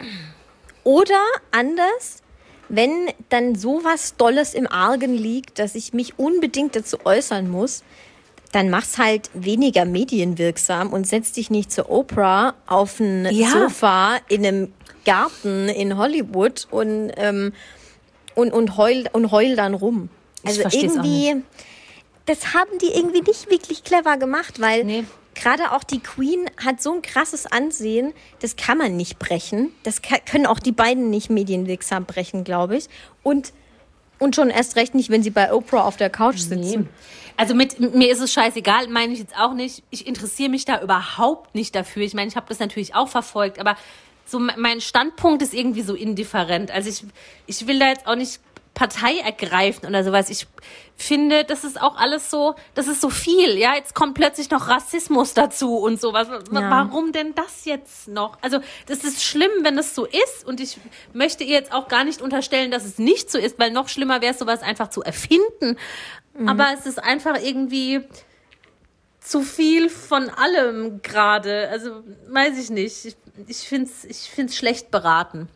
oder 0.84 1.21
anders, 1.52 2.21
wenn 2.69 3.10
dann 3.30 3.56
sowas 3.56 4.15
Dolles 4.17 4.54
im 4.54 4.67
Argen 4.67 5.13
liegt, 5.15 5.58
dass 5.60 5.76
ich 5.76 5.93
mich 5.93 6.19
unbedingt 6.19 6.76
dazu 6.76 6.97
äußern 7.06 7.50
muss, 7.50 7.84
dann 8.52 8.69
mach's 8.69 8.97
halt 8.97 9.30
weniger 9.34 9.86
medienwirksam 9.86 10.93
und 10.93 11.06
setz 11.08 11.34
dich 11.34 11.50
nicht 11.50 11.71
zu 11.71 11.89
Oprah 11.89 12.54
auf 12.65 13.00
ein 13.00 13.28
Ja. 13.32 13.50
Sofa 13.50 14.17
in 14.30 14.45
einem 14.45 14.73
Garten 15.07 15.69
in 15.69 15.97
Hollywood 15.97 16.67
und, 16.69 17.11
ähm, 17.15 17.53
und, 18.35 18.51
und, 18.51 18.77
heul, 18.77 19.05
und 19.13 19.31
heul 19.31 19.55
dann 19.55 19.73
rum. 19.73 20.09
Also 20.45 20.61
irgendwie, 20.71 21.41
das 22.25 22.53
haben 22.53 22.77
die 22.81 22.91
irgendwie 22.93 23.21
nicht 23.21 23.49
wirklich 23.49 23.83
clever 23.83 24.17
gemacht, 24.17 24.59
weil 24.59 24.83
Nee. 24.83 25.03
gerade 25.33 25.71
auch 25.71 25.83
die 25.85 25.99
Queen 25.99 26.45
hat 26.63 26.81
so 26.81 26.93
ein 26.93 27.01
krasses 27.01 27.45
Ansehen, 27.45 28.13
das 28.39 28.55
kann 28.57 28.77
man 28.77 28.97
nicht 28.97 29.17
brechen. 29.17 29.71
Das 29.83 30.01
können 30.01 30.45
auch 30.45 30.59
die 30.59 30.73
beiden 30.73 31.09
nicht 31.09 31.29
medienwirksam 31.29 32.05
brechen, 32.05 32.43
glaube 32.43 32.75
ich. 32.77 32.87
Und, 33.23 33.53
und 34.19 34.35
schon 34.35 34.49
erst 34.49 34.75
recht 34.75 34.93
nicht, 34.93 35.09
wenn 35.09 35.23
sie 35.23 35.31
bei 35.31 35.53
Oprah 35.53 35.83
auf 35.83 35.95
der 35.97 36.09
Couch 36.09 36.37
sitzen. 36.39 36.89
Also 37.37 37.53
mit 37.55 37.79
mir 37.79 38.11
ist 38.11 38.19
es 38.19 38.33
scheißegal, 38.33 38.87
meine 38.87 39.13
ich 39.13 39.19
jetzt 39.19 39.37
auch 39.37 39.53
nicht. 39.53 39.83
Ich 39.89 40.05
interessiere 40.07 40.49
mich 40.49 40.65
da 40.65 40.81
überhaupt 40.81 41.55
nicht 41.55 41.75
dafür. 41.75 42.01
Ich 42.03 42.13
meine, 42.13 42.27
ich 42.27 42.35
habe 42.35 42.47
das 42.49 42.59
natürlich 42.59 42.95
auch 42.95 43.07
verfolgt, 43.09 43.59
aber 43.59 43.77
so 44.27 44.39
me- 44.39 44.53
mein 44.57 44.81
Standpunkt 44.81 45.41
ist 45.41 45.53
irgendwie 45.53 45.81
so 45.81 45.95
indifferent. 45.95 46.69
Also 46.71 46.89
ich, 46.89 47.03
ich 47.47 47.65
will 47.67 47.79
da 47.79 47.87
jetzt 47.87 48.05
auch 48.05 48.15
nicht 48.15 48.39
Partei 48.73 49.17
ergreifen 49.25 49.87
oder 49.87 50.03
sowas. 50.03 50.29
Ich 50.29 50.45
finde, 50.95 51.43
das 51.43 51.63
ist 51.63 51.81
auch 51.81 51.95
alles 51.97 52.29
so, 52.29 52.53
das 52.75 52.87
ist 52.87 53.01
so 53.01 53.09
viel. 53.09 53.57
Ja, 53.57 53.73
jetzt 53.73 53.95
kommt 53.95 54.13
plötzlich 54.13 54.51
noch 54.51 54.67
Rassismus 54.67 55.33
dazu 55.33 55.77
und 55.77 55.99
sowas. 55.99 56.27
Ja. 56.27 56.69
Warum 56.69 57.11
denn 57.11 57.33
das 57.33 57.65
jetzt 57.65 58.07
noch? 58.07 58.37
Also, 58.41 58.59
das 58.85 58.99
ist 59.03 59.23
schlimm, 59.23 59.49
wenn 59.63 59.79
es 59.79 59.95
so 59.95 60.05
ist. 60.05 60.45
Und 60.45 60.59
ich 60.59 60.77
möchte 61.11 61.43
ihr 61.43 61.55
jetzt 61.55 61.71
auch 61.73 61.87
gar 61.87 62.03
nicht 62.03 62.21
unterstellen, 62.21 62.69
dass 62.69 62.85
es 62.85 62.99
nicht 62.99 63.31
so 63.31 63.39
ist, 63.39 63.57
weil 63.57 63.71
noch 63.71 63.89
schlimmer 63.89 64.21
wäre 64.21 64.33
es, 64.33 64.39
sowas 64.39 64.61
einfach 64.61 64.89
zu 64.91 65.01
erfinden. 65.01 65.77
Mhm. 66.37 66.47
Aber 66.47 66.67
es 66.77 66.85
ist 66.85 67.03
einfach 67.03 67.41
irgendwie 67.41 68.01
zu 69.27 69.41
viel 69.41 69.89
von 69.89 70.29
allem 70.29 71.01
gerade. 71.01 71.69
Also, 71.69 72.03
weiß 72.29 72.57
ich 72.57 72.69
nicht. 72.69 73.05
Ich, 73.05 73.15
ich 73.47 73.57
finde 73.57 73.89
es 73.89 74.05
ich 74.05 74.29
find's 74.29 74.55
schlecht 74.55 74.89
beraten. 74.89 75.49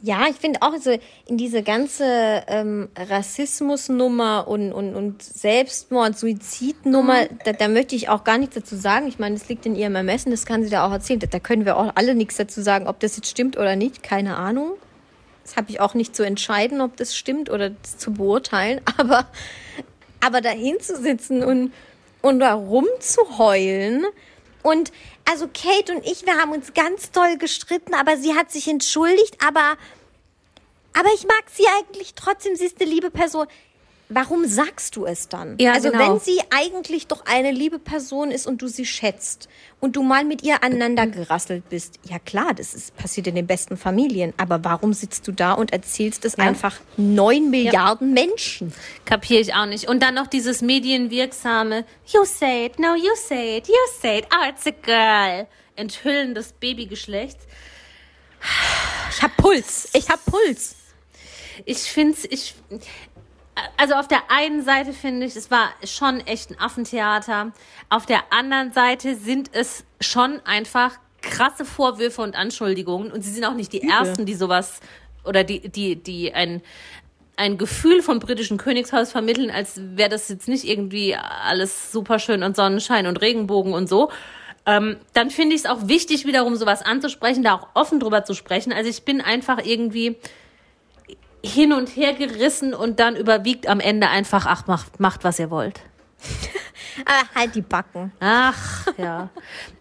Ja, 0.00 0.26
ich 0.30 0.36
finde 0.36 0.62
auch 0.62 0.76
so 0.76 0.96
in 1.26 1.38
diese 1.38 1.64
ganze 1.64 2.04
ähm, 2.46 2.88
Rassismusnummer 2.96 4.46
und, 4.46 4.72
und, 4.72 4.94
und 4.94 5.22
Selbstmord, 5.22 6.16
Suizidnummer, 6.16 7.22
mhm. 7.22 7.38
da, 7.44 7.52
da 7.52 7.66
möchte 7.66 7.96
ich 7.96 8.08
auch 8.08 8.22
gar 8.22 8.38
nichts 8.38 8.54
dazu 8.54 8.76
sagen. 8.76 9.08
Ich 9.08 9.18
meine, 9.18 9.36
das 9.36 9.48
liegt 9.48 9.66
in 9.66 9.74
ihrem 9.74 9.96
Ermessen, 9.96 10.30
das 10.30 10.46
kann 10.46 10.62
sie 10.62 10.70
da 10.70 10.86
auch 10.86 10.92
erzählen. 10.92 11.18
Da, 11.18 11.26
da 11.26 11.40
können 11.40 11.64
wir 11.64 11.76
auch 11.76 11.90
alle 11.96 12.14
nichts 12.14 12.36
dazu 12.36 12.62
sagen, 12.62 12.86
ob 12.86 13.00
das 13.00 13.16
jetzt 13.16 13.28
stimmt 13.28 13.56
oder 13.56 13.74
nicht, 13.74 14.04
keine 14.04 14.36
Ahnung. 14.36 14.74
Das 15.42 15.56
habe 15.56 15.70
ich 15.70 15.80
auch 15.80 15.94
nicht 15.94 16.14
zu 16.14 16.22
entscheiden, 16.24 16.80
ob 16.80 16.96
das 16.96 17.16
stimmt 17.16 17.50
oder 17.50 17.70
das 17.70 17.98
zu 17.98 18.12
beurteilen. 18.12 18.80
Aber, 18.98 19.26
aber 20.20 20.40
da 20.40 20.50
hinzusitzen 20.50 21.44
und, 21.44 21.72
und 22.28 22.40
da 22.40 22.54
rumzuheulen. 22.54 24.06
Und 24.62 24.92
also 25.28 25.48
Kate 25.48 25.94
und 25.94 26.06
ich, 26.06 26.24
wir 26.26 26.36
haben 26.36 26.52
uns 26.52 26.74
ganz 26.74 27.10
toll 27.10 27.36
gestritten, 27.38 27.94
aber 27.94 28.16
sie 28.16 28.34
hat 28.34 28.50
sich 28.50 28.68
entschuldigt, 28.68 29.36
aber, 29.46 29.76
aber 30.92 31.08
ich 31.14 31.26
mag 31.26 31.44
sie 31.52 31.66
eigentlich 31.78 32.14
trotzdem, 32.14 32.56
sie 32.56 32.66
ist 32.66 32.80
eine 32.80 32.90
liebe 32.90 33.10
Person 33.10 33.46
warum 34.08 34.46
sagst 34.46 34.96
du 34.96 35.06
es 35.06 35.28
dann? 35.28 35.56
Ja, 35.58 35.72
also 35.72 35.90
genau. 35.90 36.14
wenn 36.14 36.20
sie 36.20 36.38
eigentlich 36.50 37.06
doch 37.06 37.24
eine 37.26 37.50
liebe 37.50 37.78
Person 37.78 38.30
ist 38.30 38.46
und 38.46 38.62
du 38.62 38.68
sie 38.68 38.86
schätzt 38.86 39.48
und 39.80 39.96
du 39.96 40.02
mal 40.02 40.24
mit 40.24 40.42
ihr 40.42 40.62
aneinander 40.62 41.06
gerasselt 41.06 41.68
bist, 41.68 41.98
ja 42.04 42.18
klar, 42.18 42.54
das 42.54 42.74
ist 42.74 42.96
passiert 42.96 43.26
in 43.26 43.34
den 43.34 43.46
besten 43.46 43.76
Familien, 43.76 44.32
aber 44.36 44.64
warum 44.64 44.92
sitzt 44.92 45.26
du 45.28 45.32
da 45.32 45.52
und 45.52 45.72
erzählst 45.72 46.24
es 46.24 46.36
ja. 46.36 46.44
einfach 46.44 46.80
neun 46.96 47.50
Milliarden 47.50 48.16
ja. 48.16 48.24
Menschen? 48.26 48.72
Kapiere 49.04 49.40
ich 49.40 49.54
auch 49.54 49.66
nicht. 49.66 49.88
Und 49.88 50.02
dann 50.02 50.14
noch 50.14 50.26
dieses 50.26 50.62
medienwirksame 50.62 51.84
You 52.06 52.24
say 52.24 52.66
it, 52.66 52.78
no 52.78 52.94
you 52.94 53.14
say 53.14 53.58
it, 53.58 53.68
you 53.68 53.74
say 54.00 54.18
it, 54.18 54.26
oh 54.32 54.48
it's 54.48 54.66
a 54.66 54.70
girl. 54.70 55.46
Enthüllen 55.76 56.34
des 56.34 56.52
Babygeschlechts. 56.52 57.46
Ich 59.10 59.22
hab 59.22 59.36
Puls, 59.36 59.88
ich 59.92 60.08
hab 60.08 60.24
Puls. 60.24 60.76
Ich 61.64 61.78
find's, 61.78 62.24
ich, 62.24 62.54
also 63.76 63.94
auf 63.94 64.08
der 64.08 64.30
einen 64.30 64.62
Seite 64.62 64.92
finde 64.92 65.26
ich, 65.26 65.36
es 65.36 65.50
war 65.50 65.70
schon 65.84 66.20
echt 66.20 66.50
ein 66.50 66.58
Affentheater. 66.58 67.52
Auf 67.88 68.06
der 68.06 68.32
anderen 68.32 68.72
Seite 68.72 69.16
sind 69.16 69.50
es 69.52 69.84
schon 70.00 70.40
einfach 70.44 70.98
krasse 71.22 71.64
Vorwürfe 71.64 72.22
und 72.22 72.36
Anschuldigungen. 72.36 73.10
Und 73.10 73.22
sie 73.22 73.30
sind 73.30 73.44
auch 73.44 73.54
nicht 73.54 73.72
die 73.72 73.78
Übel. 73.78 73.90
ersten, 73.90 74.26
die 74.26 74.34
sowas 74.34 74.80
oder 75.24 75.44
die, 75.44 75.68
die, 75.68 75.96
die 75.96 76.32
ein, 76.32 76.62
ein 77.36 77.58
Gefühl 77.58 78.02
vom 78.02 78.18
britischen 78.18 78.56
Königshaus 78.56 79.12
vermitteln, 79.12 79.50
als 79.50 79.80
wäre 79.96 80.08
das 80.08 80.28
jetzt 80.28 80.48
nicht 80.48 80.64
irgendwie 80.64 81.14
alles 81.14 81.92
super 81.92 82.18
schön 82.18 82.42
und 82.42 82.56
Sonnenschein 82.56 83.06
und 83.06 83.20
Regenbogen 83.20 83.74
und 83.74 83.88
so. 83.88 84.10
Ähm, 84.66 84.96
dann 85.14 85.30
finde 85.30 85.54
ich 85.54 85.62
es 85.62 85.70
auch 85.70 85.88
wichtig, 85.88 86.26
wiederum 86.26 86.56
sowas 86.56 86.82
anzusprechen, 86.82 87.42
da 87.42 87.54
auch 87.54 87.68
offen 87.74 88.00
drüber 88.00 88.24
zu 88.24 88.34
sprechen. 88.34 88.72
Also 88.72 88.90
ich 88.90 89.02
bin 89.02 89.20
einfach 89.20 89.64
irgendwie, 89.64 90.16
hin 91.44 91.72
und 91.72 91.88
her 91.88 92.14
gerissen 92.14 92.74
und 92.74 93.00
dann 93.00 93.16
überwiegt 93.16 93.68
am 93.68 93.80
Ende 93.80 94.08
einfach, 94.08 94.46
ach, 94.46 94.66
macht, 94.66 95.00
macht 95.00 95.24
was 95.24 95.38
ihr 95.38 95.50
wollt. 95.50 95.80
Aber 97.04 97.28
halt 97.34 97.54
die 97.54 97.62
Backen. 97.62 98.12
Ach, 98.18 98.86
ja. 98.96 99.30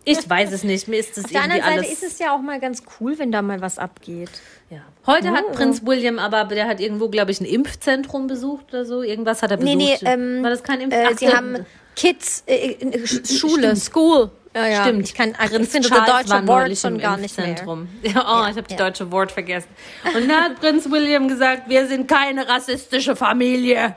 Ich 0.04 0.30
weiß 0.30 0.52
es 0.52 0.64
nicht. 0.64 0.88
Mir 0.88 1.00
ist 1.00 1.18
das 1.18 1.26
Auf 1.26 1.32
der 1.32 1.44
anderen 1.44 1.64
Seite 1.64 1.86
ist 1.92 2.04
es 2.04 2.20
ja 2.20 2.36
auch 2.36 2.42
mal 2.42 2.60
ganz 2.60 2.84
cool, 3.00 3.18
wenn 3.18 3.32
da 3.32 3.42
mal 3.42 3.60
was 3.60 3.80
abgeht. 3.80 4.30
Ja. 4.70 4.82
Heute 5.08 5.30
oh. 5.32 5.36
hat 5.36 5.52
Prinz 5.54 5.86
William 5.86 6.20
aber, 6.20 6.44
der 6.46 6.68
hat 6.68 6.80
irgendwo, 6.80 7.10
glaube 7.10 7.32
ich, 7.32 7.42
ein 7.42 7.46
Impfzentrum 7.46 8.28
besucht 8.28 8.68
oder 8.70 8.86
so. 8.86 9.02
Irgendwas 9.02 9.42
hat 9.42 9.52
er 9.52 9.58
besucht. 9.58 9.78
Nee, 9.78 9.98
nee, 10.00 10.08
ähm, 10.08 10.44
War 10.44 10.50
das 10.52 10.64
kein 10.64 10.82
Impfzentrum? 10.82 11.16
Äh, 11.16 11.18
sie 11.18 11.30
haben 11.30 11.66
Kids, 11.96 12.44
äh, 12.46 12.72
äh 12.74 13.08
Schule, 13.08 13.76
Stimmt. 13.76 13.78
School. 13.80 14.32
Ja, 14.58 14.68
ja. 14.68 14.84
Stimmt. 14.84 15.08
Ich 15.08 15.14
kann 15.14 15.34
ach, 15.38 15.52
ich 15.52 15.70
finde 15.70 15.90
das 15.90 16.06
deutsche 16.06 16.48
Wort 16.48 16.78
schon 16.78 16.98
gar 16.98 17.18
nicht 17.18 17.38
mehr. 17.38 17.48
Ja, 18.04 18.26
oh, 18.26 18.44
ja, 18.44 18.50
ich 18.50 18.58
habe 18.58 18.68
das 18.68 18.78
deutsche 18.78 19.12
Wort 19.12 19.32
vergessen. 19.32 19.70
Und 20.16 20.28
da 20.28 20.42
hat 20.42 20.60
Prinz 20.60 20.90
William 20.90 21.28
gesagt, 21.28 21.70
wir 21.70 21.88
sind 21.88 22.08
keine 22.08 22.48
rassistische 22.48 23.16
Familie. 23.16 23.96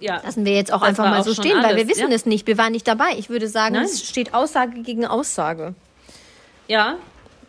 Ja. 0.00 0.20
Lassen 0.24 0.44
wir 0.44 0.54
jetzt 0.54 0.72
auch 0.72 0.80
das 0.80 0.90
einfach 0.90 1.04
mal 1.04 1.24
so 1.24 1.34
stehen, 1.34 1.56
alles, 1.56 1.70
weil 1.70 1.76
wir 1.76 1.88
wissen 1.88 2.12
es 2.12 2.26
nicht. 2.26 2.46
Wir 2.46 2.58
waren 2.58 2.72
nicht 2.72 2.86
dabei. 2.86 3.14
Ich 3.16 3.30
würde 3.30 3.48
sagen, 3.48 3.74
Nein. 3.74 3.84
es 3.84 4.06
steht 4.06 4.34
Aussage 4.34 4.82
gegen 4.82 5.06
Aussage. 5.06 5.74
Ja, 6.68 6.98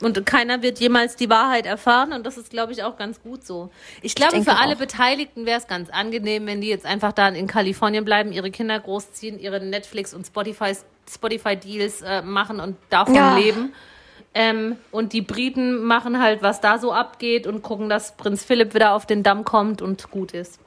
und 0.02 0.26
keiner 0.26 0.62
wird 0.62 0.80
jemals 0.80 1.16
die 1.16 1.30
Wahrheit 1.30 1.66
erfahren 1.66 2.14
und 2.14 2.26
das 2.26 2.38
ist, 2.38 2.50
glaube 2.50 2.72
ich, 2.72 2.84
auch 2.84 2.96
ganz 2.96 3.22
gut 3.22 3.46
so. 3.46 3.70
Ich 4.02 4.16
glaube, 4.16 4.38
ich 4.38 4.44
für 4.46 4.56
alle 4.56 4.76
auch. 4.76 4.80
Beteiligten 4.80 5.46
wäre 5.46 5.60
es 5.60 5.68
ganz 5.68 5.90
angenehm, 5.90 6.46
wenn 6.46 6.62
die 6.62 6.70
jetzt 6.70 6.86
einfach 6.86 7.12
dann 7.12 7.36
in 7.36 7.48
Kalifornien 7.48 8.06
bleiben, 8.06 8.32
ihre 8.32 8.50
Kinder 8.50 8.80
großziehen, 8.80 9.40
ihre 9.40 9.60
Netflix- 9.60 10.14
und 10.14 10.26
Spotify-Deals 11.14 11.98
Spotify 11.98 12.20
äh, 12.20 12.22
machen 12.22 12.60
und 12.60 12.78
davon 12.90 13.16
ja. 13.16 13.38
leben. 13.38 13.74
Ähm, 14.34 14.78
und 14.92 15.14
die 15.14 15.22
Briten 15.22 15.84
machen 15.84 16.22
halt, 16.22 16.44
was 16.44 16.62
da 16.62 16.78
so 16.78 16.94
abgeht 16.94 17.48
und 17.48 17.64
gucken, 17.64 17.90
dass 17.90 18.16
Prinz 18.16 18.44
Philipp 18.44 18.74
wieder 18.74 18.94
auf 18.94 19.06
den 19.06 19.24
Damm 19.24 19.44
kommt 19.44 19.82
und 19.82 20.12
gut 20.12 20.34
ist. 20.34 20.60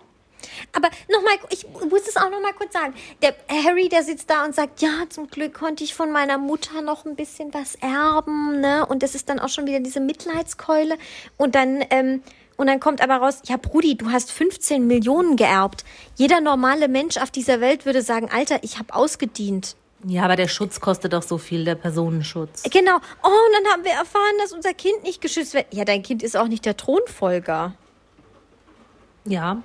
Aber 0.72 0.88
nochmal, 1.08 1.34
ich 1.50 1.66
muss 1.88 2.08
es 2.08 2.16
auch 2.16 2.30
nochmal 2.30 2.52
kurz 2.54 2.72
sagen. 2.72 2.94
Der 3.22 3.34
Harry, 3.48 3.88
der 3.88 4.02
sitzt 4.02 4.30
da 4.30 4.44
und 4.44 4.54
sagt, 4.54 4.82
ja, 4.82 5.04
zum 5.08 5.28
Glück 5.28 5.54
konnte 5.54 5.84
ich 5.84 5.94
von 5.94 6.10
meiner 6.10 6.38
Mutter 6.38 6.82
noch 6.82 7.04
ein 7.04 7.16
bisschen 7.16 7.54
was 7.54 7.76
erben, 7.76 8.60
ne? 8.60 8.84
Und 8.86 9.02
das 9.02 9.14
ist 9.14 9.28
dann 9.28 9.38
auch 9.38 9.48
schon 9.48 9.66
wieder 9.66 9.80
diese 9.80 10.00
Mitleidskeule. 10.00 10.96
Und 11.36 11.54
dann, 11.54 11.84
ähm, 11.90 12.22
und 12.56 12.66
dann 12.66 12.80
kommt 12.80 13.00
aber 13.00 13.16
raus, 13.16 13.42
ja, 13.46 13.56
Brudi, 13.56 13.96
du 13.96 14.10
hast 14.10 14.32
15 14.32 14.86
Millionen 14.86 15.36
geerbt. 15.36 15.84
Jeder 16.16 16.40
normale 16.40 16.88
Mensch 16.88 17.16
auf 17.16 17.30
dieser 17.30 17.60
Welt 17.60 17.86
würde 17.86 18.02
sagen, 18.02 18.28
Alter, 18.32 18.62
ich 18.62 18.78
habe 18.78 18.94
ausgedient. 18.94 19.76
Ja, 20.04 20.24
aber 20.24 20.36
der 20.36 20.48
Schutz 20.48 20.80
kostet 20.80 21.12
doch 21.12 21.22
so 21.22 21.38
viel, 21.38 21.64
der 21.64 21.76
Personenschutz. 21.76 22.64
Genau. 22.64 22.96
Oh, 23.22 23.28
und 23.28 23.64
dann 23.64 23.72
haben 23.72 23.84
wir 23.84 23.92
erfahren, 23.92 24.34
dass 24.40 24.52
unser 24.52 24.74
Kind 24.74 25.02
nicht 25.04 25.20
geschützt 25.20 25.54
wird. 25.54 25.66
Ja, 25.72 25.84
dein 25.84 26.02
Kind 26.02 26.22
ist 26.22 26.36
auch 26.36 26.48
nicht 26.48 26.64
der 26.64 26.76
Thronfolger. 26.76 27.74
Ja, 29.24 29.62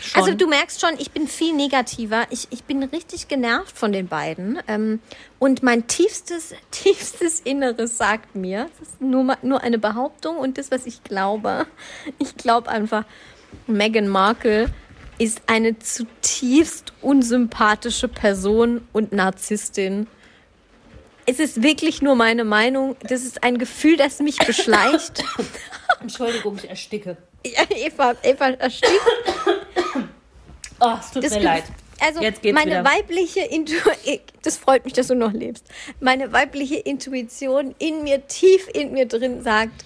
Schon. 0.00 0.22
Also 0.22 0.34
du 0.34 0.46
merkst 0.46 0.80
schon, 0.80 0.94
ich 0.98 1.10
bin 1.10 1.28
viel 1.28 1.54
negativer. 1.54 2.24
Ich, 2.30 2.48
ich 2.50 2.64
bin 2.64 2.82
richtig 2.82 3.28
genervt 3.28 3.76
von 3.76 3.92
den 3.92 4.08
beiden. 4.08 4.58
Ähm, 4.66 5.00
und 5.38 5.62
mein 5.62 5.86
tiefstes, 5.86 6.54
tiefstes 6.70 7.40
Inneres 7.40 7.98
sagt 7.98 8.34
mir, 8.34 8.68
das 8.78 8.88
ist 8.88 9.00
nur, 9.00 9.36
nur 9.42 9.62
eine 9.62 9.78
Behauptung 9.78 10.38
und 10.38 10.58
das, 10.58 10.70
was 10.70 10.86
ich 10.86 11.04
glaube. 11.04 11.66
Ich 12.18 12.36
glaube 12.36 12.70
einfach, 12.70 13.04
Meghan 13.66 14.08
Markle 14.08 14.70
ist 15.18 15.42
eine 15.46 15.78
zutiefst 15.78 16.92
unsympathische 17.00 18.08
Person 18.08 18.86
und 18.92 19.12
Narzisstin. 19.12 20.06
Es 21.26 21.38
ist 21.38 21.62
wirklich 21.62 22.02
nur 22.02 22.16
meine 22.16 22.44
Meinung. 22.44 22.96
Das 23.02 23.22
ist 23.22 23.44
ein 23.44 23.58
Gefühl, 23.58 23.96
das 23.96 24.18
mich 24.18 24.38
beschleicht. 24.38 25.22
Entschuldigung, 26.00 26.56
ich 26.56 26.68
ersticke. 26.68 27.16
Ja, 27.46 27.62
Eva, 27.70 28.14
Eva 28.22 28.50
erstickt. 28.50 29.00
Oh, 30.80 30.94
es 31.00 31.10
tut 31.12 31.24
das 31.24 31.34
mir 31.34 31.42
leid. 31.42 31.64
Also 32.04 32.20
meine 32.20 32.70
wieder. 32.70 32.84
weibliche 32.84 33.40
Intuition, 33.40 34.18
das 34.42 34.56
freut 34.56 34.84
mich, 34.84 34.92
dass 34.94 35.06
du 35.06 35.14
noch 35.14 35.32
lebst. 35.32 35.66
Meine 36.00 36.32
weibliche 36.32 36.76
Intuition 36.76 37.76
in 37.78 38.02
mir, 38.02 38.26
tief 38.26 38.68
in 38.74 38.92
mir 38.92 39.06
drin 39.06 39.42
sagt, 39.42 39.84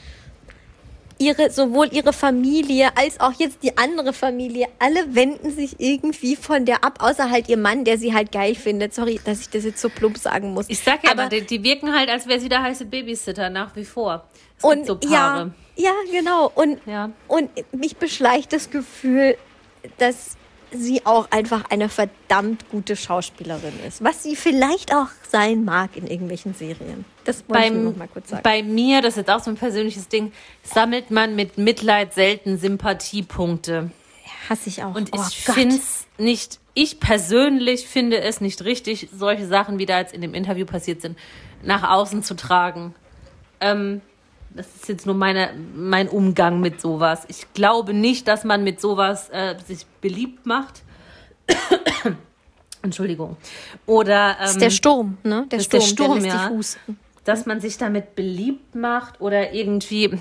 ihre, 1.19 1.51
sowohl 1.51 1.89
ihre 1.93 2.13
Familie 2.13 2.97
als 2.97 3.21
auch 3.21 3.33
jetzt 3.33 3.63
die 3.63 3.77
andere 3.79 4.13
Familie, 4.13 4.69
alle 4.79 5.15
wenden 5.15 5.51
sich 5.51 5.77
irgendwie 5.79 6.37
von 6.37 6.65
der 6.65 6.85
ab, 6.85 6.99
außer 7.03 7.31
halt 7.31 7.49
ihr 7.49 7.57
Mann, 7.57 7.85
der 7.85 7.99
sie 7.99 8.15
halt 8.15 8.33
geil 8.33 8.55
findet. 8.55 8.95
Sorry, 8.95 9.21
dass 9.25 9.41
ich 9.41 9.51
das 9.51 9.65
jetzt 9.65 9.81
so 9.81 9.89
plump 9.89 10.19
sagen 10.19 10.53
muss. 10.53 10.67
Ich 10.69 10.81
sag 10.81 11.05
ja, 11.05 11.13
aber 11.13 11.29
die, 11.29 11.43
die 11.43 11.63
wirken 11.63 11.95
halt, 11.95 12.11
als 12.11 12.27
wäre 12.27 12.41
sie 12.41 12.49
der 12.49 12.63
heiße 12.63 12.87
Babysitter 12.87 13.51
nach 13.51 13.75
wie 13.77 13.85
vor. 13.85 14.27
Es 14.59 14.65
und 14.65 14.87
so 14.87 14.99
ja, 15.09 15.51
ja, 15.77 15.93
genau. 16.11 16.51
Und, 16.55 16.81
ja. 16.87 17.11
und 17.29 17.51
mich 17.73 17.97
beschleicht 17.97 18.53
das 18.53 18.71
Gefühl, 18.71 19.37
dass 19.99 20.37
sie 20.73 21.05
auch 21.07 21.31
einfach 21.31 21.71
eine 21.71 21.89
verdammt 21.89 22.69
gute 22.71 22.97
Schauspielerin 22.97 23.73
ist. 23.87 24.03
Was 24.03 24.23
sie 24.23 24.37
vielleicht 24.37 24.95
auch 24.95 25.09
sein 25.29 25.65
mag 25.65 25.97
in 25.97 26.07
irgendwelchen 26.07 26.55
Serien. 26.55 27.05
Das 27.25 27.49
wollte 27.49 27.63
Beim, 27.63 27.77
ich 27.79 27.85
noch 27.85 27.97
mal 27.97 28.09
kurz 28.09 28.31
sagen. 28.31 28.43
Bei 28.43 28.63
mir, 28.63 29.03
das 29.03 29.15
ist 29.15 29.19
jetzt 29.19 29.31
auch 29.31 29.41
so 29.41 29.51
ein 29.51 29.57
persönliches 29.57 30.09
Ding, 30.09 30.33
sammelt 30.63 31.11
man 31.11 31.37
mit 31.37 31.59
Mitleid 31.59 32.15
selten 32.15 32.59
Sympathiepunkte. 32.59 33.91
Hasse 34.49 34.69
ich 34.69 34.83
auch. 34.83 34.95
Und 34.95 35.11
oh, 35.13 35.21
ich 35.29 35.45
finde 35.45 35.77
es 35.77 36.07
nicht, 36.19 36.59
ich 36.75 37.01
persönlich 37.01 37.87
finde 37.87 38.21
es 38.21 38.41
nicht 38.41 38.65
richtig, 38.65 39.09
solche 39.13 39.47
Sachen, 39.47 39.79
wie 39.79 39.87
da 39.87 39.99
jetzt 39.99 40.15
in 40.15 40.21
dem 40.21 40.35
Interview 40.35 40.67
passiert 40.67 41.01
sind, 41.03 41.19
nach 41.63 41.89
außen 41.89 42.23
zu 42.23 42.35
tragen. 42.35 42.95
Ähm, 43.61 44.01
Das 44.57 44.67
ist 44.75 44.89
jetzt 44.89 45.07
nur 45.07 45.15
meine, 45.15 45.51
mein 45.75 46.09
Umgang 46.09 46.61
mit 46.61 46.81
sowas. 46.81 47.25
Ich 47.29 47.53
glaube 47.53 47.93
nicht, 47.93 48.27
dass 48.27 48.45
man 48.45 48.65
mit 48.65 48.81
sowas 48.81 49.29
äh, 49.31 49.55
sich 49.67 49.87
beliebt 50.01 50.47
macht. 50.47 50.83
Entschuldigung. 52.83 53.37
Oder 53.87 54.31
ähm, 54.31 54.37
Das 54.41 54.51
ist 54.53 54.61
der 54.63 54.71
Sturm, 54.71 55.19
ne? 55.23 55.47
Der 55.51 55.61
Sturm, 55.61 55.81
der 55.81 55.87
Sturm, 55.87 56.19
lässt 56.21 56.79
ja. 56.89 56.95
dass 57.25 57.47
man 57.47 57.61
sich 57.61 57.77
damit 57.77 58.15
beliebt 58.15 58.75
macht 58.75 59.21
oder 59.21 59.53
irgendwie. 59.53 60.19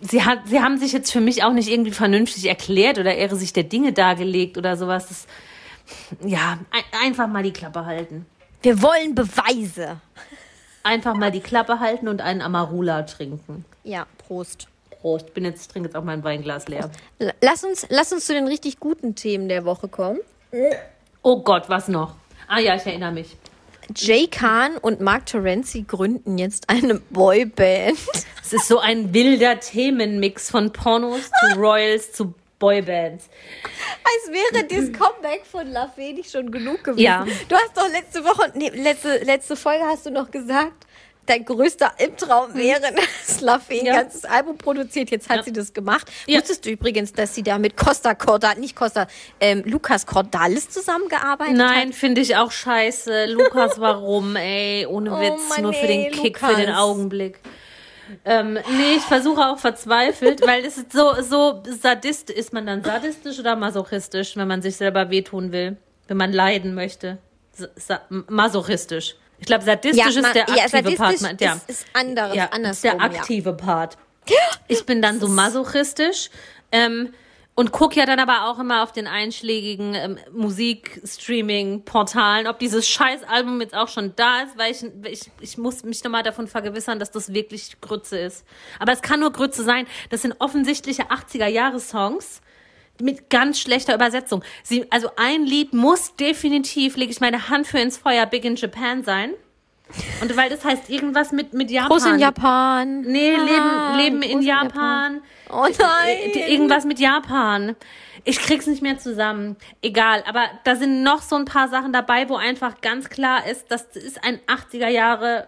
Sie, 0.00 0.22
hat, 0.22 0.40
sie 0.46 0.60
haben 0.60 0.76
sich 0.78 0.92
jetzt 0.92 1.10
für 1.10 1.22
mich 1.22 1.42
auch 1.42 1.54
nicht 1.54 1.70
irgendwie 1.70 1.92
vernünftig 1.92 2.46
erklärt 2.46 2.98
oder 2.98 3.16
ihre 3.16 3.34
Sicht 3.36 3.56
der 3.56 3.64
Dinge 3.64 3.94
dargelegt 3.94 4.58
oder 4.58 4.76
sowas. 4.76 5.08
Das, 5.08 5.26
ja, 6.24 6.58
ein, 6.70 6.84
einfach 7.02 7.28
mal 7.28 7.42
die 7.42 7.52
Klappe 7.52 7.86
halten. 7.86 8.26
Wir 8.62 8.82
wollen 8.82 9.14
Beweise. 9.14 10.00
Einfach 10.86 11.16
mal 11.16 11.32
die 11.32 11.40
Klappe 11.40 11.80
halten 11.80 12.06
und 12.06 12.20
einen 12.20 12.40
Amarula 12.40 13.02
trinken. 13.02 13.64
Ja, 13.82 14.06
Prost. 14.18 14.68
Prost, 15.00 15.34
bin 15.34 15.44
jetzt, 15.44 15.72
trinke 15.72 15.88
jetzt 15.88 15.96
auch 15.96 16.04
mein 16.04 16.22
Weinglas 16.22 16.68
leer. 16.68 16.92
Lass 17.40 17.64
uns, 17.64 17.86
lass 17.90 18.12
uns 18.12 18.24
zu 18.26 18.34
den 18.34 18.46
richtig 18.46 18.78
guten 18.78 19.16
Themen 19.16 19.48
der 19.48 19.64
Woche 19.64 19.88
kommen. 19.88 20.20
Oh 21.22 21.42
Gott, 21.42 21.68
was 21.68 21.88
noch? 21.88 22.14
Ah 22.46 22.60
ja, 22.60 22.76
ich 22.76 22.86
erinnere 22.86 23.10
mich. 23.10 23.36
Jay 23.96 24.28
Kahn 24.28 24.76
und 24.76 25.00
Mark 25.00 25.26
Terenzi 25.26 25.82
gründen 25.82 26.38
jetzt 26.38 26.68
eine 26.68 27.00
Boyband. 27.10 27.98
Es 28.44 28.52
ist 28.52 28.68
so 28.68 28.78
ein 28.78 29.12
wilder 29.12 29.58
Themenmix 29.58 30.52
von 30.52 30.72
Pornos 30.72 31.30
zu 31.40 31.58
Royals 31.58 32.12
zu 32.12 32.32
Boybands. 32.58 33.28
Als 34.04 34.32
wäre 34.32 34.64
das 34.64 34.92
Comeback 34.98 35.44
von 35.44 35.66
La 35.70 35.88
Fee 35.88 36.12
nicht 36.12 36.30
schon 36.30 36.50
genug 36.50 36.84
gewesen. 36.84 37.00
Ja. 37.02 37.26
Du 37.48 37.54
hast 37.54 37.76
doch 37.76 37.88
letzte 37.90 38.24
Woche, 38.24 38.50
nee, 38.54 38.70
letzte, 38.70 39.18
letzte 39.18 39.56
Folge 39.56 39.84
hast 39.84 40.06
du 40.06 40.10
noch 40.10 40.30
gesagt, 40.30 40.86
dein 41.26 41.44
größter 41.44 41.92
Albtraum 41.98 42.54
wäre, 42.54 42.80
dass 43.26 43.40
La 43.40 43.58
Fee 43.58 43.80
ein 43.80 43.80
Mhm. 43.80 43.86
Ja. 43.86 43.94
ganzes 44.00 44.24
Album 44.24 44.56
produziert. 44.56 45.10
Jetzt 45.10 45.28
hat 45.28 45.38
Ja. 45.38 45.42
sie 45.42 45.52
das 45.52 45.74
gemacht. 45.74 46.10
Ja. 46.26 46.38
Wusstest 46.38 46.64
du 46.64 46.70
übrigens, 46.70 47.12
dass 47.12 47.34
sie 47.34 47.42
da 47.42 47.58
mit 47.58 47.76
Costa 47.76 48.14
Cordalis, 48.14 48.58
nicht 48.60 48.76
Costa, 48.76 49.06
ähm, 49.40 49.62
Lukas 49.66 50.06
Cordalis 50.06 50.70
zusammengearbeitet 50.70 51.58
hat? 51.58 51.58
Nein, 51.58 51.92
finde 51.92 52.20
ich 52.22 52.36
auch 52.36 52.52
scheiße. 52.52 53.26
Lukas, 53.26 53.78
warum, 53.80 54.36
ey? 54.36 54.86
Ohne 54.86 55.12
Oh 55.16 55.20
Witz, 55.20 55.48
Mann, 55.50 55.62
nur 55.62 55.72
für 55.72 55.86
ey, 55.86 56.04
den 56.04 56.12
Kick, 56.12 56.40
Lukas. 56.40 56.54
für 56.54 56.60
den 56.64 56.74
Augenblick. 56.74 57.38
Ähm, 58.24 58.54
nee, 58.54 58.94
ich 58.96 59.02
versuche 59.02 59.40
auch 59.46 59.58
verzweifelt, 59.58 60.46
weil 60.46 60.64
es 60.64 60.76
ist 60.78 60.92
so, 60.92 61.14
so 61.22 61.62
sadist. 61.80 62.30
Ist 62.30 62.52
man 62.52 62.66
dann 62.66 62.82
sadistisch 62.84 63.38
oder 63.38 63.56
masochistisch, 63.56 64.36
wenn 64.36 64.48
man 64.48 64.62
sich 64.62 64.76
selber 64.76 65.10
wehtun 65.10 65.52
will? 65.52 65.76
Wenn 66.08 66.16
man 66.16 66.32
leiden 66.32 66.74
möchte? 66.74 67.18
Sa 67.76 68.00
masochistisch. 68.28 69.16
Ich 69.38 69.46
glaube, 69.46 69.64
sadistisch 69.64 70.16
ist 70.16 70.34
der 70.34 70.42
aktive 70.42 70.58
ja, 70.58 70.68
sadistisch 70.68 70.98
Part. 70.98 71.20
man- 71.20 71.36
Ja. 71.40 71.52
ist, 71.54 71.68
ist 71.68 71.86
anderes, 71.94 72.34
ja, 72.36 72.44
ist 72.70 72.84
der 72.84 73.00
aktive 73.00 73.52
Part. 73.52 73.96
Ich 74.68 74.84
bin 74.84 75.00
dann 75.02 75.20
so 75.20 75.28
masochistisch 75.28 76.30
ähm, 76.72 77.12
und 77.56 77.72
gucke 77.72 77.98
ja 77.98 78.06
dann 78.06 78.20
aber 78.20 78.48
auch 78.48 78.60
immer 78.60 78.82
auf 78.82 78.92
den 78.92 79.06
einschlägigen 79.06 79.94
ähm, 79.94 80.18
Musik-Streaming-Portalen, 80.30 82.46
ob 82.46 82.58
dieses 82.58 82.86
Scheißalbum 82.86 83.62
jetzt 83.62 83.74
auch 83.74 83.88
schon 83.88 84.12
da 84.14 84.42
ist, 84.42 84.58
weil 84.58 84.72
ich, 84.72 84.84
ich, 85.10 85.30
ich 85.40 85.56
muss 85.56 85.82
mich 85.82 86.04
nochmal 86.04 86.22
davon 86.22 86.48
vergewissern, 86.48 86.98
dass 86.98 87.10
das 87.10 87.32
wirklich 87.32 87.80
Grütze 87.80 88.18
ist. 88.18 88.44
Aber 88.78 88.92
es 88.92 89.00
kann 89.00 89.20
nur 89.20 89.32
Grütze 89.32 89.64
sein. 89.64 89.86
Das 90.10 90.20
sind 90.20 90.34
offensichtliche 90.38 91.04
80er-Jahre-Songs 91.04 92.42
mit 93.00 93.30
ganz 93.30 93.58
schlechter 93.58 93.94
Übersetzung. 93.94 94.44
Sie, 94.62 94.92
also 94.92 95.08
ein 95.16 95.46
Lied 95.46 95.72
muss 95.72 96.14
definitiv, 96.16 96.96
lege 96.96 97.10
ich 97.10 97.20
meine 97.20 97.48
Hand 97.48 97.66
für 97.66 97.78
ins 97.78 97.96
Feuer, 97.96 98.26
Big 98.26 98.44
in 98.44 98.56
Japan 98.56 99.02
sein. 99.02 99.32
Und 100.20 100.36
weil 100.36 100.50
das 100.50 100.64
heißt 100.64 100.90
irgendwas 100.90 101.32
mit, 101.32 101.52
mit 101.52 101.70
Ja. 101.70 101.82
Japan. 101.82 101.88
Groß 101.98 102.06
in 102.06 102.18
Japan. 102.18 103.00
Nee, 103.02 103.34
Ah, 103.36 103.96
Leben, 103.96 104.20
Leben 104.20 104.22
in 104.22 104.42
Japan. 104.42 105.22
Oh 105.50 105.62
nein. 105.78 106.16
Äh, 106.34 106.52
Irgendwas 106.52 106.84
mit 106.84 106.98
Japan. 106.98 107.76
Ich 108.24 108.38
krieg's 108.40 108.66
nicht 108.66 108.82
mehr 108.82 108.98
zusammen. 108.98 109.56
Egal, 109.82 110.24
aber 110.26 110.42
da 110.64 110.74
sind 110.74 111.04
noch 111.04 111.22
so 111.22 111.36
ein 111.36 111.44
paar 111.44 111.68
Sachen 111.68 111.92
dabei, 111.92 112.28
wo 112.28 112.36
einfach 112.36 112.80
ganz 112.80 113.08
klar 113.08 113.46
ist, 113.46 113.70
das 113.70 113.82
ist 113.94 114.24
ein 114.24 114.40
80er 114.48 114.88
Jahre 114.88 115.46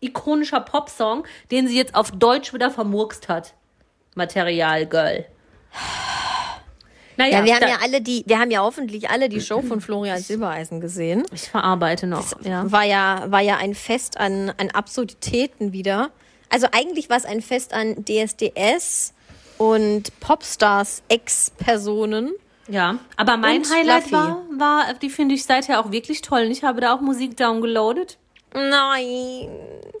ikonischer 0.00 0.60
Popsong, 0.60 1.24
den 1.52 1.68
sie 1.68 1.76
jetzt 1.76 1.94
auf 1.94 2.10
Deutsch 2.10 2.52
wieder 2.52 2.70
vermurkst 2.70 3.28
hat. 3.28 3.54
Material 4.16 4.86
Girl. 4.86 5.26
Naja, 7.16 7.38
Ja, 7.38 7.44
wir 7.44 7.54
haben 7.54 7.68
ja 7.68 7.78
alle 7.82 8.00
die, 8.00 8.22
wir 8.26 8.38
haben 8.38 8.50
ja 8.50 8.60
hoffentlich 8.60 9.08
alle 9.10 9.28
die 9.28 9.40
Show 9.40 9.62
von 9.62 9.80
Florian 9.80 10.18
Silbereisen 10.18 10.80
gesehen. 10.80 11.24
ich 11.32 11.48
verarbeite 11.48 12.06
noch. 12.06 12.32
Ja. 12.42 12.70
War 12.70 12.84
ja, 12.84 13.24
war 13.28 13.40
ja 13.40 13.56
ein 13.56 13.74
Fest 13.74 14.18
an, 14.18 14.52
an 14.58 14.70
Absurditäten 14.70 15.72
wieder. 15.72 16.10
Also 16.50 16.68
eigentlich 16.72 17.08
war 17.10 17.16
es 17.16 17.24
ein 17.24 17.42
Fest 17.42 17.72
an 17.72 18.04
DSDS 18.04 19.14
und 19.58 20.18
Popstars 20.20 21.02
Ex-Personen. 21.08 22.32
ja, 22.68 22.98
aber 23.16 23.36
mein 23.36 23.62
Highlight 23.68 24.12
war, 24.12 24.44
war, 24.50 24.94
die 24.94 25.10
finde 25.10 25.34
ich 25.34 25.44
seither 25.44 25.80
auch 25.80 25.90
wirklich 25.90 26.20
toll. 26.22 26.42
Und 26.42 26.50
ich 26.50 26.62
habe 26.64 26.80
da 26.80 26.94
auch 26.94 27.00
Musik 27.00 27.36
downgeloadet. 27.36 28.18
Nein. 28.54 29.48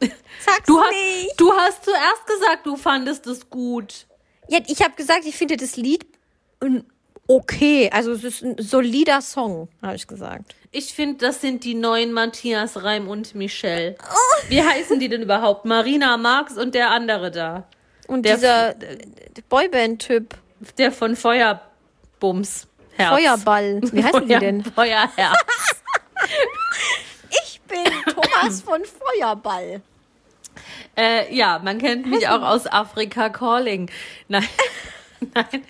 Sag's 0.44 0.66
Du 0.66 0.80
hast, 0.80 0.90
nicht. 0.90 1.32
du 1.40 1.52
hast 1.52 1.84
zuerst 1.84 2.26
gesagt, 2.26 2.66
du 2.66 2.76
fandest 2.76 3.26
es 3.26 3.50
gut. 3.50 4.06
Ja, 4.48 4.60
ich 4.66 4.82
habe 4.82 4.94
gesagt, 4.94 5.24
ich 5.26 5.34
finde 5.36 5.56
das 5.56 5.76
Lied 5.76 6.06
okay. 7.26 7.90
Also 7.92 8.12
es 8.12 8.24
ist 8.24 8.42
ein 8.42 8.56
solider 8.58 9.20
Song, 9.20 9.68
habe 9.82 9.96
ich 9.96 10.06
gesagt. 10.06 10.54
Ich 10.72 10.92
finde, 10.94 11.26
das 11.26 11.40
sind 11.40 11.64
die 11.64 11.74
neuen 11.74 12.12
Matthias 12.12 12.82
Reim 12.82 13.08
und 13.08 13.34
Michelle. 13.34 13.96
Wie 14.48 14.62
heißen 14.62 15.00
die 15.00 15.08
denn 15.08 15.22
überhaupt? 15.22 15.64
Marina 15.64 16.16
Marx 16.16 16.56
und 16.58 16.74
der 16.74 16.90
andere 16.90 17.30
da. 17.30 17.64
Und 18.08 18.24
Der 18.24 18.34
dieser 18.36 18.70
äh, 18.70 18.98
Boyband-Typ, 19.48 20.34
Der 20.78 20.92
von 20.92 21.16
Feuerbums. 21.16 22.66
Herz. 22.96 23.10
Feuerball, 23.18 23.80
wie 23.92 24.02
heißen 24.04 24.20
die 24.26 24.28
Feuer, 24.34 24.40
denn? 24.40 24.64
Feuerherz. 24.64 25.36
Ich 27.44 27.60
bin 27.68 27.84
Thomas 28.14 28.62
von 28.62 28.80
Feuerball. 28.84 29.80
äh, 30.96 31.34
ja, 31.34 31.60
man 31.62 31.78
kennt 31.78 32.06
mich 32.06 32.26
auch 32.28 32.42
aus 32.42 32.66
Afrika 32.66 33.28
Calling. 33.28 33.90
Nein, 34.28 34.46
nein. 35.34 35.64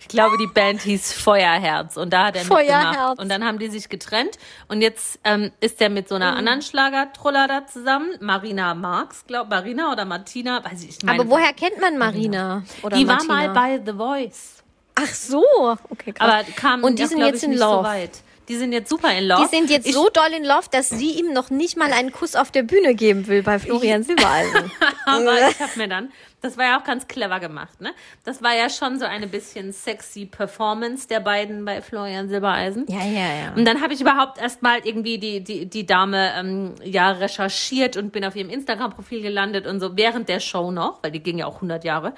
Ich 0.00 0.08
glaube, 0.08 0.36
die 0.38 0.46
Band 0.46 0.80
hieß 0.82 1.12
Feuerherz 1.12 1.96
und 1.96 2.12
da 2.12 2.26
hat 2.26 2.36
er 2.36 2.44
Feuerherz. 2.44 2.86
mitgemacht. 2.88 3.18
Und 3.18 3.28
dann 3.30 3.44
haben 3.44 3.58
die 3.58 3.68
sich 3.68 3.88
getrennt 3.88 4.38
und 4.68 4.80
jetzt 4.82 5.18
ähm, 5.24 5.50
ist 5.60 5.80
er 5.80 5.88
mit 5.90 6.08
so 6.08 6.14
Mhm. 6.16 6.22
einer 6.22 6.36
anderen 6.36 6.62
Schlagertruller 6.62 7.46
da 7.48 7.66
zusammen. 7.66 8.10
Marina 8.20 8.74
Marx, 8.74 9.24
glaube 9.26 9.50
Marina 9.50 9.92
oder 9.92 10.04
Martina, 10.04 10.64
weiß 10.64 10.82
ich. 10.84 10.90
ich 10.98 11.02
meine, 11.04 11.20
Aber 11.20 11.30
woher 11.30 11.52
kennt 11.52 11.80
man 11.80 11.98
Marina? 11.98 12.62
Oder 12.82 12.96
Die 12.96 13.04
Martina? 13.04 13.34
war 13.34 13.48
mal 13.48 13.48
bei 13.50 13.82
The 13.84 13.96
Voice. 13.96 14.54
Ach 14.94 15.06
so, 15.14 15.44
okay, 15.90 16.12
krass. 16.12 16.28
Aber 16.28 16.42
kam 16.56 16.82
Und 16.84 16.98
die 16.98 17.06
sind 17.06 17.18
jetzt 17.18 17.42
in 17.44 17.50
nicht 17.50 17.60
Love. 17.60 17.76
so 17.78 17.84
weit. 17.84 18.10
Die 18.48 18.56
sind 18.56 18.72
jetzt 18.72 18.88
super 18.88 19.12
in 19.16 19.26
Love. 19.28 19.42
Die 19.42 19.54
sind 19.56 19.68
jetzt 19.68 19.86
ich, 19.86 19.92
so 19.94 20.08
doll 20.08 20.32
in 20.34 20.42
Love, 20.42 20.68
dass 20.70 20.88
sie 20.88 21.10
ihm 21.20 21.32
noch 21.34 21.50
nicht 21.50 21.76
mal 21.76 21.92
einen 21.92 22.12
Kuss 22.12 22.34
auf 22.34 22.50
der 22.50 22.62
Bühne 22.62 22.94
geben 22.94 23.26
will 23.26 23.42
bei 23.42 23.58
Florian 23.58 24.02
Silbereisen. 24.04 24.72
Aber 25.04 25.50
ich 25.50 25.60
habe 25.60 25.72
mir 25.76 25.86
dann, 25.88 26.10
das 26.40 26.56
war 26.56 26.66
ja 26.66 26.78
auch 26.78 26.84
ganz 26.84 27.08
clever 27.08 27.40
gemacht, 27.40 27.80
ne? 27.80 27.90
Das 28.24 28.42
war 28.42 28.54
ja 28.54 28.70
schon 28.70 28.98
so 28.98 29.04
eine 29.04 29.26
bisschen 29.26 29.72
sexy 29.72 30.26
Performance 30.26 31.08
der 31.08 31.20
beiden 31.20 31.64
bei 31.64 31.82
Florian 31.82 32.28
Silbereisen. 32.28 32.86
ja, 32.88 33.04
ja, 33.04 33.34
ja. 33.34 33.52
Und 33.56 33.64
dann 33.64 33.80
habe 33.82 33.92
ich 33.92 34.00
überhaupt 34.00 34.40
erst 34.40 34.62
mal 34.62 34.78
irgendwie 34.84 35.18
die, 35.18 35.42
die, 35.42 35.66
die 35.66 35.86
Dame 35.86 36.32
ähm, 36.36 36.74
ja 36.84 37.10
recherchiert 37.10 37.96
und 37.96 38.12
bin 38.12 38.24
auf 38.24 38.36
ihrem 38.36 38.50
Instagram-Profil 38.50 39.22
gelandet 39.22 39.66
und 39.66 39.80
so 39.80 39.96
während 39.96 40.28
der 40.28 40.40
Show 40.40 40.70
noch, 40.70 41.02
weil 41.02 41.10
die 41.10 41.20
ging 41.20 41.38
ja 41.38 41.46
auch 41.46 41.56
100 41.56 41.84
Jahre. 41.84 42.14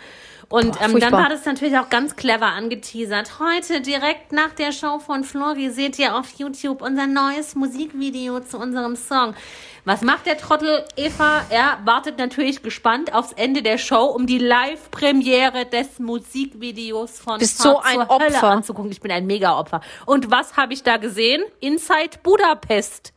Und 0.50 0.78
Boah, 0.78 0.84
ähm, 0.84 0.98
dann 0.98 1.12
war 1.12 1.28
das 1.28 1.44
natürlich 1.44 1.78
auch 1.78 1.88
ganz 1.88 2.16
clever 2.16 2.46
angeteasert. 2.46 3.38
Heute 3.38 3.80
direkt 3.80 4.32
nach 4.32 4.50
der 4.50 4.72
Show 4.72 4.98
von 4.98 5.22
Flori 5.22 5.70
seht 5.70 5.98
ihr 5.98 6.16
auf 6.16 6.32
YouTube 6.38 6.82
unser 6.82 7.06
neues 7.06 7.54
Musikvideo 7.54 8.40
zu 8.40 8.58
unserem 8.58 8.96
Song. 8.96 9.34
Was 9.84 10.02
macht 10.02 10.26
der 10.26 10.36
Trottel 10.36 10.84
Eva? 10.96 11.44
Er 11.50 11.78
wartet 11.84 12.18
natürlich 12.18 12.62
gespannt 12.62 13.14
aufs 13.14 13.32
Ende 13.32 13.62
der 13.62 13.78
Show, 13.78 14.04
um 14.04 14.26
die 14.26 14.38
Live-Premiere 14.38 15.64
des 15.66 15.98
Musikvideos 15.98 17.18
von 17.18 17.38
Bist 17.38 17.62
Fahrt 17.62 17.76
so 17.76 17.80
ein 17.80 18.06
zur 18.06 18.18
Hölle 18.18 18.26
Opfer. 18.26 18.48
anzugucken. 18.50 18.90
Ich 18.90 19.00
bin 19.00 19.10
ein 19.10 19.26
Mega-Opfer. 19.26 19.80
Und 20.06 20.30
was 20.30 20.56
habe 20.56 20.74
ich 20.74 20.82
da 20.82 20.98
gesehen? 20.98 21.42
Inside 21.60 22.18
Budapest. 22.22 23.12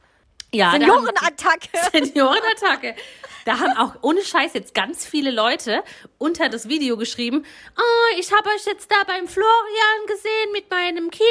Ja, 0.53 0.71
Seniorenattacke. 0.71 1.69
Seniorenattacke. 1.91 2.95
Da 3.45 3.59
haben 3.59 3.77
auch 3.77 3.95
ohne 4.01 4.23
Scheiß 4.23 4.53
jetzt 4.53 4.73
ganz 4.73 5.05
viele 5.05 5.31
Leute 5.31 5.83
unter 6.17 6.49
das 6.49 6.69
Video 6.69 6.97
geschrieben, 6.97 7.45
oh, 7.77 8.19
ich 8.19 8.31
habe 8.31 8.49
euch 8.49 8.65
jetzt 8.65 8.89
da 8.91 9.03
beim 9.05 9.27
Florian 9.27 10.07
gesehen 10.07 10.51
mit 10.53 10.69
meinem 10.69 11.11
Kind 11.11 11.25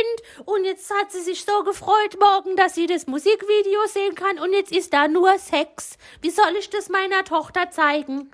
und 0.45 0.65
jetzt 0.65 0.93
hat 0.93 1.11
sie 1.11 1.23
sich 1.23 1.45
so 1.45 1.65
gefreut 1.65 2.19
morgen, 2.21 2.57
dass 2.57 2.75
sie 2.75 2.87
das 2.87 3.07
Musikvideo 3.07 3.87
sehen 3.87 4.15
kann 4.15 4.39
und 4.39 4.53
jetzt 4.53 4.73
ist 4.73 4.93
da 4.93 5.09
nur 5.09 5.39
Sex. 5.39 5.97
Wie 6.21 6.31
soll 6.31 6.55
ich 6.59 6.71
das 6.71 6.89
meiner 6.89 7.25
Tochter 7.25 7.71
zeigen? 7.71 8.31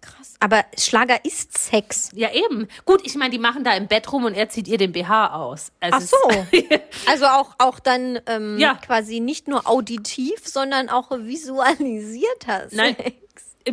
Krass. 0.00 0.34
Aber 0.40 0.64
Schlager 0.78 1.24
ist 1.24 1.56
Sex. 1.58 2.10
Ja, 2.14 2.30
eben. 2.32 2.68
Gut, 2.84 3.00
ich 3.04 3.14
meine, 3.16 3.30
die 3.30 3.38
machen 3.38 3.64
da 3.64 3.74
im 3.74 3.88
Bett 3.88 4.12
rum 4.12 4.24
und 4.24 4.34
er 4.34 4.48
zieht 4.48 4.68
ihr 4.68 4.78
den 4.78 4.92
BH 4.92 5.34
aus. 5.34 5.72
Es 5.80 5.92
Ach 5.92 6.00
so. 6.00 6.46
Also 7.06 7.26
auch, 7.26 7.54
auch 7.58 7.80
dann 7.80 8.20
ähm, 8.26 8.58
Ja. 8.58 8.74
quasi 8.74 9.20
nicht 9.20 9.48
nur 9.48 9.66
auditiv, 9.68 10.46
sondern 10.46 10.88
auch 10.88 11.10
visualisierter 11.10 12.68
Nein. 12.70 12.96
Sex. 12.96 13.14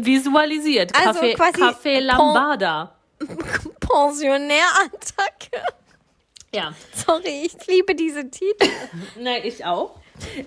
visualisiert. 0.06 0.94
Also 0.96 1.20
Café, 1.20 1.34
quasi 1.36 1.62
Café 1.62 2.00
Lambada. 2.00 2.96
Pensionärattacke. 3.80 5.62
Ja, 6.54 6.74
Sorry, 6.94 7.44
ich 7.46 7.68
liebe 7.68 7.96
diese 7.96 8.30
Titel. 8.30 8.70
na, 9.20 9.44
ich 9.44 9.66
auch. 9.66 10.00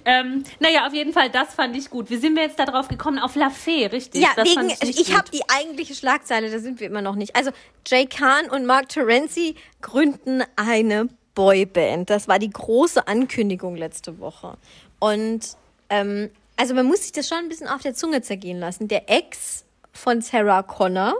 Ähm, 0.04 0.44
naja, 0.60 0.86
auf 0.86 0.94
jeden 0.94 1.12
Fall, 1.12 1.30
das 1.30 1.54
fand 1.54 1.76
ich 1.76 1.90
gut. 1.90 2.10
Wie 2.10 2.16
sind 2.16 2.36
wir 2.36 2.42
jetzt 2.42 2.58
darauf 2.58 2.88
gekommen? 2.88 3.18
Auf 3.18 3.34
La 3.34 3.50
Fee, 3.50 3.86
richtig? 3.86 4.22
Ja, 4.22 4.28
das 4.36 4.48
wegen, 4.48 4.70
ich 4.80 4.96
gut. 4.96 5.16
habe 5.16 5.30
die 5.30 5.42
eigentliche 5.48 5.94
Schlagzeile, 5.94 6.50
da 6.50 6.58
sind 6.58 6.80
wir 6.80 6.86
immer 6.86 7.02
noch 7.02 7.14
nicht. 7.14 7.36
Also, 7.36 7.50
Jay 7.86 8.06
Khan 8.06 8.48
und 8.50 8.66
Mark 8.66 8.88
Terenzi 8.88 9.54
gründen 9.80 10.42
eine 10.56 11.08
Boyband. 11.34 12.10
Das 12.10 12.28
war 12.28 12.38
die 12.38 12.50
große 12.50 13.06
Ankündigung 13.06 13.76
letzte 13.76 14.18
Woche. 14.18 14.56
Und, 14.98 15.56
ähm, 15.88 16.30
also 16.56 16.74
man 16.74 16.86
muss 16.86 17.02
sich 17.02 17.12
das 17.12 17.28
schon 17.28 17.38
ein 17.38 17.48
bisschen 17.48 17.68
auf 17.68 17.82
der 17.82 17.94
Zunge 17.94 18.22
zergehen 18.22 18.58
lassen. 18.58 18.88
Der 18.88 19.08
Ex 19.08 19.64
von 19.92 20.20
Sarah 20.20 20.62
Connor, 20.62 21.14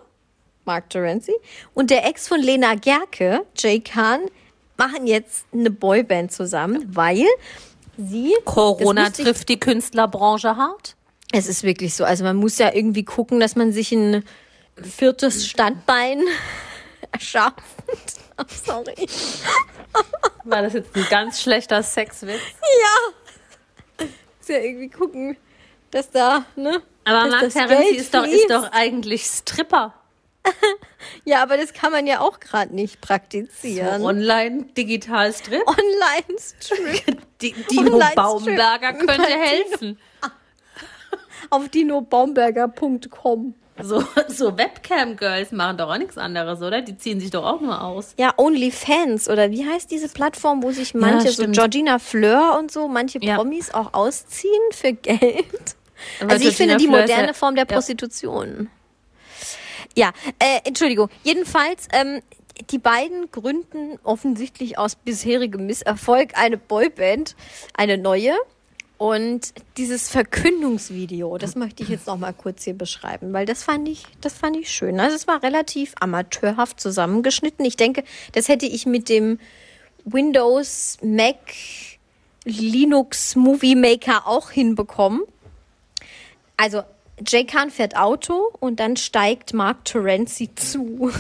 Mark 0.65 0.91
Terenzi, 0.91 1.35
und 1.75 1.91
der 1.91 2.07
Ex 2.07 2.27
von 2.27 2.41
Lena 2.41 2.75
Gerke, 2.75 3.47
Jay 3.57 3.81
Khan, 3.81 4.23
machen 4.77 5.07
jetzt 5.07 5.47
eine 5.53 5.71
Boyband 5.71 6.33
zusammen, 6.33 6.85
weil 6.89 7.27
sie... 7.99 8.33
Corona 8.45 9.11
trifft 9.11 9.49
die 9.51 9.61
Künstlerbranche 9.61 10.57
hart. 10.57 10.97
es 11.33 11.47
ist 11.47 11.63
wirklich 11.63 11.95
so. 11.95 12.05
Also 12.05 12.25
man 12.25 12.37
muss 12.37 12.57
ja 12.59 12.73
irgendwie 12.73 13.05
gucken, 13.05 13.41
dass 13.41 13.57
man 13.57 13.73
sich 13.73 13.93
ein 13.93 14.25
viertes 14.83 15.47
Standbein 15.47 16.23
erschafft. 17.13 17.57
Oh, 18.41 18.45
sorry. 18.65 18.95
War 20.45 20.63
das 20.63 20.75
jetzt 20.75 20.95
ein 20.95 21.05
ganz 21.11 21.43
schlechter 21.43 21.83
Sexwitz? 21.83 22.39
Muss 23.99 24.47
ja 24.47 24.59
irgendwie 24.59 24.89
gucken, 24.89 25.37
dass 25.91 26.09
da, 26.09 26.45
ne? 26.55 26.81
Aber 27.05 27.29
das 27.31 27.53
Terenzi 27.55 27.97
ist 27.97 28.15
doch, 28.15 28.25
ist 28.25 28.49
doch 28.49 28.71
eigentlich 28.71 29.25
Stripper. 29.25 29.93
Ja, 31.25 31.43
aber 31.43 31.57
das 31.57 31.73
kann 31.73 31.93
man 31.93 32.07
ja 32.07 32.21
auch 32.21 32.41
gerade 32.41 32.75
nicht 32.75 32.95
So 32.95 33.07
praktizieren. 33.07 34.03
online 34.03 34.65
digital 34.77 35.33
Strip. 35.33 35.63
Online-Strip 35.67 37.19
Die, 37.41 37.53
Dino 37.53 37.93
Online-Strip. 37.95 38.15
Baumberger 38.17 38.93
könnte 38.95 39.15
Dino- 39.27 39.41
helfen. 39.45 39.99
auf 41.51 41.69
dinobaumberger.com. 41.69 43.55
So, 43.81 44.03
so 44.27 44.59
Webcam-Girls 44.59 45.53
machen 45.53 45.77
doch 45.77 45.89
auch 45.89 45.99
nichts 45.99 46.19
anderes, 46.19 46.61
oder? 46.63 46.83
Die 46.83 46.97
ziehen 46.97 47.21
sich 47.21 47.31
doch 47.31 47.45
auch 47.45 47.61
nur 47.61 47.81
aus. 47.81 48.13
Ja, 48.19 48.35
OnlyFans 48.37 49.29
oder 49.29 49.53
wie 49.53 49.65
heißt 49.65 49.89
diese 49.93 50.09
Plattform, 50.09 50.65
wo 50.65 50.73
sich 50.73 50.95
manche, 50.95 51.29
so 51.29 51.35
stimmt. 51.35 51.55
Georgina 51.55 52.01
Fleur 52.01 52.57
und 52.59 52.73
so, 52.73 52.89
manche 52.89 53.21
Ja. 53.23 53.37
Promis 53.37 53.73
auch 53.73 53.95
ausziehen 53.95 54.51
für 54.73 54.93
Geld? 54.95 55.77
Aber 56.21 56.33
Also 56.33 56.49
ich 56.49 56.57
finde 56.57 56.77
Georgina 56.77 56.77
die 56.99 57.03
moderne 57.03 57.27
ja- 57.29 57.33
Form 57.35 57.55
der 57.55 57.67
ja. 57.69 57.73
Prostitution. 57.73 58.69
Ja, 58.69 58.78
äh, 60.39 60.61
Entschuldigung. 60.65 61.09
Jedenfalls, 61.25 61.89
ähm, 61.93 62.21
die 62.71 62.79
beiden 62.79 63.31
gründen 63.31 63.99
offensichtlich 64.03 64.79
aus 64.79 64.97
bisherigem 64.97 65.67
Misserfolg 65.67 66.37
eine 66.37 66.57
Boyband, 66.57 67.37
eine 67.75 67.99
neue. 67.99 68.35
Und 68.97 69.55
dieses 69.77 70.09
Verkündungsvideo, 70.09 71.39
das 71.39 71.55
möchte 71.55 71.85
ich 71.85 71.89
jetzt 71.89 72.09
noch 72.09 72.19
mal 72.19 72.33
kurz 72.33 72.65
hier 72.65 72.75
beschreiben, 72.75 73.33
weil 73.33 73.47
das 73.47 73.63
fand 73.63 73.89
ich, 73.89 74.03
das 74.21 74.37
fand 74.37 74.57
ich 74.57 74.71
schön. 74.71 74.99
Also 74.99 75.15
es 75.15 75.29
war 75.29 75.41
relativ 75.45 75.95
amateurhaft 76.01 76.81
zusammengeschnitten. 76.81 77.65
Ich 77.65 77.77
denke, 77.77 78.03
das 78.33 78.49
hätte 78.49 78.67
ich 78.67 78.87
mit 78.87 79.09
dem 79.09 79.39
Windows, 80.05 80.99
Mac, 81.01 81.37
Linux 82.45 83.37
Movie 83.37 83.77
Maker 83.77 84.27
auch 84.27 84.51
hinbekommen. 84.51 85.23
Also, 86.57 86.83
Jay 87.27 87.45
Khan 87.45 87.71
fährt 87.71 87.97
Auto 87.97 88.53
und 88.61 88.79
dann 88.81 88.97
steigt 88.97 89.55
Mark 89.55 89.85
Terenzi 89.85 90.53
zu. 90.55 91.13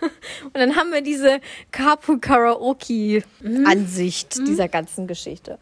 und 0.00 0.10
dann 0.52 0.76
haben 0.76 0.92
wir 0.92 1.02
diese 1.02 1.40
Kapu-Karaoke-Ansicht 1.72 4.38
dieser 4.46 4.68
ganzen 4.68 5.06
Geschichte. 5.06 5.58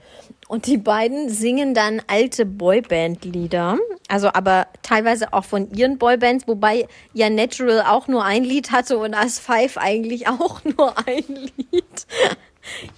Und 0.48 0.66
die 0.66 0.76
beiden 0.76 1.30
singen 1.30 1.74
dann 1.74 2.02
alte 2.06 2.44
Boyband-Lieder, 2.44 3.78
also 4.08 4.28
aber 4.28 4.66
teilweise 4.82 5.32
auch 5.32 5.44
von 5.44 5.70
ihren 5.72 5.98
Boybands, 5.98 6.46
wobei 6.46 6.86
ja 7.14 7.30
Natural 7.30 7.84
auch 7.88 8.08
nur 8.08 8.24
ein 8.24 8.44
Lied 8.44 8.70
hatte 8.70 8.98
und 8.98 9.14
As 9.14 9.38
Five 9.38 9.78
eigentlich 9.78 10.28
auch 10.28 10.62
nur 10.64 10.94
ein 11.06 11.24
Lied. 11.26 12.06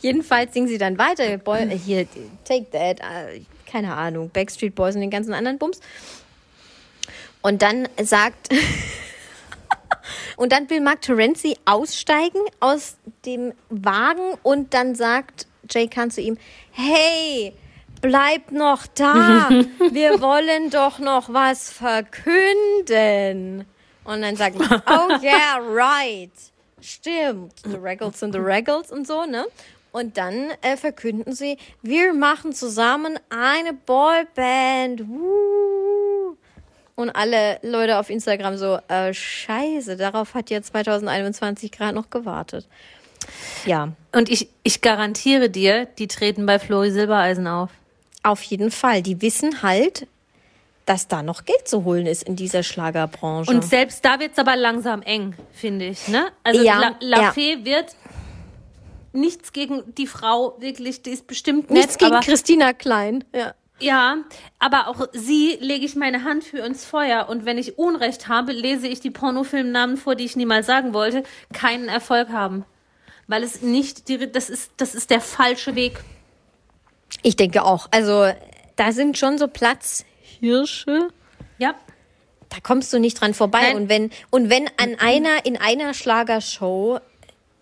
Jedenfalls 0.01 0.55
singen 0.55 0.69
sie 0.69 0.79
dann 0.79 0.99
weiter. 0.99 1.39
Boy, 1.39 1.63
äh, 1.63 1.79
hier, 1.79 2.07
Take 2.45 2.71
That, 2.71 3.01
äh, 3.01 3.41
keine 3.77 3.95
Ahnung, 3.95 4.31
Backstreet 4.31 4.75
Boys 4.75 4.95
und 4.95 5.03
den 5.03 5.11
ganzen 5.11 5.35
anderen 5.35 5.59
Bums. 5.59 5.81
Und 7.43 7.61
dann 7.61 7.87
sagt, 8.03 8.49
und 10.39 10.51
dann 10.51 10.71
will 10.71 10.81
Mark 10.81 11.03
Terenzi 11.03 11.59
aussteigen 11.67 12.41
aus 12.59 12.97
dem 13.27 13.53
Wagen 13.69 14.39
und 14.43 14.73
dann 14.73 14.95
sagt 14.95 15.47
Jay 15.69 15.89
Khan 15.89 16.11
zu 16.11 16.23
ihm, 16.23 16.39
hey, 16.73 17.53
bleib 18.01 18.51
noch 18.51 18.87
da, 18.87 19.51
wir 19.91 20.23
wollen 20.23 20.71
doch 20.71 20.99
noch 20.99 21.31
was 21.31 21.71
verkünden. 21.71 23.67
Und 24.05 24.23
dann 24.23 24.37
sagt 24.37 24.59
man, 24.59 24.83
oh 24.87 25.23
yeah, 25.23 25.59
right, 25.61 26.33
stimmt, 26.81 27.53
the 27.63 27.77
Regals 27.77 28.23
and 28.23 28.33
the 28.33 28.41
Regals 28.41 28.91
und 28.91 29.07
so, 29.07 29.27
ne? 29.27 29.45
Und 29.97 30.19
dann 30.19 30.51
äh, 30.61 30.77
verkünden 30.77 31.33
sie, 31.35 31.57
wir 31.81 32.13
machen 32.13 32.53
zusammen 32.53 33.19
eine 33.31 33.73
Boyband. 33.73 35.09
Woo. 35.09 36.37
Und 36.97 37.09
alle 37.11 37.59
Leute 37.63 37.99
auf 37.99 38.11
Instagram 38.11 38.59
so, 38.59 38.79
äh, 38.89 39.15
scheiße, 39.15 39.97
darauf 39.97 40.35
hat 40.35 40.51
ja 40.51 40.61
2021 40.61 41.73
gerade 41.73 41.95
noch 41.95 42.11
gewartet. 42.11 42.69
Ja, 43.65 43.89
Und 44.13 44.29
ich, 44.29 44.51
ich 44.65 44.83
garantiere 44.83 45.49
dir, 45.49 45.87
die 45.87 46.09
treten 46.09 46.45
bei 46.45 46.59
Flori 46.59 46.91
Silbereisen 46.91 47.47
auf. 47.47 47.71
auf 48.23 48.43
jeden 48.43 48.71
Fall. 48.71 49.01
Die 49.01 49.23
wissen 49.23 49.63
halt, 49.63 50.07
dass 50.85 51.09
da 51.09 51.23
noch 51.23 51.47
Geld 51.47 51.67
zu 51.67 51.85
holen 51.85 52.05
ist 52.07 52.23
in 52.23 52.37
dieser 52.37 52.63
Schlagerbranche. 52.63 53.51
Und 53.51 53.65
selbst 53.65 54.05
da 54.05 54.21
wird's 54.21 54.39
aber 54.39 54.57
langsam 54.57 55.01
eng, 55.03 55.35
finde 55.53 55.87
ich. 55.87 56.07
Ne? 56.09 56.27
Also 56.45 56.63
Ja, 56.63 56.79
La, 56.79 56.97
La 57.01 57.23
ja. 57.23 57.33
Fee 57.33 57.65
wird 57.65 57.97
nichts 59.17 59.53
gegen 59.53 59.83
die 59.95 60.07
Frau, 60.07 60.57
wirklich, 60.61 61.03
die 61.03 61.11
ist 61.11 61.27
bestimmt 61.27 61.71
Nichts 61.71 61.95
nett, 61.95 61.99
gegen 61.99 62.13
aber 62.13 62.25
Christina 62.25 62.73
Klein. 62.73 63.25
Ja. 63.35 63.55
Ja, 63.79 64.17
aber 64.59 64.89
auch 64.89 65.09
sie 65.13 65.59
lege 65.61 65.85
ich 65.85 65.97
meine 65.97 66.25
Hand 66.25 66.45
für 66.45 66.61
ins 66.61 66.87
Feuer 66.87 67.29
und 67.29 67.45
wenn 67.45 67.59
ich 67.59 67.79
Unrecht 67.79 68.27
habe, 68.27 68.53
lese 68.53 68.89
ich 68.89 69.01
die 69.01 69.11
Pornofilmnamen 69.11 69.99
vor, 69.99 70.15
die 70.15 70.25
ich 70.25 70.35
niemals 70.35 70.67
sagen 70.67 70.95
wollte, 70.95 71.25
keinen 71.53 71.89
Erfolg 71.89 72.31
haben. 72.31 72.65
Weil 73.27 73.43
es 73.43 73.61
nicht, 73.61 74.09
die, 74.09 74.33
das 74.33 74.49
ist, 74.49 74.73
das 74.79 74.95
ist 74.95 75.11
der 75.11 75.21
falsche 75.21 75.75
Weg. 75.75 76.01
Ich 77.23 77.37
denke 77.37 77.65
auch. 77.65 77.89
Also, 77.91 78.33
da 78.77 78.93
sind 78.93 79.19
schon 79.19 79.37
so 79.37 79.49
Platzhirsche. 79.49 81.09
Ja. 81.59 81.75
Da 82.49 82.57
kommst 82.63 82.93
du 82.93 82.99
nicht 82.99 83.21
dran 83.21 83.35
vorbei. 83.35 83.73
Nein. 83.73 83.77
Und 83.77 83.89
wenn, 83.89 84.11
und 84.31 84.49
wenn 84.49 84.71
an 84.77 84.97
einer, 84.99 85.45
in 85.45 85.57
einer 85.57 85.93
Schlagershow 85.93 87.01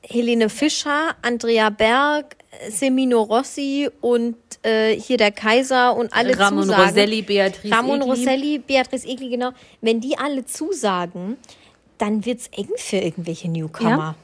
Helene 0.09 0.49
Fischer, 0.49 1.15
Andrea 1.23 1.71
Berg, 1.71 2.37
Semino 2.69 3.23
Rossi 3.23 3.89
und 4.01 4.37
äh, 4.63 4.99
hier 4.99 5.17
der 5.17 5.33
Kaiser 5.33 5.97
und 5.97 6.13
alle 6.13 6.39
Ramon 6.39 6.65
zusagen. 6.65 6.89
Roselli, 6.89 7.23
Beatrice 7.23 7.75
Ramon 7.75 8.01
Egli. 8.01 8.11
Rosselli, 8.11 8.59
Beatrice 8.59 9.07
Egli, 9.07 9.31
genau. 9.31 9.51
Wenn 9.81 10.01
die 10.01 10.17
alle 10.17 10.45
zusagen, 10.45 11.37
dann 11.99 12.25
wird's 12.25 12.49
eng 12.53 12.69
für 12.77 12.97
irgendwelche 12.97 13.49
Newcomer. 13.49 14.17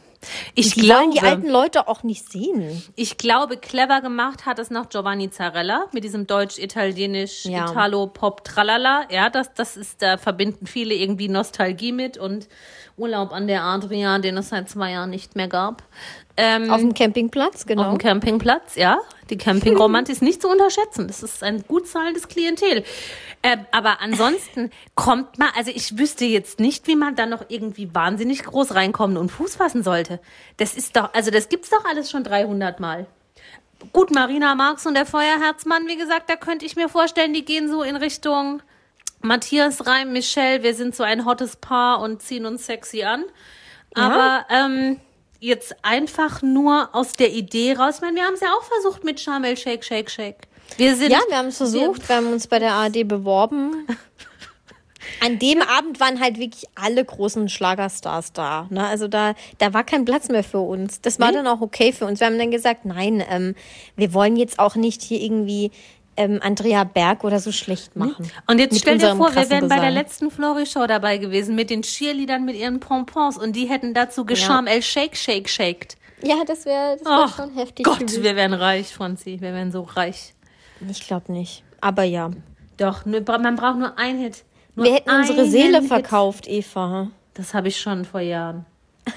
Ich 0.54 0.74
Die 0.74 0.82
wollen 0.82 1.10
glaube, 1.12 1.14
die 1.14 1.20
alten 1.20 1.48
Leute 1.48 1.88
auch 1.88 2.02
nicht 2.02 2.30
sehen. 2.30 2.82
ich 2.94 3.16
glaube, 3.16 3.56
clever 3.56 4.00
gemacht 4.02 4.44
hat 4.44 4.58
es 4.58 4.70
noch 4.70 4.88
Giovanni 4.90 5.30
Zarella 5.30 5.86
mit 5.92 6.04
diesem 6.04 6.26
deutsch-italienisch, 6.26 7.46
Ja. 7.46 7.70
Italo-Pop-Tralala. 7.70 9.06
Ja, 9.10 9.30
das, 9.30 9.54
das 9.54 9.76
ist, 9.76 10.02
da 10.02 10.18
verbinden 10.18 10.66
viele 10.66 10.94
irgendwie 10.94 11.28
Nostalgie 11.28 11.92
mit 11.92 12.18
und 12.18 12.48
Urlaub 12.98 13.32
an 13.32 13.46
der 13.46 13.62
Adria, 13.64 14.18
den 14.18 14.36
es 14.36 14.50
seit 14.50 14.68
zwei 14.68 14.92
Jahren 14.92 15.10
nicht 15.10 15.36
mehr 15.36 15.48
gab. 15.48 15.82
Ähm, 16.36 16.70
Auf 16.70 16.80
dem 16.80 16.92
Campingplatz, 16.94 17.64
genau. 17.66 17.84
Auf 17.84 17.88
dem 17.90 17.98
Campingplatz, 17.98 18.76
ja. 18.76 18.98
Die 19.30 19.38
Campingromantik 19.38 20.14
ist 20.14 20.22
nicht 20.22 20.42
zu 20.42 20.48
unterschätzen. 20.48 21.06
Das 21.06 21.22
ist 21.22 21.42
ein 21.42 21.62
gut 21.66 21.86
zahlendes 21.86 22.28
Klientel. 22.28 22.84
Äh, 23.42 23.58
aber 23.70 24.00
ansonsten 24.00 24.70
kommt 24.94 25.38
man, 25.38 25.48
also 25.56 25.70
ich 25.74 25.96
wüsste 25.96 26.24
jetzt 26.24 26.60
nicht, 26.60 26.86
wie 26.86 26.96
man 26.96 27.16
da 27.16 27.26
noch 27.26 27.44
irgendwie 27.48 27.94
wahnsinnig 27.94 28.42
groß 28.44 28.74
reinkommen 28.74 29.16
und 29.16 29.30
Fuß 29.30 29.56
fassen 29.56 29.82
sollte. 29.82 30.20
Das 30.56 30.74
ist 30.74 30.96
doch, 30.96 31.14
also 31.14 31.30
das 31.30 31.48
gibt's 31.48 31.70
doch 31.70 31.84
alles 31.84 32.10
schon 32.10 32.24
300 32.24 32.80
Mal. 32.80 33.06
Gut, 33.92 34.10
Marina 34.10 34.54
Marx 34.54 34.84
und 34.84 34.94
der 34.94 35.06
Feuerherzmann, 35.06 35.86
wie 35.86 35.96
gesagt, 35.96 36.28
da 36.28 36.36
könnte 36.36 36.66
ich 36.66 36.76
mir 36.76 36.90
vorstellen, 36.90 37.32
die 37.32 37.44
gehen 37.44 37.70
so 37.70 37.82
in 37.82 37.96
Richtung 37.96 38.62
Matthias 39.22 39.86
Reim, 39.86 40.12
Michelle, 40.12 40.62
wir 40.62 40.74
sind 40.74 40.94
so 40.94 41.02
ein 41.02 41.24
hottes 41.24 41.56
Paar 41.56 42.00
und 42.00 42.20
ziehen 42.20 42.44
uns 42.44 42.66
sexy 42.66 43.04
an. 43.04 43.24
Aber 43.94 44.46
ähm, 44.50 45.00
jetzt 45.40 45.74
einfach 45.82 46.42
nur 46.42 46.90
aus 46.92 47.14
der 47.14 47.32
Idee 47.32 47.72
raus. 47.72 47.96
Ich 47.96 48.00
meine, 48.02 48.16
wir 48.16 48.24
haben 48.24 48.34
es 48.34 48.40
ja 48.40 48.48
auch 48.58 48.64
versucht 48.64 49.04
mit 49.04 49.18
Shamel 49.18 49.56
Shake, 49.56 49.84
Shake, 49.84 50.10
Shake. 50.10 50.48
Wir 50.76 50.94
sind 50.94 51.10
Ja, 51.10 51.20
wir 51.28 51.38
haben 51.38 51.48
es 51.48 51.56
versucht, 51.56 52.08
wir 52.08 52.16
haben 52.16 52.32
uns 52.32 52.46
bei 52.46 52.58
der 52.58 52.72
ARD 52.72 53.08
beworben. 53.08 53.86
an 55.20 55.38
dem 55.38 55.62
Abend 55.62 55.98
waren 55.98 56.20
halt 56.20 56.38
wirklich 56.38 56.64
alle 56.74 57.04
großen 57.04 57.48
Schlagerstars 57.48 58.32
da. 58.32 58.66
Ne? 58.70 58.86
Also 58.86 59.08
da, 59.08 59.34
da 59.58 59.74
war 59.74 59.84
kein 59.84 60.04
Platz 60.04 60.28
mehr 60.28 60.44
für 60.44 60.60
uns. 60.60 61.00
Das 61.00 61.18
war 61.18 61.32
dann 61.32 61.46
auch 61.46 61.60
okay 61.60 61.92
für 61.92 62.06
uns. 62.06 62.20
Wir 62.20 62.26
haben 62.26 62.38
dann 62.38 62.50
gesagt, 62.50 62.84
nein, 62.84 63.22
ähm, 63.28 63.54
wir 63.96 64.14
wollen 64.14 64.36
jetzt 64.36 64.58
auch 64.58 64.76
nicht 64.76 65.02
hier 65.02 65.20
irgendwie 65.20 65.70
ähm, 66.16 66.38
Andrea 66.42 66.84
Berg 66.84 67.24
oder 67.24 67.40
so 67.40 67.52
schlecht 67.52 67.96
machen. 67.96 68.30
Und 68.46 68.58
jetzt 68.58 68.72
Mit 68.72 68.82
stell 68.82 68.98
dir 68.98 69.16
vor, 69.16 69.34
wir 69.34 69.48
wären 69.48 69.68
bei 69.68 69.78
der 69.78 69.90
letzten 69.90 70.30
Flori-Show 70.30 70.86
dabei 70.86 71.18
gewesen 71.18 71.54
mit 71.54 71.70
den 71.70 71.82
Cheerleadern 71.82 72.44
mit 72.44 72.56
ihren 72.56 72.80
Pompons 72.80 73.38
und 73.38 73.54
die 73.56 73.66
hätten 73.68 73.94
dazu 73.94 74.24
Gescham 74.24 74.66
El 74.66 74.82
Shake 74.82 75.16
Shake 75.16 75.48
Shaked. 75.48 75.96
Ja, 76.22 76.42
das 76.46 76.66
wäre 76.66 76.98
das 76.98 77.06
wär 77.06 77.28
schon 77.28 77.54
heftig. 77.54 77.84
Gott, 77.86 78.00
gewesen. 78.00 78.22
wir 78.22 78.36
wären 78.36 78.52
reich, 78.52 78.88
Franzi. 78.92 79.38
Wir 79.40 79.54
wären 79.54 79.72
so 79.72 79.82
reich. 79.82 80.34
Ich 80.88 81.06
glaube 81.06 81.32
nicht. 81.32 81.62
Aber 81.80 82.02
ja. 82.02 82.30
Doch, 82.76 83.06
nur- 83.06 83.22
man 83.38 83.56
braucht 83.56 83.78
nur 83.78 83.98
ein 83.98 84.18
Hit. 84.18 84.44
Nur 84.74 84.84
Wir 84.86 84.94
hätten 84.94 85.10
unsere 85.10 85.42
einen 85.42 85.50
Seele 85.50 85.78
Hit. 85.80 85.88
verkauft, 85.88 86.46
Eva. 86.48 87.10
Das 87.34 87.54
habe 87.54 87.68
ich 87.68 87.80
schon 87.80 88.04
vor 88.04 88.20
Jahren. 88.20 88.66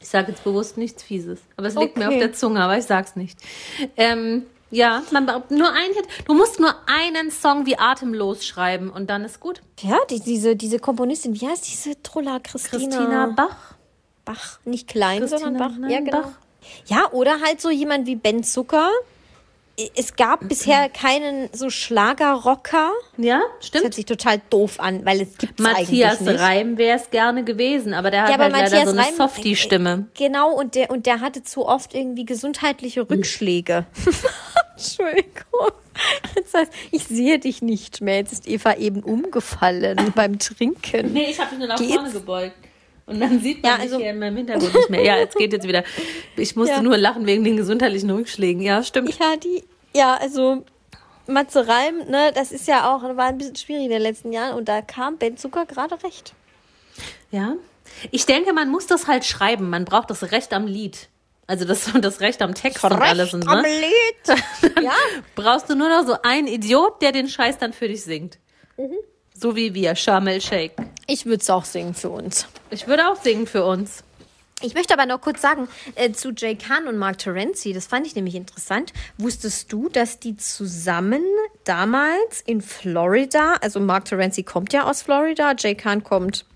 Ich 0.00 0.10
sage 0.10 0.30
jetzt 0.32 0.44
bewusst 0.44 0.76
nichts 0.76 1.02
Fieses. 1.02 1.40
Aber 1.56 1.66
es 1.66 1.74
liegt 1.74 1.96
mir 1.96 2.04
Okay. 2.06 2.14
auf 2.14 2.20
der 2.20 2.32
Zunge, 2.34 2.60
aber 2.62 2.76
ich 2.78 2.84
sag's 2.84 3.16
nicht. 3.16 3.38
Ähm, 3.96 4.44
ja, 4.70 5.02
man 5.12 5.26
braucht 5.26 5.50
nur 5.50 5.70
ein 5.70 5.92
Hit. 5.94 6.06
Du 6.26 6.34
musst 6.34 6.58
nur 6.60 6.74
einen 6.86 7.30
Song 7.30 7.66
wie 7.66 7.78
Atemlos 7.78 8.44
schreiben 8.44 8.90
und 8.90 9.08
dann 9.08 9.24
ist 9.24 9.40
gut. 9.40 9.62
Ja, 9.80 9.98
die, 10.10 10.20
diese, 10.20 10.56
diese 10.56 10.78
Komponistin, 10.78 11.40
wie 11.40 11.46
heißt 11.46 11.66
diese 11.66 12.02
Trulla? 12.02 12.40
Christina, 12.40 12.78
Christina 12.78 13.26
Bach. 13.26 13.74
Bach. 14.24 14.58
Nicht 14.64 14.88
klein, 14.88 15.20
Christina, 15.20 15.40
sondern 15.40 15.68
Bach. 15.70 15.78
nein, 15.78 15.90
ja, 15.90 16.00
genau. 16.00 16.22
Bach. 16.22 16.30
Ja, 16.86 17.10
oder 17.12 17.40
halt 17.40 17.60
so 17.60 17.70
jemand 17.70 18.06
wie 18.06 18.16
Ben 18.16 18.42
Zucker. 18.42 18.90
Es 19.96 20.14
gab 20.14 20.48
bisher 20.48 20.88
keinen 20.88 21.48
so 21.52 21.68
Schlagerrocker. 21.68 22.92
Ja, 23.16 23.42
Das 23.58 23.66
stimmt. 23.66 23.84
hört 23.84 23.94
sich 23.94 24.04
total 24.06 24.40
doof 24.48 24.78
an, 24.78 25.04
weil 25.04 25.20
es 25.22 25.36
gibt 25.36 25.58
Matthias 25.58 26.18
eigentlich 26.18 26.30
nicht. 26.34 26.40
Reim 26.40 26.78
wäre 26.78 26.98
es 27.00 27.10
gerne 27.10 27.42
gewesen, 27.42 27.92
aber 27.92 28.12
der 28.12 28.22
hat 28.22 28.28
Ja, 28.28 28.34
aber 28.36 28.44
halt 28.44 28.52
leider 28.52 28.70
Matthias 28.84 28.90
so 28.94 28.96
eine 29.00 29.16
Softie-Stimme. 29.16 30.06
Genau, 30.16 30.52
und 30.54 30.76
der, 30.76 30.90
und 30.90 31.06
der 31.06 31.20
hatte 31.20 31.42
zu 31.42 31.66
oft 31.66 31.92
irgendwie 31.94 32.24
gesundheitliche 32.24 33.08
Rückschläge. 33.10 33.86
Entschuldigung. 34.76 35.70
Jetzt 36.36 36.54
heißt, 36.54 36.72
ich 36.90 37.04
sehe 37.04 37.38
dich 37.38 37.62
nicht 37.62 38.00
mehr. 38.00 38.16
Jetzt 38.16 38.32
ist 38.32 38.48
Eva 38.48 38.74
eben 38.74 39.02
umgefallen 39.02 40.12
beim 40.14 40.38
Trinken. 40.38 41.12
Nee, 41.12 41.30
ich 41.30 41.38
habe 41.40 41.50
mich 41.50 41.58
nur 41.60 41.68
nach 41.68 41.78
Geht's? 41.78 41.94
vorne 41.94 42.10
gebeugt. 42.12 42.56
Und 43.06 43.20
dann 43.20 43.40
sieht 43.40 43.62
man 43.62 43.72
Ja, 43.72 43.78
also- 43.78 43.98
hier 43.98 44.10
in 44.10 44.18
meinem 44.18 44.36
Hintergrund 44.36 44.74
nicht 44.74 44.90
mehr. 44.90 45.02
Ja, 45.04 45.18
jetzt 45.18 45.36
geht 45.36 45.52
jetzt 45.52 45.68
wieder. 45.68 45.84
Ich 46.36 46.56
musste 46.56 46.74
Ja. 46.76 46.82
nur 46.82 46.96
lachen 46.96 47.26
wegen 47.26 47.44
den 47.44 47.56
gesundheitlichen 47.56 48.10
Rückschlägen. 48.10 48.62
Ja, 48.62 48.82
stimmt. 48.82 49.18
Ja, 49.18 49.36
die, 49.36 49.62
ja, 49.94 50.14
also 50.16 50.64
Matze 51.26 51.66
Reim, 51.68 51.98
ne, 52.08 52.32
das 52.34 52.52
ist 52.52 52.66
ja 52.68 52.94
auch, 52.94 53.02
war 53.02 53.26
ein 53.26 53.38
bisschen 53.38 53.56
schwierig 53.56 53.84
in 53.84 53.90
den 53.90 54.02
letzten 54.02 54.32
Jahren 54.32 54.56
und 54.56 54.68
da 54.68 54.80
kam 54.82 55.18
Ben 55.18 55.36
Zucker 55.36 55.66
gerade 55.66 56.02
recht. 56.02 56.34
Ja. 57.30 57.54
Ich 58.10 58.24
denke, 58.26 58.52
man 58.52 58.70
muss 58.70 58.86
das 58.86 59.06
halt 59.06 59.24
schreiben. 59.24 59.68
Man 59.70 59.84
braucht 59.84 60.10
das 60.10 60.32
Recht 60.32 60.52
am 60.52 60.66
Lied. 60.66 61.08
Also 61.46 61.66
das, 61.66 61.90
das 62.00 62.20
Recht 62.20 62.40
am 62.40 62.54
Text 62.54 62.82
und 62.84 62.92
alles. 62.92 63.34
Und, 63.34 63.46
am 63.46 63.60
ne? 63.62 63.68
Lied. 63.68 64.74
ja, 64.82 64.92
Brauchst 65.34 65.68
du 65.68 65.74
nur 65.74 65.88
noch 65.90 66.06
so 66.06 66.16
einen 66.22 66.46
Idiot, 66.46 67.02
der 67.02 67.12
den 67.12 67.28
Scheiß 67.28 67.58
dann 67.58 67.72
für 67.74 67.88
dich 67.88 68.02
singt. 68.02 68.38
Mhm. 68.78 68.96
So 69.36 69.56
wie 69.56 69.74
wir, 69.74 69.94
Sharmel 69.96 70.40
Shake. 70.40 70.74
ich 71.06 71.26
würde 71.26 71.40
es 71.42 71.50
auch 71.50 71.64
singen 71.64 71.94
für 71.94 72.10
uns. 72.10 72.46
Ich 72.70 72.86
würde 72.86 73.08
auch 73.08 73.20
singen 73.20 73.46
für 73.46 73.64
uns. 73.64 74.04
Ich 74.62 74.74
möchte 74.74 74.94
aber 74.94 75.04
noch 75.06 75.20
kurz 75.20 75.42
sagen, 75.42 75.68
äh, 75.96 76.12
zu 76.12 76.30
Jay 76.30 76.54
Khan 76.54 76.86
und 76.86 76.96
Mark 76.96 77.18
Terenzi, 77.18 77.72
das 77.72 77.86
fand 77.86 78.06
ich 78.06 78.14
nämlich 78.14 78.36
interessant. 78.36 78.92
Wusstest 79.18 79.70
du, 79.72 79.88
dass 79.88 80.20
die 80.20 80.36
zusammen 80.36 81.22
damals 81.64 82.40
in 82.46 82.62
Florida, 82.62 83.56
also 83.60 83.80
Mark 83.80 84.04
Terenzi 84.06 84.44
kommt 84.44 84.72
ja 84.72 84.88
aus 84.88 85.02
Florida, 85.02 85.54
Jay 85.58 85.74
Khan 85.74 86.04
kommt, 86.04 86.46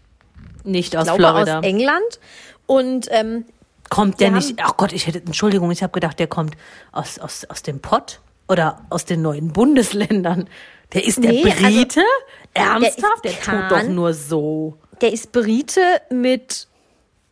Nicht 0.64 0.97
aus 0.97 1.05
glaube 1.05 1.18
Florida. 1.20 1.59
aus 1.59 1.64
England. 1.64 2.20
Und 2.66 3.09
ähm, 3.11 3.45
Kommt 3.91 4.20
der 4.20 4.31
nicht? 4.31 4.59
Ach 4.62 4.76
Gott, 4.76 4.93
ich 4.93 5.07
hätte, 5.07 5.18
Entschuldigung, 5.18 5.70
ich 5.70 5.83
habe 5.83 5.93
gedacht, 5.93 6.18
der 6.18 6.29
kommt 6.29 6.57
aus, 6.93 7.18
aus, 7.18 7.45
aus 7.47 7.62
dem 7.62 7.81
Pott 7.81 8.20
oder 8.47 8.87
aus 8.91 9.05
den 9.07 9.22
neuen 9.22 9.53
Bundesländern. 9.53 10.49
Der 10.95 11.05
ist 11.05 11.22
der 11.22 11.32
Nee, 11.32 11.45
also, 11.45 11.62
Brite? 11.64 12.03
Ernsthaft? 12.55 13.24
Der, 13.24 13.32
ist 13.32 13.43
tut 13.45 13.70
doch 13.70 13.82
nur 13.84 14.14
so. 14.14 14.78
der 15.01 15.12
ist 15.12 15.32
Brite 15.32 15.80
mit, 16.11 16.66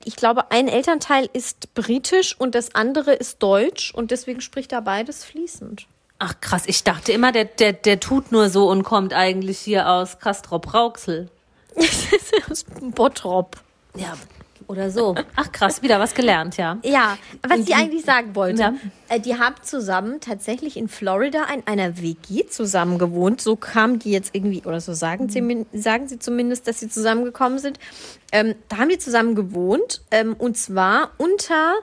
ich 0.05 0.17
glaube, 0.17 0.51
ein 0.51 0.69
Elternteil 0.69 1.29
ist 1.33 1.73
britisch 1.75 2.39
und 2.39 2.55
das 2.55 2.75
andere 2.75 3.13
ist 3.15 3.43
deutsch 3.43 3.93
und 3.95 4.11
deswegen 4.11 4.41
spricht 4.41 4.73
er 4.73 4.83
beides 4.83 5.25
fließend. 5.25 5.87
Ach 6.19 6.35
krass, 6.41 6.63
ich 6.67 6.85
dachte 6.85 7.13
immer, 7.13 7.33
der, 7.33 7.45
der, 7.45 7.73
der 7.73 8.01
tut 8.01 8.33
nur 8.33 8.49
so 8.51 8.69
und 8.71 8.85
kommt 8.85 9.13
eigentlich 9.13 9.59
hier 9.59 9.89
aus 9.89 10.19
Castrop-Rauxel. 10.19 11.29
Aus 12.51 12.65
Bottrop. 12.81 13.57
Ja, 13.97 14.15
oder 14.69 14.91
so. 14.91 15.15
Ach 15.37 15.51
krass, 15.53 15.83
wieder 15.83 15.99
was 16.01 16.15
gelernt, 16.15 16.57
ja. 16.57 16.79
Ja, 16.85 17.17
was 17.47 17.61
ich 17.61 17.75
eigentlich 17.75 18.05
sagen 18.05 18.35
wollte, 18.35 18.61
Ja. 18.63 18.75
äh, 19.09 19.21
die 19.21 19.39
haben 19.39 19.55
zusammen 19.63 20.21
tatsächlich 20.21 20.77
in 20.77 20.89
Florida 20.89 21.45
in 21.55 21.63
einer 21.67 22.01
WG 22.01 22.47
zusammen 22.47 22.99
gewohnt. 22.99 23.41
So 23.41 23.57
kamen 23.57 23.99
die 23.99 24.11
jetzt 24.11 24.35
irgendwie, 24.35 24.63
oder 24.65 24.81
so 24.81 24.93
sagen, 24.95 25.29
sie, 25.29 25.41
min- 25.41 25.67
sagen 25.73 26.09
sie 26.09 26.19
zumindest, 26.19 26.67
dass 26.69 26.81
sie 26.81 26.89
zusammengekommen 26.89 27.59
sind. 27.59 27.79
Ähm, 28.33 28.55
da 28.69 28.79
haben 28.79 28.89
die 28.89 28.99
zusammen 28.99 29.35
gewohnt 29.35 30.03
ähm, 30.11 30.35
und 30.39 30.57
zwar 30.57 31.11
unter 31.19 31.75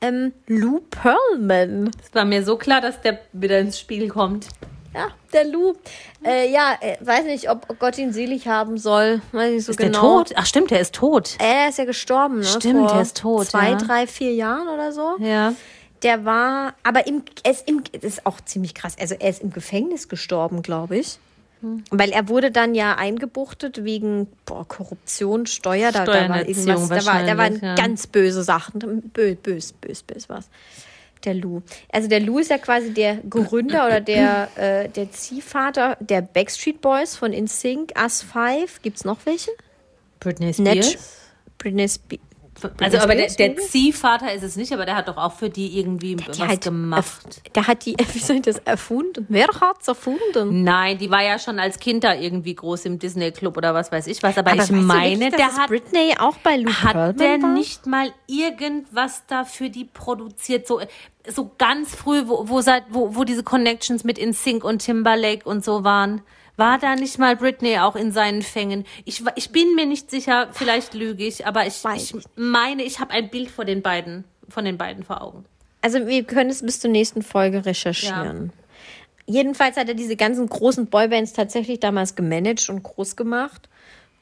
ähm, 0.00 0.32
Lou 0.48 0.80
Pearlman. 0.90 1.90
Es 2.02 2.14
war 2.14 2.24
mir 2.24 2.44
so 2.44 2.56
klar, 2.56 2.80
dass 2.80 3.00
der 3.00 3.20
wieder 3.32 3.58
ins 3.60 3.78
Spiel 3.78 4.08
kommt. 4.08 4.48
Ja, 4.94 5.08
der 5.32 5.44
Lou. 5.44 5.74
Äh, 6.24 6.52
ja, 6.52 6.76
äh, 6.80 6.96
weiß 7.00 7.24
nicht, 7.24 7.48
ob 7.48 7.78
Gott 7.78 7.96
ihn 7.98 8.12
selig 8.12 8.46
haben 8.46 8.76
soll. 8.76 9.22
Weiß 9.32 9.52
nicht 9.52 9.64
so 9.64 9.72
Ist 9.72 9.78
genau. 9.78 10.18
der 10.18 10.26
tot? 10.26 10.32
Ach 10.36 10.46
stimmt, 10.46 10.70
der 10.70 10.80
ist 10.80 10.94
tot. 10.94 11.36
Er 11.38 11.68
ist 11.68 11.78
ja 11.78 11.84
gestorben, 11.84 12.40
ne? 12.40 12.44
Stimmt, 12.44 12.80
Vor 12.80 12.92
der 12.92 13.02
ist 13.02 13.16
tot, 13.16 13.46
Zwei, 13.46 13.70
ja. 13.70 13.76
drei, 13.76 14.06
vier 14.06 14.34
Jahren 14.34 14.68
oder 14.68 14.92
so. 14.92 15.16
Ja. 15.18 15.54
Der 16.02 16.24
war, 16.24 16.74
aber 16.82 17.06
im, 17.06 17.22
er 17.42 17.52
ist 17.52 17.68
im, 17.68 17.82
das 17.92 18.02
ist 18.02 18.26
auch 18.26 18.40
ziemlich 18.40 18.74
krass. 18.74 18.96
Also 19.00 19.14
er 19.18 19.30
ist 19.30 19.40
im 19.40 19.52
Gefängnis 19.52 20.08
gestorben, 20.08 20.62
glaube 20.62 20.98
ich. 20.98 21.18
Hm. 21.60 21.84
Weil 21.90 22.10
er 22.10 22.28
wurde 22.28 22.50
dann 22.50 22.74
ja 22.74 22.96
eingebuchtet 22.96 23.84
wegen 23.84 24.26
boah, 24.44 24.66
Korruption, 24.66 25.46
Steuer, 25.46 25.92
da, 25.92 26.04
da 26.04 26.28
war 26.28 26.40
irgendwas, 26.40 26.88
da 26.88 27.06
war, 27.06 27.22
da 27.22 27.38
waren 27.38 27.60
ja. 27.60 27.76
ganz 27.76 28.08
böse 28.08 28.42
Sachen. 28.42 29.10
Bö, 29.14 29.36
bös, 29.36 29.72
bös, 29.72 30.02
bös 30.02 30.28
was. 30.28 30.48
Der 31.24 31.34
Lou. 31.34 31.62
Also 31.90 32.08
der 32.08 32.20
Lou 32.20 32.38
ist 32.38 32.50
ja 32.50 32.58
quasi 32.58 32.92
der 32.92 33.16
Gründer 33.28 33.86
oder 33.86 34.00
der, 34.00 34.48
äh, 34.56 34.88
der 34.88 35.10
Ziehvater 35.12 35.96
der 36.00 36.20
Backstreet 36.22 36.80
Boys 36.80 37.16
von 37.16 37.32
InSync, 37.32 37.92
Us 37.96 38.22
5. 38.22 38.82
Gibt 38.82 38.96
es 38.96 39.04
noch 39.04 39.24
welche? 39.24 39.50
Britney 40.20 40.52
Spears. 40.52 40.96
Britney 41.58 41.88
Spears. 41.88 42.31
Also, 42.80 42.98
aber 42.98 43.14
der, 43.14 43.28
der? 43.28 43.56
Ziehvater 43.56 44.32
ist 44.32 44.42
es 44.42 44.56
nicht, 44.56 44.72
aber 44.72 44.86
der 44.86 44.96
hat 44.96 45.08
doch 45.08 45.16
auch 45.16 45.32
für 45.32 45.50
die 45.50 45.78
irgendwie 45.78 46.16
was 46.26 46.38
hat 46.40 46.62
gemacht. 46.62 47.42
Der 47.54 47.66
hat 47.66 47.84
die, 47.84 47.96
wie 48.12 48.18
soll 48.18 48.36
ich 48.36 48.42
das, 48.42 48.58
erfunden? 48.58 49.26
Wer 49.28 49.48
hat's 49.48 49.88
erfunden? 49.88 50.62
Nein, 50.62 50.98
die 50.98 51.10
war 51.10 51.22
ja 51.22 51.38
schon 51.38 51.58
als 51.58 51.78
Kind 51.78 52.04
da 52.04 52.14
irgendwie 52.14 52.54
groß 52.54 52.84
im 52.86 52.98
Disney 52.98 53.30
Club 53.32 53.56
oder 53.56 53.74
was 53.74 53.92
weiß 53.92 54.06
ich 54.06 54.22
was. 54.22 54.36
Aber, 54.38 54.52
ich 54.52 54.60
weißt 54.60 54.70
du 54.70 54.74
meine, 54.74 55.20
wirklich, 55.20 55.30
dass 55.30 55.38
der 55.38 55.48
es 55.48 55.58
hat, 55.58 55.68
Britney 55.68 56.14
auch 56.18 56.36
bei 56.38 56.56
Lou 56.56 56.72
hat 56.72 56.92
Pearlman 56.92 57.16
der 57.16 57.42
war? 57.42 57.52
nicht 57.52 57.86
mal 57.86 58.12
irgendwas 58.26 59.24
da 59.26 59.44
für 59.44 59.70
die 59.70 59.84
produziert. 59.84 60.66
So, 60.66 60.80
so 61.28 61.50
ganz 61.58 61.94
früh, 61.94 62.22
wo, 62.26 62.48
wo, 62.48 62.60
seit, 62.60 62.84
wo, 62.90 63.14
wo 63.14 63.24
diese 63.24 63.42
Connections 63.42 64.04
mit 64.04 64.18
InSync 64.18 64.64
und 64.64 64.80
Timberlake 64.80 65.48
und 65.48 65.64
so 65.64 65.84
waren. 65.84 66.22
War 66.56 66.78
da 66.78 66.94
nicht 66.96 67.18
mal 67.18 67.36
Britney 67.36 67.78
auch 67.78 67.96
in 67.96 68.12
seinen 68.12 68.42
Fängen? 68.42 68.84
Ich, 69.04 69.22
ich 69.36 69.50
bin 69.50 69.74
mir 69.74 69.86
nicht 69.86 70.10
sicher, 70.10 70.48
vielleicht 70.52 70.94
lüge 70.94 71.24
ich, 71.24 71.46
aber 71.46 71.66
ich, 71.66 71.82
ich 71.96 72.14
meine, 72.36 72.82
ich 72.82 73.00
habe 73.00 73.12
ein 73.12 73.30
Bild 73.30 73.50
von 73.50 73.66
den 73.66 73.82
beiden, 73.82 74.24
von 74.48 74.64
den 74.64 74.76
beiden 74.76 75.02
vor 75.02 75.22
Augen. 75.22 75.44
Also 75.80 76.06
wir 76.06 76.24
können 76.24 76.50
es 76.50 76.62
bis 76.62 76.78
zur 76.80 76.90
nächsten 76.90 77.22
Folge 77.22 77.64
recherchieren. 77.64 78.52
Jedenfalls 79.26 79.76
hat 79.76 79.88
er 79.88 79.94
diese 79.94 80.16
ganzen 80.16 80.48
großen 80.48 80.86
Boybands 80.86 81.32
tatsächlich 81.32 81.80
damals 81.80 82.14
gemanagt 82.14 82.68
und 82.68 82.82
groß 82.82 83.16
gemacht. 83.16 83.68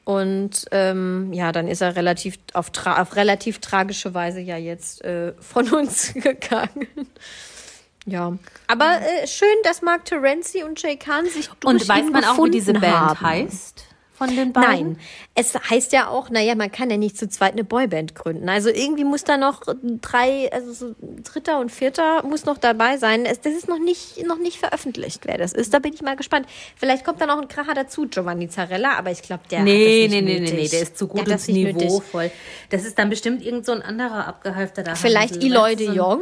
Und 0.03 0.65
ähm, 0.71 1.31
ja, 1.33 1.51
dann 1.51 1.67
ist 1.67 1.81
er 1.81 1.95
relativ 1.95 2.39
auf, 2.53 2.71
auf 2.85 3.15
relativ 3.15 3.59
tragische 3.59 4.13
Weise 4.13 4.39
ja 4.39 4.57
jetzt 4.57 5.03
äh, 5.03 5.33
von 5.39 5.71
uns 5.71 6.13
gegangen. 6.15 6.87
Ja, 8.07 8.35
aber 8.67 8.99
äh, 9.01 9.27
schön, 9.27 9.47
dass 9.63 9.81
Mark 9.81 10.05
Terenzi 10.05 10.63
und 10.63 10.81
Jay 10.81 10.97
Khan 10.97 11.25
sich 11.27 11.49
durch 11.59 11.73
Und 11.73 11.87
weiß 11.87 12.09
man 12.11 12.25
auch, 12.25 12.43
wie 12.45 12.49
diese 12.51 12.73
Band 12.73 12.85
haben. 12.85 13.21
heißt? 13.21 13.85
Von 14.13 14.35
den 14.35 14.53
beiden? 14.53 14.69
Nein, 14.93 14.99
es 15.33 15.55
heißt 15.55 15.93
ja 15.93 16.07
auch, 16.07 16.29
naja, 16.29 16.53
man 16.53 16.71
kann 16.71 16.91
ja 16.91 16.97
nicht 16.97 17.17
zu 17.17 17.27
zweit 17.27 17.53
eine 17.53 17.63
Boyband 17.63 18.13
gründen. 18.13 18.49
Also 18.49 18.69
irgendwie 18.69 19.03
muss 19.03 19.23
da 19.23 19.35
noch 19.37 19.61
drei, 20.01 20.51
also 20.51 20.73
so 20.73 20.95
dritter 21.23 21.59
und 21.59 21.71
vierter 21.71 22.21
muss 22.23 22.45
noch 22.45 22.59
dabei 22.59 22.97
sein. 22.97 23.25
Es, 23.25 23.41
das 23.41 23.53
ist 23.53 23.67
noch 23.67 23.79
nicht, 23.79 24.23
noch 24.27 24.37
nicht 24.37 24.59
veröffentlicht, 24.59 25.21
wer 25.25 25.39
das 25.39 25.53
ist. 25.53 25.73
Da 25.73 25.79
bin 25.79 25.93
ich 25.95 26.03
mal 26.03 26.15
gespannt. 26.15 26.45
Vielleicht 26.75 27.03
kommt 27.03 27.19
da 27.19 27.25
noch 27.25 27.41
ein 27.41 27.47
Kracher 27.47 27.73
dazu, 27.73 28.07
Giovanni 28.07 28.47
Zarella, 28.47 28.93
aber 28.95 29.09
ich 29.09 29.23
glaube, 29.23 29.41
der 29.49 29.61
Nee, 29.63 29.71
hat 29.71 29.81
das 29.81 29.87
nee, 29.87 30.01
nicht 30.01 30.11
nee, 30.11 30.21
nee, 30.33 30.39
nötig. 30.41 30.55
nee, 30.55 30.67
der 30.67 30.81
ist 30.83 30.97
zu 30.99 31.07
Der 31.07 31.23
gut 31.23 31.33
hat 31.33 31.39
und 31.47 31.53
niveauvoll. 31.55 32.31
Das 32.69 32.83
ist 32.85 32.99
dann 32.99 33.09
bestimmt 33.09 33.43
irgend 33.43 33.65
so 33.65 33.71
ein 33.71 33.81
anderer 33.81 34.27
abgehalfter 34.27 34.83
da. 34.83 34.93
Vielleicht 34.93 35.35
Hansel, 35.37 35.51
Eloy 35.51 35.75
de? 35.75 35.91
Jong? 35.95 36.21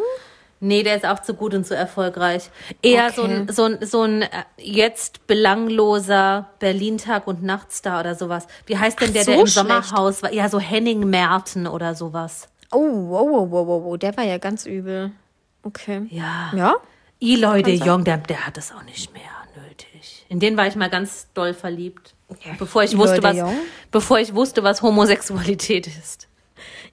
Nee, 0.62 0.84
der 0.84 0.96
ist 0.98 1.06
auch 1.06 1.20
zu 1.20 1.34
gut 1.36 1.54
und 1.54 1.66
zu 1.66 1.76
erfolgreich. 1.76 2.50
Eher 2.82 3.06
Okay. 3.08 3.14
so 3.16 3.24
ein, 3.24 3.48
so 3.50 3.64
ein, 3.64 3.86
so 3.86 4.02
ein 4.04 4.22
äh, 4.24 4.28
jetzt 4.58 5.26
belangloser 5.28 6.50
Berlin-Tag- 6.60 7.28
und 7.28 7.44
Nachtstar 7.44 8.02
oder 8.02 8.16
sowas. 8.16 8.48
Wie 8.66 8.78
heißt 8.78 9.00
denn 9.00 9.14
der, 9.14 9.24
so 9.24 9.32
der 9.32 9.40
im 9.40 9.48
schlecht. 9.48 9.56
Sommerhaus 9.70 10.22
war? 10.24 10.34
Ja, 10.34 10.50
so 10.50 10.60
Henning 10.60 11.10
Merten 11.10 11.66
oder 11.68 11.96
sowas. 11.96 12.50
Oh, 12.72 12.80
wow, 13.10 13.28
wow, 13.30 13.52
wow, 13.52 13.68
wow, 13.68 13.84
wow, 13.86 13.98
der 13.98 14.16
war 14.18 14.24
ja 14.26 14.38
ganz 14.38 14.66
übel. 14.66 15.12
Okay. 15.64 16.06
Ja. 16.10 16.52
Ja? 16.56 16.76
Eloy 17.22 17.64
de. 17.64 17.76
Jong, 17.76 18.04
der, 18.04 18.18
der 18.18 18.46
hat 18.46 18.56
das 18.58 18.72
auch 18.72 18.84
nicht 18.84 19.14
mehr 19.14 19.22
nötig. 19.56 20.26
In 20.30 20.40
den 20.40 20.56
war 20.56 20.68
ich 20.68 20.76
mal 20.76 20.90
ganz 20.90 21.28
doll 21.34 21.54
verliebt. 21.54 22.14
Bevor 22.60 22.84
ich 22.84 22.94
Eloy 22.94 23.04
wusste, 23.08 23.24
was, 23.24 23.38
Jong? 23.38 23.56
bevor 23.92 24.20
ich 24.20 24.36
wusste, 24.36 24.64
was 24.64 24.82
Homosexualität 24.82 25.88
ist. 25.88 26.28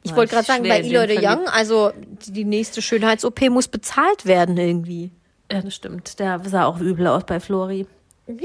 Ich 0.02 0.14
wollte 0.14 0.34
gerade 0.34 0.46
sagen, 0.46 0.62
bei 0.62 0.80
Eloy 0.80 1.06
de. 1.06 1.18
Young, 1.18 1.48
also 1.48 1.92
die 2.26 2.44
nächste 2.44 2.82
Schönheits-OP 2.82 3.48
muss 3.50 3.68
bezahlt 3.68 4.26
werden 4.26 4.56
irgendwie. 4.56 5.10
Ja, 5.50 5.62
das 5.62 5.74
stimmt. 5.74 6.18
Der 6.18 6.40
sah 6.44 6.64
auch 6.66 6.80
übel 6.80 7.06
aus 7.06 7.24
bei 7.24 7.40
Flori. 7.40 7.86
Mhm. 8.26 8.40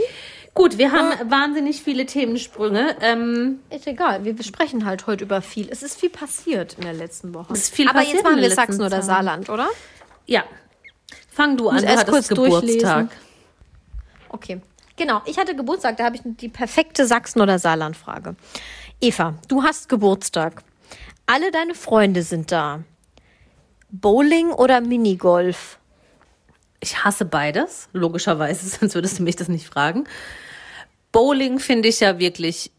Gut, 0.53 0.77
wir 0.77 0.91
haben 0.91 1.29
wahnsinnig 1.31 1.81
viele 1.81 2.05
Themensprünge. 2.05 2.97
Ähm, 3.01 3.59
Ist 3.69 3.87
egal, 3.87 4.25
wir 4.25 4.33
besprechen 4.35 4.85
halt 4.85 5.07
heute 5.07 5.23
über 5.23 5.41
viel. 5.41 5.69
Es 5.69 5.81
ist 5.81 5.99
viel 5.99 6.09
passiert 6.09 6.73
in 6.73 6.83
der 6.83 6.93
letzten 6.93 7.33
Woche. 7.33 7.53
Es 7.53 7.63
ist 7.63 7.75
viel 7.75 7.87
Aber 7.87 7.99
passiert 7.99 8.15
jetzt 8.17 8.23
machen 8.23 8.37
in 8.37 8.43
wir 8.43 8.51
Sachsen 8.51 8.81
oder. 8.81 9.01
Saarland, 9.01 9.49
oder? 9.49 9.69
ja. 10.25 10.43
Fang 11.33 11.55
du 11.55 11.69
an, 11.69 11.77
du 11.77 11.83
erst 11.85 12.07
kurz 12.07 12.27
durchlesen. 12.27 12.79
Geburtstag. 12.79 13.07
Okay. 14.29 14.61
Genau, 14.97 15.21
ich 15.25 15.37
hatte 15.37 15.55
Geburtstag, 15.55 15.97
da 15.97 16.05
habe 16.05 16.17
ich 16.17 16.21
die 16.25 16.49
perfekte 16.49 17.05
Sachsen- 17.05 17.41
oder 17.41 17.57
Saarland-Frage. 17.57 18.35
Eva, 18.99 19.35
du 19.47 19.63
hast 19.63 19.87
Geburtstag. 19.87 20.63
Alle 21.25 21.51
deine 21.51 21.75
Freunde 21.75 22.23
sind 22.23 22.51
da. 22.51 22.83
Bowling 23.89 24.51
oder 24.51 24.81
Minigolf? 24.81 25.77
Ich 26.79 27.03
hasse 27.03 27.25
beides, 27.25 27.89
logischerweise, 27.93 28.67
sonst 28.79 28.95
würdest 28.95 29.19
du 29.19 29.23
mich 29.23 29.35
das 29.35 29.47
nicht 29.47 29.67
fragen. 29.67 30.05
Bowling 31.11 31.59
finde 31.59 31.89
ich 31.89 31.99
ja 31.99 32.19
wirklich 32.19 32.71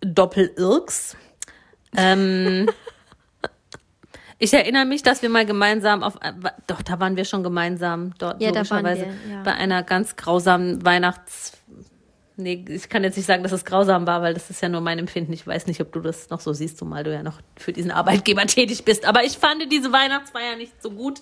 doppelirks. 0.00 1.16
Ähm, 1.96 2.68
ich 4.38 4.52
erinnere 4.52 4.84
mich, 4.84 5.02
dass 5.02 5.22
wir 5.22 5.28
mal 5.28 5.46
gemeinsam 5.46 6.02
auf, 6.02 6.16
äh, 6.20 6.32
doch, 6.66 6.82
da 6.82 7.00
waren 7.00 7.16
wir 7.16 7.24
schon 7.24 7.42
gemeinsam 7.42 8.12
dort, 8.18 8.42
Ja, 8.42 8.50
da 8.50 8.68
waren 8.68 8.84
logischerweise, 8.84 9.06
wir, 9.24 9.32
ja. 9.32 9.42
bei 9.42 9.54
einer 9.54 9.82
ganz 9.82 10.16
grausamen 10.16 10.84
Weihnachts... 10.84 11.52
Nee, 12.40 12.64
ich 12.68 12.88
kann 12.88 13.02
jetzt 13.02 13.16
nicht 13.16 13.26
sagen, 13.26 13.42
dass 13.42 13.50
es 13.50 13.64
grausam 13.64 14.06
war, 14.06 14.22
weil 14.22 14.32
das 14.32 14.48
ist 14.48 14.62
ja 14.62 14.68
nur 14.68 14.80
mein 14.80 15.00
Empfinden. 15.00 15.32
Ich 15.32 15.44
weiß 15.44 15.66
nicht, 15.66 15.80
ob 15.80 15.90
du 15.90 15.98
das 15.98 16.30
noch 16.30 16.38
so 16.38 16.52
siehst, 16.52 16.78
zumal 16.78 17.02
du 17.02 17.12
ja 17.12 17.24
noch 17.24 17.40
für 17.56 17.72
diesen 17.72 17.90
Arbeitgeber 17.90 18.42
tätig 18.46 18.84
bist. 18.84 19.04
Aber 19.06 19.24
ich 19.24 19.36
fand 19.36 19.72
diese 19.72 19.92
Weihnachtsfeier 19.92 20.54
nicht 20.54 20.80
so 20.80 20.92
gut. 20.92 21.20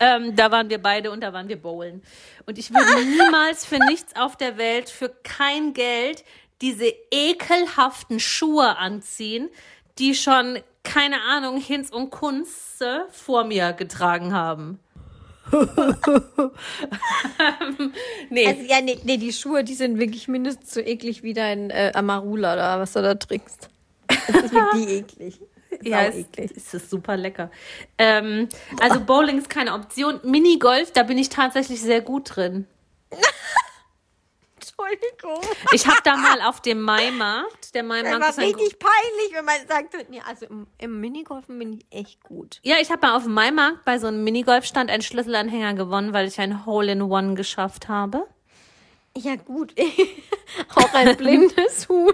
Ähm, 0.00 0.34
da 0.34 0.50
waren 0.50 0.68
wir 0.68 0.82
beide 0.82 1.12
und 1.12 1.20
da 1.20 1.32
waren 1.32 1.48
wir 1.48 1.62
bowlen. 1.62 2.02
Und 2.44 2.58
ich 2.58 2.74
würde 2.74 3.04
niemals 3.24 3.64
für 3.64 3.78
nichts 3.86 4.16
auf 4.16 4.36
der 4.36 4.58
Welt, 4.58 4.90
für 4.90 5.10
kein 5.22 5.74
Geld, 5.74 6.24
diese 6.60 6.92
ekelhaften 7.12 8.18
Schuhe 8.18 8.78
anziehen, 8.78 9.50
die 10.00 10.16
schon, 10.16 10.58
keine 10.82 11.20
Ahnung, 11.20 11.60
Hinz 11.60 11.90
und 11.90 12.10
Kunze 12.10 13.06
vor 13.12 13.44
mir 13.44 13.74
getragen 13.74 14.32
haben. 14.32 14.80
nee. 18.30 18.46
Also, 18.46 18.62
ja, 18.62 18.80
nee, 18.80 18.98
nee, 19.04 19.16
die 19.16 19.32
Schuhe, 19.32 19.64
die 19.64 19.74
sind 19.74 19.98
wirklich 19.98 20.28
mindestens 20.28 20.74
so 20.74 20.80
eklig 20.80 21.22
wie 21.22 21.34
dein 21.34 21.70
äh, 21.70 21.92
Amarula 21.94 22.54
oder 22.54 22.80
was 22.80 22.92
du 22.92 23.02
da 23.02 23.14
trinkst. 23.14 23.68
Das 24.06 24.44
ist 24.44 24.52
wirklich 24.52 24.88
eklig. 24.88 25.40
Ja, 25.82 26.08
eklig. 26.08 26.52
es 26.56 26.74
ist 26.74 26.88
super 26.88 27.18
lecker. 27.18 27.50
Ähm, 27.98 28.48
also 28.80 29.00
Bowling 29.00 29.36
ist 29.38 29.50
keine 29.50 29.74
Option. 29.74 30.18
Minigolf, 30.24 30.92
da 30.92 31.02
bin 31.02 31.18
ich 31.18 31.28
tatsächlich 31.28 31.82
sehr 31.82 32.00
gut 32.00 32.36
drin. 32.36 32.66
Entschuldigung. 34.78 35.40
Ich 35.72 35.86
habe 35.86 35.98
da 36.04 36.16
mal 36.16 36.40
auf 36.42 36.60
dem 36.60 36.80
Maimarkt, 36.80 37.74
der 37.74 37.82
Das 37.82 37.88
Maimarkt 37.88 38.20
war 38.20 38.30
ist 38.30 38.38
ein 38.38 38.44
richtig 38.44 38.78
peinlich, 38.78 39.32
wenn 39.32 39.44
man 39.44 39.56
sagt, 39.66 40.10
nee, 40.10 40.22
also 40.26 40.46
im, 40.46 40.66
im 40.78 41.00
Minigolfen 41.00 41.58
bin 41.58 41.72
ich 41.74 41.86
echt 41.90 42.22
gut. 42.22 42.60
Ja, 42.62 42.76
ich 42.80 42.90
habe 42.90 43.06
mal 43.06 43.16
auf 43.16 43.24
dem 43.24 43.34
Maimarkt 43.34 43.84
bei 43.84 43.98
so 43.98 44.06
einem 44.06 44.22
Minigolfstand 44.24 44.90
einen 44.90 45.02
Schlüsselanhänger 45.02 45.74
gewonnen, 45.74 46.12
weil 46.12 46.28
ich 46.28 46.38
ein 46.40 46.64
Hole-in-One 46.64 47.34
geschafft 47.34 47.88
habe. 47.88 48.26
Ja, 49.16 49.36
gut. 49.36 49.74
Auch 50.74 50.94
ein 50.94 51.16
blindes 51.16 51.88
Huhn. 51.88 52.12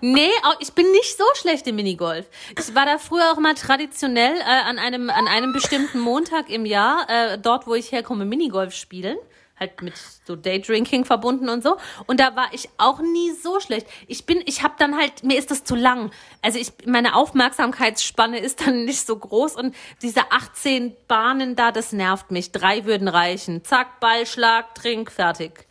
Nee, 0.00 0.30
auch, 0.44 0.56
ich 0.60 0.72
bin 0.72 0.90
nicht 0.92 1.18
so 1.18 1.24
schlecht 1.34 1.66
im 1.66 1.76
Minigolf. 1.76 2.26
Ich 2.58 2.74
war 2.74 2.86
da 2.86 2.98
früher 2.98 3.32
auch 3.32 3.38
mal 3.38 3.54
traditionell 3.54 4.36
äh, 4.36 4.42
an, 4.42 4.78
einem, 4.78 5.10
an 5.10 5.26
einem 5.26 5.52
bestimmten 5.52 5.98
Montag 5.98 6.48
im 6.48 6.64
Jahr, 6.64 7.06
äh, 7.10 7.38
dort 7.38 7.66
wo 7.66 7.74
ich 7.74 7.90
herkomme, 7.90 8.24
Minigolf 8.24 8.72
spielen. 8.74 9.18
Halt 9.64 9.82
mit 9.82 9.94
so 9.96 10.36
Daydrinking 10.36 11.04
verbunden 11.04 11.48
und 11.48 11.62
so. 11.62 11.76
Und 12.06 12.20
da 12.20 12.36
war 12.36 12.48
ich 12.52 12.68
auch 12.76 13.00
nie 13.00 13.32
so 13.32 13.60
schlecht. 13.60 13.86
Ich 14.06 14.26
bin, 14.26 14.42
ich 14.44 14.62
habe 14.62 14.74
dann 14.78 14.96
halt, 14.96 15.24
mir 15.24 15.38
ist 15.38 15.50
das 15.50 15.64
zu 15.64 15.74
lang. 15.74 16.10
Also 16.42 16.58
ich, 16.58 16.72
meine 16.86 17.14
Aufmerksamkeitsspanne 17.14 18.38
ist 18.38 18.66
dann 18.66 18.84
nicht 18.84 19.06
so 19.06 19.16
groß 19.16 19.56
und 19.56 19.74
diese 20.02 20.30
18 20.30 20.94
Bahnen 21.08 21.56
da, 21.56 21.72
das 21.72 21.92
nervt 21.92 22.30
mich. 22.30 22.52
Drei 22.52 22.84
würden 22.84 23.08
reichen. 23.08 23.64
Zack, 23.64 24.00
Ball, 24.00 24.26
Schlag, 24.26 24.74
Trink, 24.74 25.10
fertig. 25.10 25.66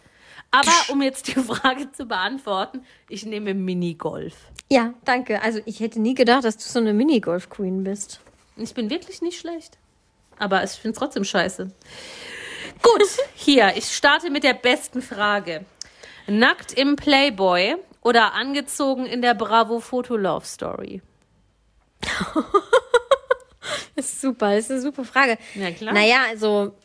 Aber 0.49 0.71
um 0.89 1.01
jetzt 1.01 1.27
die 1.27 1.33
Frage 1.39 1.91
zu 1.91 2.05
beantworten, 2.05 2.85
ich 3.09 3.25
nehme 3.25 3.53
Minigolf. 3.53 4.35
Ja, 4.71 4.93
danke. 5.05 5.41
Also 5.41 5.59
ich 5.65 5.79
hätte 5.79 5.99
nie 5.99 6.15
gedacht, 6.15 6.45
dass 6.45 6.57
du 6.57 6.63
so 6.63 6.79
eine 6.79 6.93
Minigolf-Queen 6.93 7.83
bist. 7.83 8.21
Ich 8.57 8.73
bin 8.73 8.89
wirklich 8.89 9.21
nicht 9.21 9.39
schlecht. 9.39 9.77
Aber 10.39 10.63
ich 10.63 10.71
finde 10.71 10.93
es 10.93 10.99
trotzdem 10.99 11.23
scheiße. 11.23 11.71
Gut, 12.83 13.07
hier, 13.33 13.73
ich 13.75 13.85
starte 13.85 14.29
mit 14.29 14.43
der 14.43 14.53
besten 14.53 15.01
Frage. 15.01 15.65
Nackt 16.27 16.73
im 16.73 16.95
Playboy 16.95 17.77
oder 18.01 18.33
angezogen 18.33 19.05
in 19.05 19.21
der 19.21 19.33
Bravo 19.33 19.79
Foto 19.79 20.15
Love 20.15 20.45
Story? 20.45 21.01
Das 23.95 24.05
ist 24.05 24.21
super, 24.21 24.55
das 24.55 24.65
ist 24.65 24.71
eine 24.71 24.81
super 24.81 25.05
Frage. 25.05 25.37
Ja, 25.55 25.71
klar. 25.71 25.93
Naja, 25.93 26.25
also 26.27 26.75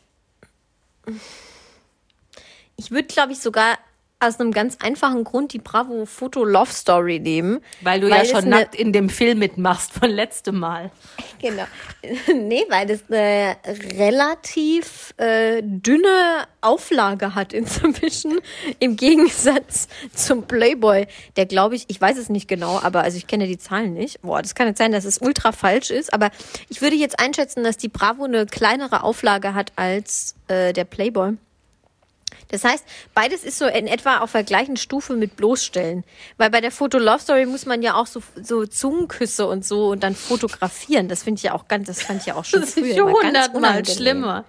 ich 2.77 2.91
würde, 2.91 3.07
glaube 3.07 3.33
ich, 3.33 3.39
sogar 3.39 3.77
aus 4.21 4.37
einem 4.39 4.51
ganz 4.51 4.77
einfachen 4.81 5.23
Grund 5.23 5.53
die 5.53 5.59
Bravo 5.59 6.05
Foto 6.05 6.43
Love 6.43 6.71
Story 6.71 7.19
nehmen. 7.19 7.61
Weil 7.81 8.01
du 8.01 8.09
Weil 8.09 8.25
ja 8.27 8.35
schon 8.35 8.49
nackt 8.49 8.75
in 8.75 8.91
dem 8.91 9.09
Film 9.09 9.39
mitmachst 9.39 9.93
von 9.93 10.09
letztem 10.09 10.59
Mal. 10.59 10.91
Genau. 11.41 11.63
nee, 12.35 12.65
weil 12.67 12.85
das 12.85 13.05
eine 13.07 13.55
relativ 13.97 15.13
äh, 15.15 15.61
dünne 15.63 16.45
Auflage 16.59 17.33
hat 17.33 17.53
inzwischen. 17.53 18.39
Im 18.79 18.97
Gegensatz 18.97 19.87
zum 20.13 20.43
Playboy, 20.43 21.07
der 21.37 21.45
glaube 21.45 21.75
ich, 21.75 21.85
ich 21.87 22.01
weiß 22.01 22.17
es 22.17 22.27
nicht 22.27 22.49
genau, 22.49 22.81
aber 22.81 23.03
also 23.03 23.15
ich 23.15 23.27
kenne 23.27 23.47
die 23.47 23.57
Zahlen 23.57 23.93
nicht. 23.93 24.21
Boah, 24.21 24.41
das 24.41 24.53
kann 24.53 24.67
jetzt 24.67 24.79
sein, 24.79 24.91
dass 24.91 25.05
es 25.05 25.19
ultra 25.21 25.53
falsch 25.53 25.91
ist, 25.91 26.13
aber 26.13 26.29
ich 26.67 26.81
würde 26.81 26.97
jetzt 26.97 27.21
einschätzen, 27.21 27.63
dass 27.63 27.77
die 27.77 27.87
Bravo 27.87 28.25
eine 28.25 28.45
kleinere 28.45 29.03
Auflage 29.03 29.53
hat 29.53 29.71
als 29.77 30.35
äh, 30.49 30.73
der 30.73 30.83
Playboy. 30.83 31.37
Das 32.49 32.63
heißt, 32.63 32.85
beides 33.13 33.43
ist 33.43 33.57
so 33.57 33.65
in 33.65 33.87
etwa 33.87 34.19
auf 34.19 34.31
der 34.31 34.43
gleichen 34.43 34.77
Stufe 34.77 35.13
mit 35.13 35.35
bloßstellen. 35.35 36.03
Weil 36.37 36.49
bei 36.49 36.61
der 36.61 36.71
Foto 36.71 36.97
Love 36.97 37.19
Story 37.19 37.45
muss 37.45 37.65
man 37.65 37.81
ja 37.81 37.95
auch 37.95 38.07
so, 38.07 38.21
so 38.41 38.65
Zungenküsse 38.65 39.47
und 39.47 39.65
so 39.65 39.89
und 39.89 40.03
dann 40.03 40.15
fotografieren. 40.15 41.07
Das 41.07 41.23
finde 41.23 41.39
ich 41.39 41.43
ja 41.43 41.53
auch 41.53 41.67
ganz, 41.67 41.87
das 41.87 42.01
fand 42.01 42.21
ich 42.21 42.27
ja 42.27 42.35
auch 42.35 42.45
schon 42.45 42.61
Das 42.61 42.73
früher 42.73 43.05
ganz 43.05 43.47
hundertmal 43.49 43.85
schlimmer. 43.85 44.45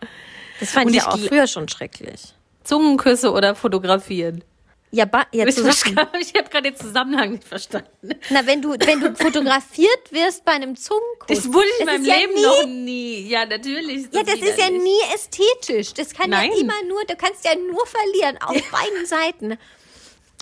Das 0.58 0.70
fand 0.70 0.86
Und 0.86 0.94
ich 0.94 1.02
ja 1.02 1.08
auch 1.08 1.18
früher 1.18 1.46
schon 1.46 1.68
schrecklich. 1.68 2.34
Zungenküsse 2.64 3.32
oder 3.32 3.54
fotografieren. 3.54 4.44
Ja, 4.92 5.04
ba, 5.04 5.24
ja 5.32 5.46
Ich, 5.46 5.56
habe 5.58 6.48
gerade 6.50 6.62
den 6.62 6.76
Zusammenhang 6.76 7.30
nicht 7.32 7.44
verstanden. 7.44 7.88
Na, 8.30 8.44
wenn 8.44 8.60
du, 8.60 8.70
wenn 8.70 9.00
du 9.00 9.14
fotografiert 9.14 10.10
wirst 10.10 10.44
bei 10.44 10.52
einem 10.52 10.74
Zungenkuss. 10.76 11.28
Das 11.28 11.52
wurde 11.52 11.68
ich 11.74 11.80
in 11.80 11.86
das 11.86 11.94
meinem 11.94 12.02
ist 12.02 12.08
ja 12.08 12.16
Leben 12.16 12.34
nie, 12.34 12.42
noch 12.42 12.66
nie. 12.66 13.28
Ja, 13.28 13.46
natürlich. 13.46 14.06
Ja, 14.12 14.22
das 14.24 14.34
ist 14.40 14.58
ja 14.58 14.70
nie 14.70 15.00
ästhetisch. 15.14 15.94
Das 15.94 16.12
kann 16.12 16.30
Nein. 16.30 16.50
ja 16.52 16.58
immer 16.60 16.82
nur, 16.88 17.04
du 17.04 17.14
kannst 17.14 17.44
ja 17.44 17.54
nur 17.54 17.86
verlieren 17.86 18.38
auf 18.42 18.56
beiden 18.70 19.06
Seiten. 19.06 19.58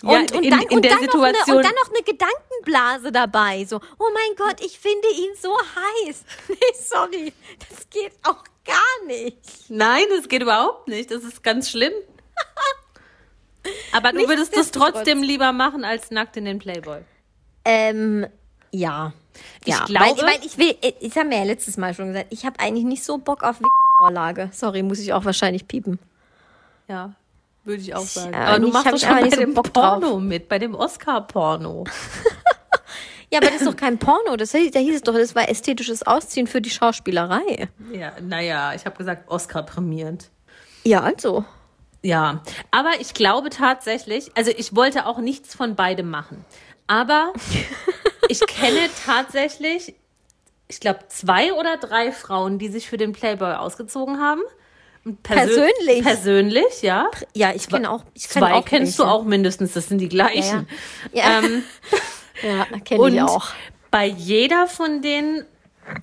Ja, 0.01 0.19
Und, 0.19 0.31
und, 0.31 0.43
in- 0.43 0.49
dann, 0.51 0.61
in 0.61 0.69
und, 0.77 0.85
dann 0.85 1.03
noch 1.05 1.13
eine, 1.13 1.37
und 1.39 1.63
dann 1.63 1.75
noch 1.75 1.89
eine 1.93 2.03
Gedankenblase 2.05 3.11
dabei. 3.11 3.65
So, 3.65 3.79
oh 3.99 4.09
mein 4.13 4.35
Gott, 4.35 4.61
ich 4.65 4.79
finde 4.79 5.07
ihn 5.09 5.31
so 5.39 5.55
heiß. 5.57 6.23
Nee, 6.47 6.55
sorry, 6.81 7.33
das 7.69 7.89
geht 7.89 8.13
auch 8.23 8.43
gar 8.65 9.05
nicht. 9.05 9.37
Nein, 9.67 10.05
das 10.15 10.27
geht 10.27 10.41
überhaupt 10.41 10.87
nicht. 10.87 11.11
Das 11.11 11.23
ist 11.23 11.43
ganz 11.43 11.69
schlimm. 11.69 11.93
Aber 13.91 14.11
du 14.11 14.19
würdest 14.19 14.51
das 14.53 14.57
Nichtsdestotrotz. 14.57 14.93
trotzdem 14.93 15.23
lieber 15.23 15.51
machen 15.51 15.83
als 15.83 16.11
nackt 16.11 16.37
in 16.37 16.45
den 16.45 16.59
Playboy. 16.59 16.99
Ähm, 17.65 18.25
ja. 18.71 19.13
Ich 19.65 19.73
ja, 19.73 19.85
glaube- 19.85 20.17
Weil, 20.17 20.27
weil 20.27 20.45
ich 20.45 20.57
will, 20.57 20.75
äh, 20.81 20.93
ich 20.99 21.15
habe 21.17 21.29
mir 21.29 21.37
ja 21.39 21.43
letztes 21.43 21.77
Mal 21.77 21.93
schon 21.93 22.07
gesagt, 22.07 22.27
ich 22.29 22.45
habe 22.45 22.59
eigentlich 22.59 22.85
nicht 22.85 23.03
so 23.03 23.17
Bock 23.17 23.43
auf 23.43 23.57
Vorlage. 23.99 24.49
Sorry, 24.53 24.83
muss 24.83 24.99
ich 24.99 25.13
auch 25.13 25.25
wahrscheinlich 25.25 25.67
piepen. 25.67 25.99
Ja, 26.87 27.13
würde 27.63 27.81
ich 27.81 27.93
auch 27.95 28.01
sagen. 28.05 28.33
Ja, 28.33 28.39
aber 28.45 28.59
du 28.59 28.67
machst 28.69 28.87
doch 28.93 28.97
schon 28.97 29.19
bei 29.19 29.29
dem 29.29 29.53
Bock 29.53 29.73
drauf. 29.73 29.99
Porno 29.99 30.19
mit, 30.19 30.47
bei 30.49 30.59
dem 30.59 30.75
Oscar-Porno. 30.75 31.83
Ja, 33.31 33.37
aber 33.41 33.51
das 33.51 33.57
ist 33.61 33.67
doch 33.67 33.75
kein 33.75 33.99
Porno. 33.99 34.35
Das, 34.37 34.55
hieß- 34.55 34.73
da 34.73 34.79
hieß 34.79 34.95
es 34.95 35.01
doch, 35.03 35.13
das 35.13 35.35
war 35.35 35.47
ästhetisches 35.47 36.01
Ausziehen 36.01 36.47
für 36.47 36.61
die 36.61 36.71
Schauspielerei. 36.71 37.69
Ja, 37.93 38.13
naja, 38.21 38.73
ich 38.73 38.87
habe 38.87 38.97
gesagt, 38.97 39.29
Oscar 39.29 39.61
prämierend. 39.61 40.31
Ja, 40.83 41.01
also. 41.01 41.45
Ja, 42.01 42.41
aber 42.71 42.91
ich 42.99 43.13
glaube 43.13 43.49
tatsächlich, 43.49 44.31
also 44.35 44.51
ich 44.55 44.75
wollte 44.75 45.05
auch 45.05 45.17
nichts 45.17 45.53
von 45.55 45.75
beidem 45.75 46.09
machen. 46.09 46.45
Aber 46.87 47.33
ich 48.29 48.39
kenne 48.47 48.79
tatsächlich, 49.05 49.95
ich 50.67 50.79
glaube, 50.79 50.99
zwei 51.09 51.53
oder 51.53 51.77
drei 51.77 52.11
Frauen, 52.11 52.57
die 52.59 52.69
sich 52.69 52.89
für 52.89 52.97
den 52.97 53.11
Playboy 53.11 53.53
ausgezogen 53.55 54.19
haben. 54.19 54.41
Und 55.05 55.25
persö- 55.25 55.33
Persönlich? 55.35 56.03
Persönlich, 56.03 56.81
ja. 56.81 57.09
Ja, 57.33 57.53
ich 57.53 57.67
kenne 57.69 57.89
auch. 57.89 58.03
Ich 58.13 58.27
kenn 58.29 58.41
Zwei 58.41 58.53
auch 58.53 58.65
kennst 58.65 58.97
welche. 58.99 59.09
du 59.09 59.15
auch 59.15 59.23
mindestens, 59.23 59.73
das 59.73 59.87
sind 59.87 59.99
die 59.99 60.09
gleichen. 60.09 60.67
Ja. 61.13 61.39
Ähm, 61.39 61.63
Ja, 62.41 62.65
kenne 62.85 63.01
und 63.01 63.13
ich 63.15 63.21
auch. 63.21 63.49
bei 63.91 64.05
jeder 64.05 64.67
von 64.67 65.01
denen 65.01 65.45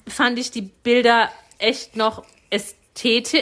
fand 0.07 0.39
ich 0.39 0.51
die 0.51 0.61
Bilder 0.63 1.31
echt 1.59 1.97
noch 1.97 2.25
ästhetisch. 2.51 2.77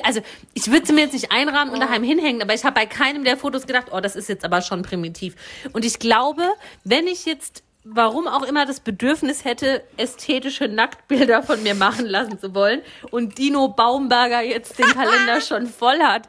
Also 0.05 0.21
ich 0.55 0.71
würde 0.71 0.87
sie 0.87 0.93
mir 0.93 1.03
jetzt 1.03 1.13
nicht 1.13 1.33
einrahmen 1.33 1.73
und 1.73 1.81
daheim 1.81 2.03
hinhängen, 2.03 2.43
aber 2.43 2.55
ich 2.55 2.65
habe 2.65 2.75
bei 2.75 2.87
keinem 2.87 3.25
der 3.25 3.37
Fotos 3.37 3.67
gedacht, 3.67 3.87
oh, 3.93 4.01
das 4.01 4.17
ist 4.17 4.29
jetzt 4.29 4.45
aber 4.45 4.63
schon 4.63 4.83
primitiv. 4.83 5.35
Und 5.73 5.85
ich 5.85 5.99
glaube, 5.99 6.43
wenn 6.85 7.07
ich 7.07 7.25
jetzt 7.25 7.63
warum 7.85 8.27
auch 8.27 8.43
immer 8.43 8.65
das 8.65 8.81
Bedürfnis 8.81 9.45
hätte, 9.45 9.85
ästhetische 9.99 10.69
Nacktbilder 10.69 11.43
von 11.43 11.63
mir 11.63 11.75
machen 11.75 12.07
lassen 12.07 12.39
zu 12.39 12.55
wollen 12.55 12.81
und 13.11 13.39
Dino 13.39 13.69
Baumberger 13.69 14.41
jetzt 14.43 14.79
den 14.79 14.87
Kalender 14.87 15.41
schon 15.43 15.67
voll 15.67 16.01
hat, 16.01 16.27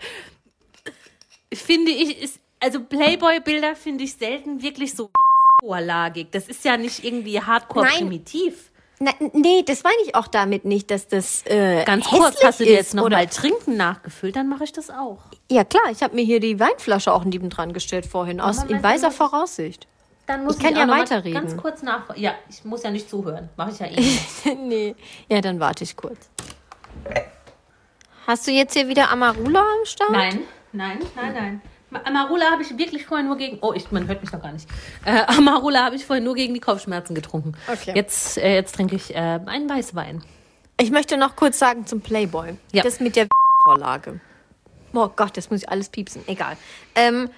finde 1.54 1.92
ich, 1.92 2.22
ist, 2.22 2.40
also 2.60 2.82
Playboy-Bilder 2.84 3.76
finde 3.76 4.04
ich 4.04 4.14
selten 4.14 4.62
wirklich 4.62 4.94
so 4.94 5.10
vorlagig. 5.64 6.28
Das 6.32 6.48
ist 6.48 6.66
ja 6.66 6.78
nicht 6.78 7.04
irgendwie 7.04 7.40
hardcore 7.40 7.86
Nein. 7.86 7.98
primitiv. 8.00 8.72
Na, 9.00 9.12
nee, 9.34 9.62
das 9.66 9.84
meine 9.84 9.98
ich 10.06 10.16
auch 10.16 10.28
damit 10.28 10.64
nicht, 10.64 10.90
dass 10.90 11.08
das 11.08 11.46
äh, 11.48 11.84
Ganz 11.86 12.06
kurz, 12.06 12.42
hast 12.44 12.60
du 12.62 12.64
dir 12.64 12.72
ist 12.72 12.78
jetzt 12.78 12.94
noch 12.94 13.04
oder- 13.04 13.18
mal 13.18 13.28
Trinken 13.28 13.76
nachgefüllt, 13.76 14.36
dann 14.38 14.48
mache 14.48 14.64
ich 14.64 14.72
das 14.72 14.90
auch. 14.90 15.20
Ja 15.52 15.64
klar, 15.66 15.84
ich 15.92 16.02
habe 16.02 16.16
mir 16.16 16.24
hier 16.24 16.40
die 16.40 16.60
Weinflasche 16.60 17.12
auch 17.14 17.26
neben 17.26 17.50
dran 17.50 17.74
gestellt 17.74 18.06
vorhin, 18.06 18.40
aus 18.40 18.64
in 18.64 18.82
weiser 18.82 19.10
ich- 19.10 19.14
Voraussicht. 19.14 19.88
Dann 20.28 20.44
muss 20.46 20.56
Ich 20.58 20.64
kann 20.64 20.74
auch 20.74 20.78
ja 20.80 20.86
noch 20.88 20.96
mal 20.96 21.02
weiterreden. 21.02 21.34
Ganz 21.40 21.56
kurz 21.58 21.84
nach. 21.84 22.16
Ja, 22.16 22.34
ich 22.50 22.64
muss 22.66 22.82
ja 22.84 22.90
nicht 22.90 23.08
zuhören. 23.10 23.50
Mache 23.58 23.72
ich 23.72 23.80
ja 23.80 23.86
eh. 23.86 23.96
nicht. 24.00 24.46
nee. 24.60 24.96
Ja, 25.30 25.40
dann 25.42 25.60
warte 25.60 25.84
ich 25.84 25.96
kurz. 25.96 26.30
Hast 28.26 28.48
du 28.48 28.52
jetzt 28.52 28.74
hier 28.74 28.88
wieder 28.88 29.12
Amarula 29.12 29.60
am 29.60 29.86
Start? 29.86 30.12
nein, 30.12 30.40
nein, 30.72 31.00
nein, 31.16 31.34
nein. 31.34 31.62
Ma- 31.96 32.02
Amarula 32.06 32.52
habe 32.52 32.62
ich 32.62 32.78
wirklich 32.78 33.06
vorhin 33.06 33.28
nur 33.28 33.38
gegen. 33.38 33.60
Oh, 33.62 33.74
ich, 33.74 33.92
man 33.92 34.08
hört 34.08 34.22
mich 34.22 34.32
noch 34.32 34.42
gar 34.42 34.52
nicht. 34.52 34.68
Äh, 35.06 35.22
Amarula 35.28 35.84
habe 35.84 35.96
ich 35.96 36.06
vorhin 36.06 36.24
nur 36.24 36.36
gegen 36.36 36.54
die 36.54 36.60
Kopfschmerzen 36.60 37.16
getrunken. 37.16 37.54
Okay. 37.68 37.94
Jetzt, 37.96 38.38
äh, 38.38 38.54
jetzt 38.56 38.76
trinke 38.76 38.96
ich 38.96 39.14
äh, 39.16 39.40
einen 39.46 39.70
Weißwein. 39.70 40.24
Ich 40.80 40.92
möchte 40.92 41.18
noch 41.18 41.36
kurz 41.36 41.58
sagen 41.60 41.86
zum 41.86 42.02
Playboy. 42.02 42.56
Ja. 42.74 42.84
Das 42.84 43.00
mit 43.00 43.16
der 43.16 43.28
Vorlage. 43.64 44.20
Oh 44.94 45.10
Gott, 45.16 45.38
das 45.38 45.50
muss 45.50 45.62
ich 45.62 45.70
alles 45.70 45.90
piepsen. 45.90 46.24
Egal. 46.28 46.58
Ähm, 46.96 47.30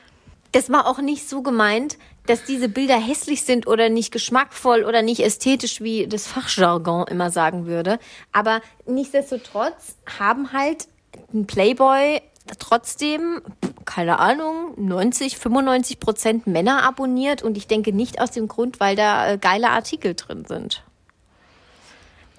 das 0.51 0.72
war 0.72 0.88
auch 0.88 0.99
nicht 0.99 1.28
so 1.28 1.41
gemeint, 1.41 1.97
dass 2.26 2.43
diese 2.43 2.68
Bilder 2.70 2.97
hässlich 2.99 3.43
sind 3.43 3.68
oder 3.68 3.89
nicht 3.89 4.12
geschmackvoll 4.12 4.84
oder 4.84 5.01
nicht 5.01 5.22
ästhetisch, 5.22 5.82
wie 5.82 6.08
das 6.08 6.28
Fachjargon 6.28 7.08
immer 7.08 7.32
sagen 7.32 7.66
würde. 7.68 7.99
Aber 8.32 8.62
nichtsdestotrotz 8.86 9.95
haben 10.20 10.51
halt 10.53 10.88
ein 11.34 11.47
Playboy 11.47 12.22
trotzdem, 12.60 13.41
keine 13.86 14.20
Ahnung, 14.20 14.74
90, 14.78 15.38
95 15.38 16.00
Prozent 16.00 16.48
Männer 16.48 16.84
abonniert 16.84 17.43
und 17.43 17.58
ich 17.58 17.68
denke 17.68 17.93
nicht 17.93 18.22
aus 18.22 18.32
dem 18.32 18.48
Grund, 18.48 18.80
weil 18.80 18.95
da 18.95 19.32
äh, 19.32 19.38
geile 19.38 19.70
Artikel 19.70 20.16
drin 20.16 20.45
sind. 20.45 20.84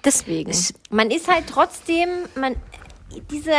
Deswegen. 0.03 0.53
Man 0.89 1.11
ist 1.11 1.27
halt 1.27 1.45
trotzdem, 1.47 2.09
man, 2.35 2.55
diese, 3.31 3.53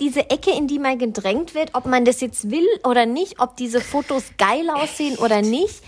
diese 0.00 0.30
Ecke, 0.30 0.52
in 0.52 0.68
die 0.68 0.78
man 0.78 0.98
gedrängt 0.98 1.54
wird, 1.54 1.74
ob 1.74 1.86
man 1.86 2.04
das 2.04 2.20
jetzt 2.20 2.50
will 2.50 2.66
oder 2.84 3.06
nicht, 3.06 3.40
ob 3.40 3.56
diese 3.56 3.80
Fotos 3.80 4.24
geil 4.38 4.70
aussehen 4.70 5.16
oder 5.18 5.42
nicht, 5.42 5.82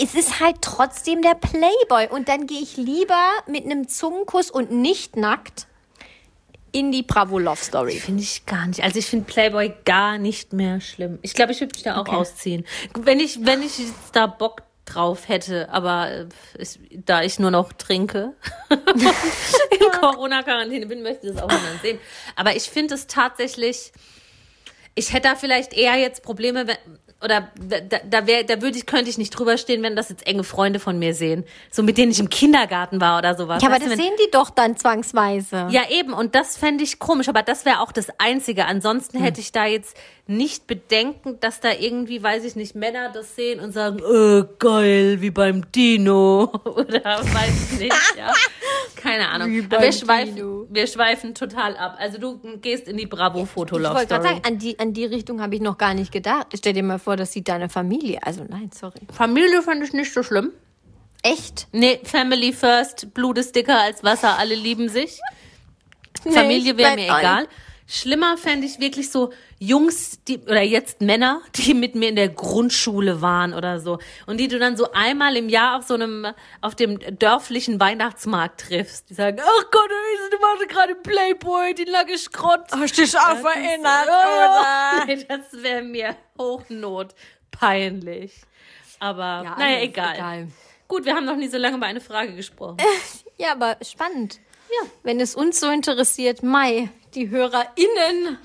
es 0.00 0.14
ist 0.14 0.40
halt 0.40 0.62
trotzdem 0.62 1.22
der 1.22 1.34
Playboy. 1.34 2.08
Und 2.08 2.28
dann 2.28 2.46
gehe 2.46 2.60
ich 2.60 2.76
lieber 2.76 3.30
mit 3.46 3.64
einem 3.64 3.88
Zungenkuss 3.88 4.50
und 4.50 4.70
nicht 4.70 5.16
nackt 5.16 5.66
in 6.78 6.92
die 6.92 7.02
Bravo 7.02 7.38
Love 7.38 7.62
Story. 7.62 7.98
Finde 7.98 8.22
ich 8.22 8.46
gar 8.46 8.66
nicht. 8.66 8.82
Also 8.82 8.98
ich 9.00 9.06
finde 9.06 9.24
Playboy 9.26 9.72
gar 9.84 10.16
nicht 10.18 10.52
mehr 10.52 10.80
schlimm. 10.80 11.18
Ich 11.22 11.34
glaube, 11.34 11.50
ich 11.52 11.60
würde 11.60 11.74
mich 11.74 11.82
da 11.82 11.96
auch 11.96 12.00
Okay. 12.02 12.14
ausziehen. 12.16 12.64
Wenn 12.94 13.18
ich, 13.18 13.44
wenn 13.44 13.62
ich 13.62 13.78
jetzt 13.78 13.94
da 14.12 14.26
Bock 14.28 14.62
drauf 14.84 15.28
hätte, 15.28 15.68
aber 15.70 16.10
äh, 16.10 16.26
ich, 16.58 16.78
da 17.04 17.22
ich 17.22 17.38
nur 17.38 17.50
noch 17.50 17.72
trinke 17.72 18.34
in 18.70 20.00
Corona-Quarantäne 20.00 20.86
bin, 20.86 21.02
möchte 21.02 21.26
ich 21.26 21.34
das 21.34 21.42
auch 21.42 21.48
niemand 21.48 21.82
sehen. 21.82 21.98
Aber 22.36 22.54
ich 22.56 22.64
finde 22.70 22.94
es 22.94 23.06
tatsächlich, 23.06 23.92
ich 24.94 25.12
hätte 25.12 25.28
da 25.28 25.34
vielleicht 25.36 25.74
eher 25.74 25.96
jetzt 25.96 26.22
Probleme, 26.22 26.66
wenn, 26.66 26.76
oder 27.22 27.48
da, 27.60 27.80
da, 27.80 27.98
da, 28.08 28.26
wär, 28.28 28.44
da 28.44 28.62
würde 28.62 28.78
ich, 28.78 28.86
könnte 28.86 29.10
ich 29.10 29.18
nicht 29.18 29.30
drüber 29.30 29.58
stehen, 29.58 29.82
wenn 29.82 29.96
das 29.96 30.08
jetzt 30.08 30.26
enge 30.26 30.44
Freunde 30.44 30.78
von 30.78 30.98
mir 31.00 31.14
sehen. 31.14 31.44
So 31.70 31.82
mit 31.82 31.98
denen 31.98 32.12
ich 32.12 32.20
im 32.20 32.30
Kindergarten 32.30 33.00
war 33.00 33.18
oder 33.18 33.34
sowas. 33.36 33.60
Ja, 33.60 33.68
aber 33.68 33.76
Weißt 33.76 33.86
du, 33.86 33.90
das 33.90 33.98
wenn- 33.98 34.04
sehen 34.04 34.14
die 34.24 34.30
doch 34.30 34.50
dann 34.50 34.76
zwangsweise. 34.76 35.66
ja, 35.70 35.82
eben. 35.90 36.12
Und 36.12 36.34
das 36.34 36.56
fände 36.56 36.84
ich 36.84 36.98
komisch. 37.00 37.28
Aber 37.28 37.42
das 37.42 37.64
wäre 37.64 37.80
auch 37.80 37.90
das 37.90 38.06
Einzige. 38.18 38.66
Ansonsten 38.66 39.18
hätte 39.20 39.40
ich 39.40 39.50
da 39.50 39.66
jetzt 39.66 39.96
nicht 40.28 40.66
Bedenken, 40.66 41.40
dass 41.40 41.60
da 41.60 41.72
irgendwie, 41.72 42.22
weiß 42.22 42.44
ich 42.44 42.54
nicht, 42.54 42.74
Männer 42.74 43.10
das 43.10 43.34
sehen 43.34 43.60
und 43.60 43.72
sagen, 43.72 43.98
äh, 43.98 44.44
geil, 44.58 45.22
wie 45.22 45.30
beim 45.30 45.72
Dino. 45.72 46.52
Oder 46.64 47.02
weiß 47.02 47.72
ich 47.72 47.78
nicht, 47.80 47.94
ja. 48.16 48.32
Keine 48.96 49.30
Ahnung. 49.30 49.50
Wie 49.50 49.64
Aber 49.64 49.80
wir 49.80 49.92
schweifen, 49.92 50.34
Dino. 50.36 50.66
wir 50.68 50.86
schweifen 50.86 51.34
total 51.34 51.78
ab. 51.78 51.96
Also 51.98 52.18
du 52.18 52.38
gehst 52.60 52.88
in 52.88 52.98
die 52.98 53.04
Ich 53.04 53.08
Bravo-Fotolove 53.08 53.94
wollte 53.94 54.08
gerade 54.08 54.24
sagen, 54.24 54.42
an 54.46 54.58
die, 54.58 54.78
an 54.78 54.92
die 54.92 55.06
Richtung 55.06 55.40
habe 55.40 55.54
ich 55.54 55.62
noch 55.62 55.78
gar 55.78 55.94
nicht 55.94 56.12
gedacht. 56.12 56.48
Stell 56.54 56.74
dir 56.74 56.82
mal 56.82 56.98
vor, 56.98 57.16
das 57.16 57.32
sieht 57.32 57.48
deine 57.48 57.70
Familie. 57.70 58.18
Also 58.22 58.44
nein, 58.46 58.70
sorry. 58.74 59.00
Familie 59.10 59.62
fand 59.62 59.82
ich 59.82 59.94
nicht 59.94 60.12
so 60.12 60.22
schlimm. 60.22 60.52
Echt? 61.22 61.68
Nee, 61.72 62.00
Family 62.04 62.52
first, 62.52 63.14
Blut 63.14 63.38
ist 63.38 63.56
dicker 63.56 63.80
als 63.80 64.04
Wasser, 64.04 64.38
alle 64.38 64.54
lieben 64.54 64.90
sich. 64.90 65.20
Familie 66.22 66.72
ich 66.72 66.76
wäre 66.76 66.96
mir 66.96 67.14
ein. 67.14 67.46
Schlimmer 67.90 68.36
fände 68.36 68.66
ich 68.66 68.78
wirklich 68.80 69.10
so 69.10 69.32
Jungs, 69.58 70.22
die, 70.28 70.38
oder 70.40 70.60
jetzt 70.60 71.00
Männer, 71.00 71.40
die 71.56 71.72
mit 71.72 71.94
mir 71.94 72.10
in 72.10 72.16
der 72.16 72.28
Grundschule 72.28 73.22
waren 73.22 73.54
oder 73.54 73.80
so. 73.80 73.98
Und 74.26 74.36
die 74.38 74.46
du 74.46 74.58
dann 74.58 74.76
so 74.76 74.92
einmal 74.92 75.36
im 75.38 75.48
Jahr 75.48 75.78
auf 75.78 75.84
so 75.86 75.94
einem, 75.94 76.26
auf 76.60 76.74
dem 76.74 76.98
dörflichen 77.18 77.80
Weihnachtsmarkt 77.80 78.68
triffst. 78.68 79.08
Die 79.08 79.14
sagen, 79.14 79.38
ach 79.40 79.70
Gott, 79.70 79.90
du 80.30 80.38
machst 80.38 80.68
gerade 80.68 80.94
Playboy, 80.96 81.74
die 81.74 81.84
lange 81.84 82.18
Schrott. 82.18 82.66
Hast 82.72 82.98
du 82.98 83.02
dich 83.02 83.18
auch 83.18 83.42
erinnert, 83.44 84.08
Oh, 84.10 85.04
nee, 85.06 85.24
das 85.26 85.62
wäre 85.62 85.82
mir 85.82 86.14
Hochnot 86.38 87.14
peinlich. 87.50 88.34
Aber, 89.00 89.42
Ja, 89.44 89.56
naja, 89.58 89.80
egal. 89.80 90.14
egal. 90.14 90.48
Gut, 90.88 91.04
wir 91.04 91.14
haben 91.14 91.24
noch 91.26 91.36
nie 91.36 91.48
so 91.48 91.56
lange 91.58 91.76
über 91.76 91.86
eine 91.86 92.00
Frage 92.00 92.34
gesprochen. 92.34 92.76
Ja, 93.40 93.52
aber 93.52 93.76
spannend. 93.82 94.40
Ja. 94.68 94.88
Wenn 95.04 95.20
es 95.20 95.36
uns 95.36 95.60
so 95.60 95.70
interessiert, 95.70 96.42
Mai, 96.42 96.90
die 97.18 97.30
HörerInnen 97.30 98.38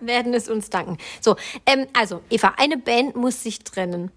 werden 0.00 0.34
es 0.34 0.48
uns 0.48 0.68
danken. 0.70 0.98
So, 1.20 1.36
ähm, 1.64 1.86
also, 1.94 2.22
Eva, 2.28 2.54
eine 2.58 2.76
Band 2.76 3.16
muss 3.16 3.42
sich 3.42 3.60
trennen. 3.60 4.12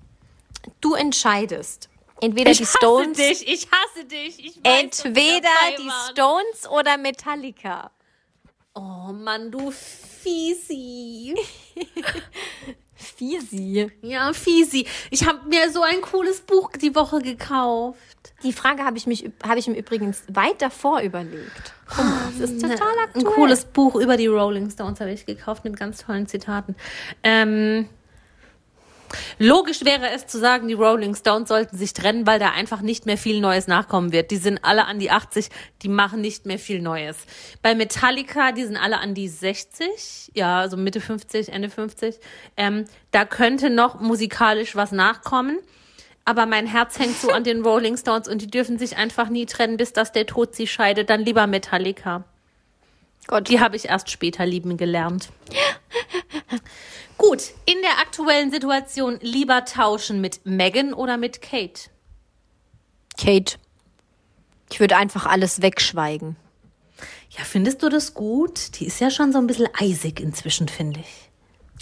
Du 0.81 0.93
entscheidest. 0.93 1.89
Entweder 2.21 2.51
Ich 2.51 2.57
die 2.57 2.65
hasse 2.65 2.77
Stones, 2.77 3.17
dich, 3.17 3.47
ich 3.47 3.67
hasse 3.71 4.05
dich. 4.05 4.45
Ich 4.45 4.57
weiß, 4.57 4.81
entweder 4.81 5.49
die. 5.77 5.89
Stones 6.11 6.67
oder 6.69 6.97
Metallica. 6.97 7.91
Oh 8.75 9.13
Mann, 9.13 9.49
du 9.49 9.71
Fiesi. 9.71 11.33
Fiesi. 12.99 13.89
Ja, 14.01 14.33
Fiesi. 14.33 14.85
Ich 15.09 15.25
habe 15.27 15.47
mir 15.47 15.71
so 15.71 15.81
ein 15.81 16.01
cooles 16.01 16.41
Buch 16.41 16.71
die 16.71 16.93
Woche 16.95 17.19
gekauft. 17.19 17.97
Die 18.43 18.53
Frage 18.53 18.83
habe 18.83 18.97
ich, 18.97 19.07
mich, 19.07 19.29
habe 19.43 19.59
ich 19.59 19.67
mir 19.67 19.77
übrigens 19.77 20.23
weit 20.31 20.61
davor 20.61 21.01
überlegt. 21.01 21.73
Guck 21.87 22.05
mal, 22.05 22.19
das 22.39 22.51
ist 22.51 22.61
total 22.61 22.77
Ein 22.77 23.07
aktuell. 23.07 23.25
cooles 23.25 23.65
Buch 23.65 23.95
über 23.95 24.17
die 24.17 24.27
Rolling 24.27 24.69
Stones 24.69 24.99
habe 24.99 25.11
ich 25.11 25.25
gekauft 25.25 25.63
mit 25.63 25.77
ganz 25.77 26.03
tollen 26.05 26.27
Zitaten. 26.27 26.75
Ähm, 27.23 27.87
logisch 29.37 29.85
wäre 29.85 30.09
es 30.11 30.27
zu 30.27 30.39
sagen, 30.39 30.67
die 30.67 30.73
Rolling 30.73 31.15
Stones 31.15 31.49
sollten 31.49 31.77
sich 31.77 31.93
trennen, 31.93 32.27
weil 32.27 32.39
da 32.39 32.51
einfach 32.51 32.81
nicht 32.81 33.05
mehr 33.05 33.17
viel 33.17 33.39
Neues 33.39 33.67
nachkommen 33.67 34.11
wird. 34.11 34.31
Die 34.31 34.37
sind 34.37 34.59
alle 34.63 34.85
an 34.85 34.99
die 34.99 35.11
80, 35.11 35.49
die 35.81 35.89
machen 35.89 36.21
nicht 36.21 36.45
mehr 36.45 36.59
viel 36.59 36.81
Neues. 36.81 37.17
Bei 37.61 37.75
Metallica, 37.75 38.51
die 38.51 38.65
sind 38.65 38.77
alle 38.77 38.99
an 38.99 39.13
die 39.13 39.27
60, 39.27 40.31
ja, 40.33 40.59
also 40.59 40.77
Mitte 40.77 41.01
50, 41.01 41.49
Ende 41.49 41.69
50. 41.69 42.19
Ähm, 42.57 42.85
da 43.11 43.25
könnte 43.25 43.69
noch 43.69 43.99
musikalisch 43.99 44.75
was 44.75 44.91
nachkommen. 44.91 45.57
Aber 46.25 46.45
mein 46.45 46.67
Herz 46.67 46.99
hängt 46.99 47.17
so 47.17 47.31
an 47.31 47.43
den 47.43 47.63
Rolling 47.63 47.97
Stones 47.97 48.27
und 48.27 48.41
die 48.43 48.47
dürfen 48.47 48.77
sich 48.77 48.97
einfach 48.97 49.29
nie 49.29 49.47
trennen, 49.47 49.77
bis 49.77 49.93
dass 49.93 50.11
der 50.11 50.27
Tod 50.27 50.53
sie 50.53 50.67
scheidet. 50.67 51.09
Dann 51.09 51.21
lieber 51.21 51.47
Metallica. 51.47 52.23
Gott. 53.25 53.49
Die 53.49 53.59
habe 53.59 53.75
ich 53.75 53.85
erst 53.85 54.09
später 54.09 54.45
lieben 54.45 54.77
gelernt. 54.77 55.29
Gut, 57.19 57.51
in 57.65 57.81
der 57.81 57.99
aktuellen 57.99 58.49
Situation 58.49 59.19
lieber 59.21 59.65
tauschen 59.65 60.21
mit 60.21 60.39
Megan 60.45 60.93
oder 60.93 61.17
mit 61.17 61.41
Kate? 61.41 61.89
Kate. 63.17 63.57
Ich 64.71 64.79
würde 64.79 64.95
einfach 64.95 65.25
alles 65.25 65.61
wegschweigen. 65.61 66.37
Ja, 67.31 67.43
findest 67.43 67.83
du 67.83 67.89
das 67.89 68.13
gut? 68.13 68.79
Die 68.79 68.85
ist 68.85 69.01
ja 69.01 69.11
schon 69.11 69.33
so 69.33 69.37
ein 69.37 69.47
bisschen 69.47 69.67
eisig 69.73 70.21
inzwischen, 70.21 70.69
finde 70.69 71.01
ich. 71.01 71.29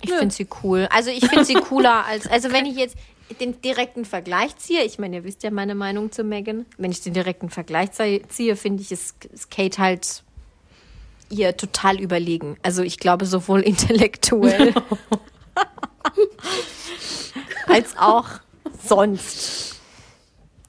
Ich 0.01 0.11
finde 0.11 0.33
sie 0.33 0.47
cool. 0.63 0.87
Also 0.89 1.11
ich 1.11 1.27
finde 1.27 1.45
sie 1.45 1.53
cooler 1.69 2.05
als, 2.05 2.25
also 2.25 2.51
wenn 2.51 2.65
ich 2.65 2.75
jetzt 2.75 2.97
den 3.39 3.61
direkten 3.61 4.05
Vergleich 4.05 4.57
ziehe, 4.57 4.83
ich 4.85 4.97
meine, 4.97 5.17
ihr 5.17 5.23
wisst 5.23 5.43
ja 5.43 5.51
meine 5.51 5.75
Meinung 5.75 6.11
zu 6.11 6.23
Megan, 6.23 6.65
wenn 6.79 6.91
ich 6.91 7.01
den 7.01 7.13
direkten 7.13 7.51
Vergleich 7.51 7.91
ziehe, 7.91 8.55
finde 8.55 8.81
ich, 8.81 8.91
ist, 8.91 9.25
ist 9.25 9.51
Kate 9.51 9.77
halt 9.77 10.23
ihr 11.29 11.57
total 11.57 11.99
überlegen. 11.99 12.57
Also 12.63 12.83
ich 12.83 12.97
glaube 12.97 13.25
sowohl 13.25 13.61
intellektuell 13.61 14.73
als 17.67 17.97
auch 17.97 18.27
sonst. 18.85 19.75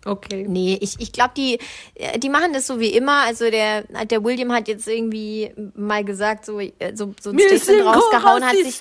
Okay. 0.04 0.46
Nee, 0.48 0.78
ich, 0.80 1.00
ich 1.00 1.12
glaube, 1.12 1.32
die, 1.36 1.58
äh, 1.94 2.18
die 2.18 2.30
machen 2.30 2.52
das 2.52 2.66
so 2.66 2.80
wie 2.80 2.90
immer. 2.90 3.24
Also 3.24 3.50
der, 3.50 3.82
der 3.82 4.24
William 4.24 4.52
hat 4.52 4.68
jetzt 4.68 4.88
irgendwie 4.88 5.52
mal 5.74 6.04
gesagt, 6.04 6.46
so, 6.46 6.60
äh, 6.60 6.72
so, 6.94 7.14
so 7.20 7.30
ein 7.30 7.38
Statement 7.38 7.86
rausgehauen, 7.86 8.44
hat 8.44 8.56
sich, 8.56 8.80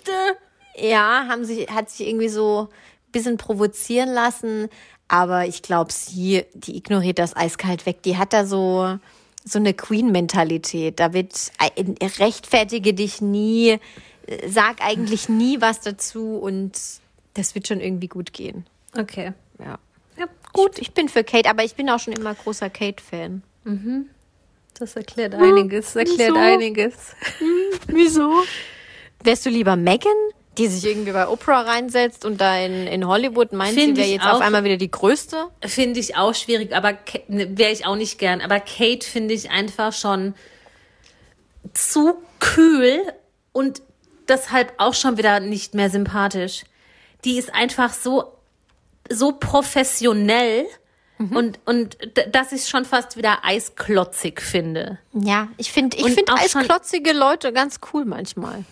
ja, 0.77 1.25
haben 1.27 1.43
sich, 1.43 1.69
hat 1.69 1.89
sich 1.89 2.07
irgendwie 2.07 2.29
so 2.29 2.69
ein 2.69 3.11
bisschen 3.11 3.37
provozieren 3.37 4.09
lassen. 4.09 4.69
Aber 5.09 5.45
ich 5.45 5.61
glaube, 5.61 5.91
sie, 5.91 6.45
die 6.53 6.77
ignoriert 6.77 7.19
das 7.19 7.35
eiskalt 7.35 7.85
weg. 7.85 8.03
Die 8.03 8.17
hat 8.17 8.33
da 8.33 8.45
so, 8.45 8.97
so 9.47 9.59
eine 9.59 9.73
Queen-Mentalität. 9.73 10.99
Da 10.99 11.13
wird, 11.13 11.51
äh, 11.75 12.05
rechtfertige 12.19 12.93
dich 12.93 13.21
nie, 13.21 13.79
äh, 14.27 14.49
sag 14.49 14.81
eigentlich 14.81 15.29
nie 15.29 15.61
was 15.61 15.81
dazu 15.81 16.37
und 16.37 16.79
das 17.33 17.55
wird 17.55 17.67
schon 17.67 17.79
irgendwie 17.79 18.07
gut 18.07 18.33
gehen. 18.33 18.65
Okay. 18.97 19.33
Ja. 19.59 19.79
Ja, 20.17 20.25
Gut, 20.53 20.79
ich 20.79 20.93
bin 20.93 21.07
für 21.07 21.23
Kate, 21.23 21.49
aber 21.49 21.63
ich 21.63 21.75
bin 21.75 21.89
auch 21.89 21.99
schon 21.99 22.13
immer 22.13 22.33
großer 22.33 22.69
Kate-Fan. 22.69 23.43
Das 24.79 24.95
erklärt 24.95 25.35
einiges. 25.35 25.95
Erklärt 25.95 26.31
wieso? 26.31 26.35
einiges. 26.35 26.93
Wieso? 27.87 28.43
Wärst 29.23 29.45
du 29.45 29.49
lieber 29.49 29.75
Megan, 29.75 30.11
die 30.57 30.67
sich 30.67 30.85
irgendwie 30.85 31.11
bei 31.11 31.27
Oprah 31.27 31.61
reinsetzt 31.61 32.25
und 32.25 32.41
da 32.41 32.57
in, 32.59 32.87
in 32.87 33.07
Hollywood 33.07 33.53
meint, 33.53 33.73
Find 33.77 33.95
sie 33.95 34.01
wäre 34.01 34.09
jetzt 34.11 34.25
auf 34.25 34.35
auch. 34.37 34.41
einmal 34.41 34.63
wieder 34.63 34.77
die 34.77 34.89
Größte? 34.91 35.47
Finde 35.63 35.99
ich 35.99 36.15
auch 36.17 36.33
schwierig, 36.33 36.75
aber 36.75 36.97
wäre 37.27 37.71
ich 37.71 37.85
auch 37.85 37.95
nicht 37.95 38.17
gern. 38.19 38.41
Aber 38.41 38.59
Kate 38.59 39.05
finde 39.07 39.33
ich 39.33 39.49
einfach 39.51 39.93
schon 39.93 40.33
zu 41.73 42.15
kühl 42.39 43.01
und 43.51 43.81
deshalb 44.27 44.73
auch 44.77 44.93
schon 44.93 45.17
wieder 45.17 45.39
nicht 45.39 45.73
mehr 45.73 45.89
sympathisch. 45.89 46.63
Die 47.25 47.37
ist 47.37 47.53
einfach 47.53 47.93
so, 47.93 48.33
so 49.09 49.31
professionell 49.33 50.65
und, 51.33 51.59
und 51.65 51.97
d- 52.15 52.29
dass 52.31 52.51
ich 52.51 52.67
schon 52.67 52.85
fast 52.85 53.17
wieder 53.17 53.39
eisklotzig 53.43 54.39
finde. 54.39 54.99
Ja, 55.13 55.47
ich 55.57 55.71
finde 55.71 55.97
ich 55.97 56.03
Und 56.03 56.11
find 56.13 56.31
auch 56.31 56.37
schon- 56.47 56.61
eisklotzige 56.61 57.11
Leute 57.11 57.51
ganz 57.53 57.79
cool 57.91 58.05
manchmal. 58.05 58.65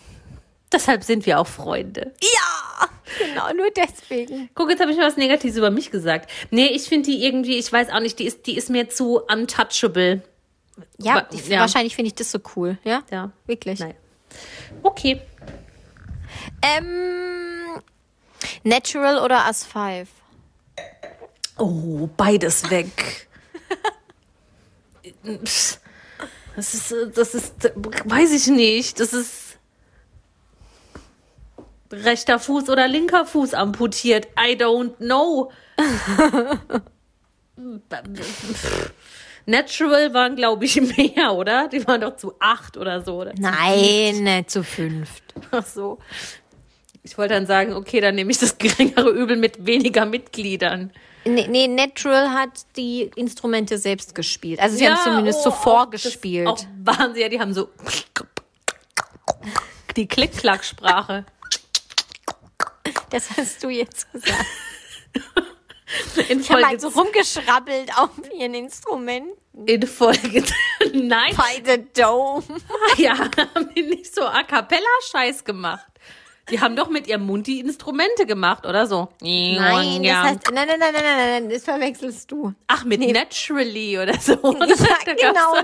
Deshalb 0.76 1.04
sind 1.04 1.24
wir 1.24 1.40
auch 1.40 1.46
Freunde. 1.46 2.12
Ja, 2.20 2.88
genau, 3.18 3.50
nur 3.54 3.70
deswegen. 3.74 4.50
Guck, 4.54 4.68
jetzt 4.68 4.80
habe 4.80 4.90
ich 4.90 4.98
mal 4.98 5.06
was 5.06 5.16
Negatives 5.16 5.56
über 5.56 5.70
mich 5.70 5.90
gesagt. 5.90 6.30
Nee, 6.50 6.66
ich 6.66 6.82
finde 6.82 7.10
die 7.10 7.24
irgendwie, 7.24 7.56
ich 7.56 7.72
weiß 7.72 7.88
auch 7.88 8.00
nicht, 8.00 8.18
die 8.18 8.26
ist, 8.26 8.46
die 8.46 8.58
ist 8.58 8.68
mir 8.68 8.90
zu 8.90 9.22
untouchable. 9.22 10.20
Ja, 10.98 11.26
ich, 11.32 11.48
ja. 11.48 11.60
wahrscheinlich 11.60 11.96
finde 11.96 12.08
ich 12.08 12.14
das 12.14 12.30
so 12.30 12.40
cool, 12.54 12.76
ja? 12.84 13.02
Ja. 13.10 13.30
Wirklich. 13.46 13.80
Nein. 13.80 13.94
Okay. 14.82 15.22
Ähm, 16.60 17.80
Natural 18.62 19.24
oder 19.24 19.46
As 19.46 19.64
5? 19.64 20.10
Oh, 21.56 22.06
beides 22.18 22.68
weg. 22.70 23.28
Das 25.22 26.74
ist, 26.74 26.94
das 27.14 27.34
ist, 27.34 27.54
weiß 28.04 28.32
ich 28.32 28.48
nicht. 28.48 29.00
Das 29.00 29.14
ist 29.14 29.45
rechter 31.92 32.38
Fuß 32.38 32.68
oder 32.70 32.88
linker 32.88 33.24
Fuß 33.26 33.54
amputiert. 33.54 34.28
I 34.38 34.54
don't 34.54 34.96
know. 34.96 35.50
Natural 39.46 40.12
waren, 40.12 40.36
glaube 40.36 40.64
ich, 40.64 40.80
mehr, 40.80 41.34
oder? 41.34 41.68
Die 41.68 41.86
waren 41.86 42.00
doch 42.00 42.16
zu 42.16 42.34
acht 42.40 42.76
oder 42.76 43.02
so. 43.02 43.20
Oder? 43.20 43.32
Nein, 43.38 44.24
nicht 44.24 44.50
zu 44.50 44.64
fünft. 44.64 45.22
Ach 45.52 45.64
so. 45.64 45.98
Ich 47.02 47.16
wollte 47.16 47.34
dann 47.34 47.46
sagen, 47.46 47.72
okay, 47.72 48.00
dann 48.00 48.16
nehme 48.16 48.32
ich 48.32 48.38
das 48.38 48.58
geringere 48.58 49.10
Übel 49.10 49.36
mit 49.36 49.64
weniger 49.64 50.04
Mitgliedern. 50.04 50.92
Nee, 51.24 51.46
nee, 51.48 51.68
Natural 51.68 52.30
hat 52.30 52.50
die 52.76 53.10
Instrumente 53.14 53.78
selbst 53.78 54.14
gespielt. 54.14 54.60
Also 54.60 54.76
sie 54.76 54.88
haben 54.88 54.98
zumindest 55.02 55.42
so 55.42 55.50
oh, 55.50 55.52
vorgespielt. 55.52 56.46
Das, 56.46 56.62
auch 56.62 56.66
Wahnsinn, 56.82 57.22
ja, 57.22 57.28
die 57.28 57.40
haben 57.40 57.54
so 57.54 57.68
die 59.96 60.06
Klick-Klack-Sprache. 60.06 61.24
Das 63.10 63.30
hast 63.36 63.62
du 63.62 63.68
jetzt 63.68 64.10
gesagt. 64.12 64.44
In 66.28 66.40
Ich 66.40 66.50
habe 66.50 66.66
halt 66.66 66.80
so 66.80 66.88
rumgeschrabbelt 66.88 67.96
auf 67.96 68.10
ihren 68.36 68.54
Instrumenten. 68.54 69.36
in 69.66 69.86
Folge, 69.86 70.42
nein, 70.92 71.34
By 71.36 71.62
the 71.64 71.86
Dome. 71.98 72.42
ja, 72.96 73.16
haben 73.16 73.72
die 73.74 73.82
nicht 73.82 74.12
so 74.12 74.22
A 74.22 74.42
Cappella-Scheiß 74.42 75.44
gemacht. 75.44 75.86
Die 76.50 76.60
haben 76.60 76.74
doch 76.76 76.88
mit 76.90 77.06
ihrem 77.06 77.24
Mund 77.26 77.46
die 77.46 77.60
Instrumente 77.60 78.26
gemacht, 78.26 78.66
oder 78.66 78.86
so? 78.86 79.08
Nein, 79.20 80.02
das 80.02 80.06
ja. 80.10 80.22
heißt, 80.24 80.50
nein, 80.52 80.66
nein, 80.68 80.78
nein, 80.80 80.92
nein, 80.92 81.02
nein, 81.04 81.28
nein, 81.44 81.48
das 81.50 81.62
verwechselst 81.64 82.30
du. 82.32 82.52
Ach, 82.66 82.84
mit 82.84 83.00
Naturally 83.00 83.98
oder 83.98 84.18
so. 84.18 84.32
Ja, 84.32 84.52
Da 84.52 85.14
gab's- 85.14 85.22
genau? 85.22 85.54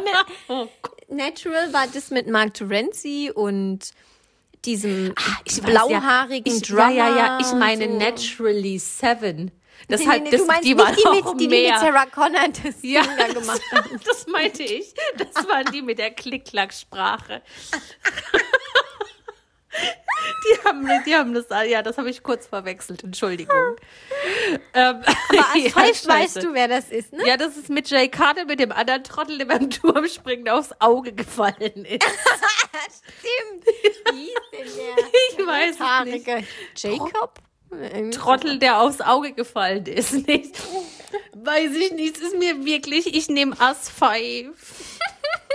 Oh. 0.49 0.69
Natural 1.09 1.73
war 1.73 1.87
das 1.93 2.11
mit 2.11 2.27
Mark 2.29 2.55
Terenzi 2.55 3.31
und 3.35 3.91
diesem 4.65 5.13
Ah, 5.17 5.37
Ich 5.45 5.63
weiß, 5.63 5.71
blauhaarigen 5.71 6.53
ja. 6.53 6.59
ich, 6.61 6.69
Drummer. 6.69 6.91
Ja, 6.91 7.09
ja, 7.09 7.17
ja, 7.17 7.39
ich 7.41 7.53
meine 7.53 7.87
so. 7.87 7.99
Naturally 7.99 8.79
Seven. 8.79 9.51
Das 9.89 10.01
Nee, 10.01 10.07
hat, 10.07 10.23
nee, 10.23 10.31
nee, 10.31 10.37
das, 10.37 10.61
die 10.61 10.79
waren 10.79 10.95
die, 10.95 11.07
auch 11.07 11.13
mit, 11.33 11.41
die, 11.41 11.49
die 11.49 11.49
mehr. 11.49 11.73
mit 11.73 11.81
Sarah 11.81 12.07
Connor 12.07 12.49
das 12.63 12.75
ja, 12.83 13.03
Ding 13.03 13.17
da 13.19 13.27
gemacht 13.27 13.61
haben. 13.73 13.91
das, 13.93 14.05
das 14.05 14.27
meinte 14.29 14.63
ich. 14.63 14.95
Das 15.19 15.49
waren 15.49 15.65
die 15.73 15.83
mit 15.83 15.99
der 15.99 16.13
Klick-Klack-Sprache. 16.13 17.43
Die 20.45 20.69
haben, 20.69 20.89
die 21.07 21.15
haben 21.15 21.35
das, 21.35 21.47
ja, 21.69 21.83
das 21.83 21.99
habe 21.99 22.11
ich 22.11 22.23
kurz 22.23 22.47
verwechselt, 22.47 23.05
Entschuldigung. 23.05 23.77
ähm, 24.75 25.03
Aber 25.03 25.49
als 25.55 26.03
ja, 26.05 26.09
weißt 26.09 26.43
du, 26.43 26.53
wer 26.55 26.69
das 26.69 26.91
ist, 26.91 27.13
ne? 27.13 27.27
Ja, 27.27 27.37
das 27.37 27.57
ist 27.57 27.69
mit 27.69 27.89
Jay 27.91 28.09
Carter, 28.09 28.45
mit 28.45 28.61
dem 28.61 28.73
anderen 28.73 29.05
Trottel, 29.05 29.39
der 29.39 29.47
beim 29.47 29.71
Turmspringen 29.71 30.49
aufs 30.49 30.71
Auge 30.81 31.13
gefallen 31.13 31.85
ist. 31.85 32.05
Stimmt. 33.21 33.67
Wie 34.13 34.19
hieß 34.19 34.35
denn 34.53 34.69
der? 34.77 35.05
Ich 35.43 35.47
weiß 35.47 35.77
es 35.81 36.05
nicht. 36.05 36.49
Jacob? 36.77 37.39
Trottel, 38.13 38.59
der 38.59 38.81
aufs 38.81 39.01
Auge 39.01 39.33
gefallen 39.33 39.87
ist. 39.87 40.13
Nicht, 40.27 40.57
weiß 41.33 41.73
ich 41.75 41.93
nicht, 41.93 42.17
es 42.17 42.23
ist 42.23 42.39
mir 42.39 42.65
wirklich, 42.65 43.15
ich 43.15 43.29
nehme 43.29 43.59
As 43.59 43.89
Five. 43.89 44.51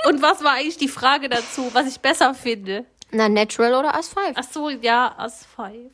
Und 0.08 0.22
was 0.22 0.44
war 0.44 0.54
eigentlich 0.54 0.78
die 0.78 0.88
Frage 0.88 1.30
dazu, 1.30 1.70
was 1.74 1.88
ich 1.88 2.00
besser 2.00 2.34
finde? 2.34 2.86
Na, 3.12 3.30
Natural 3.30 3.74
oder 3.76 3.96
As 3.96 4.10
5? 4.10 4.34
Ach 4.36 4.44
so, 4.44 4.70
ja, 4.70 5.16
As 5.18 5.46
Five. 5.46 5.92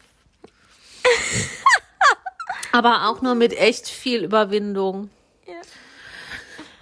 Aber 2.72 3.08
auch 3.08 3.22
nur 3.22 3.36
mit 3.36 3.54
echt 3.58 3.88
viel 3.88 4.24
Überwindung. 4.24 5.10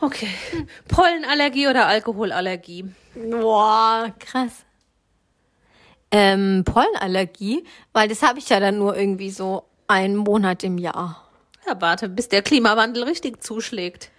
Okay. 0.01 0.29
Pollenallergie 0.87 1.67
oder 1.67 1.85
Alkoholallergie? 1.85 2.85
Boah, 3.13 4.11
krass. 4.19 4.65
Ähm, 6.09 6.63
Pollenallergie, 6.65 7.63
weil 7.93 8.07
das 8.09 8.23
habe 8.23 8.39
ich 8.39 8.49
ja 8.49 8.59
dann 8.59 8.79
nur 8.79 8.97
irgendwie 8.97 9.29
so 9.29 9.63
einen 9.87 10.17
Monat 10.17 10.63
im 10.63 10.79
Jahr. 10.79 11.29
Ja, 11.67 11.79
warte, 11.79 12.09
bis 12.09 12.29
der 12.29 12.41
Klimawandel 12.41 13.03
richtig 13.03 13.43
zuschlägt. 13.43 14.09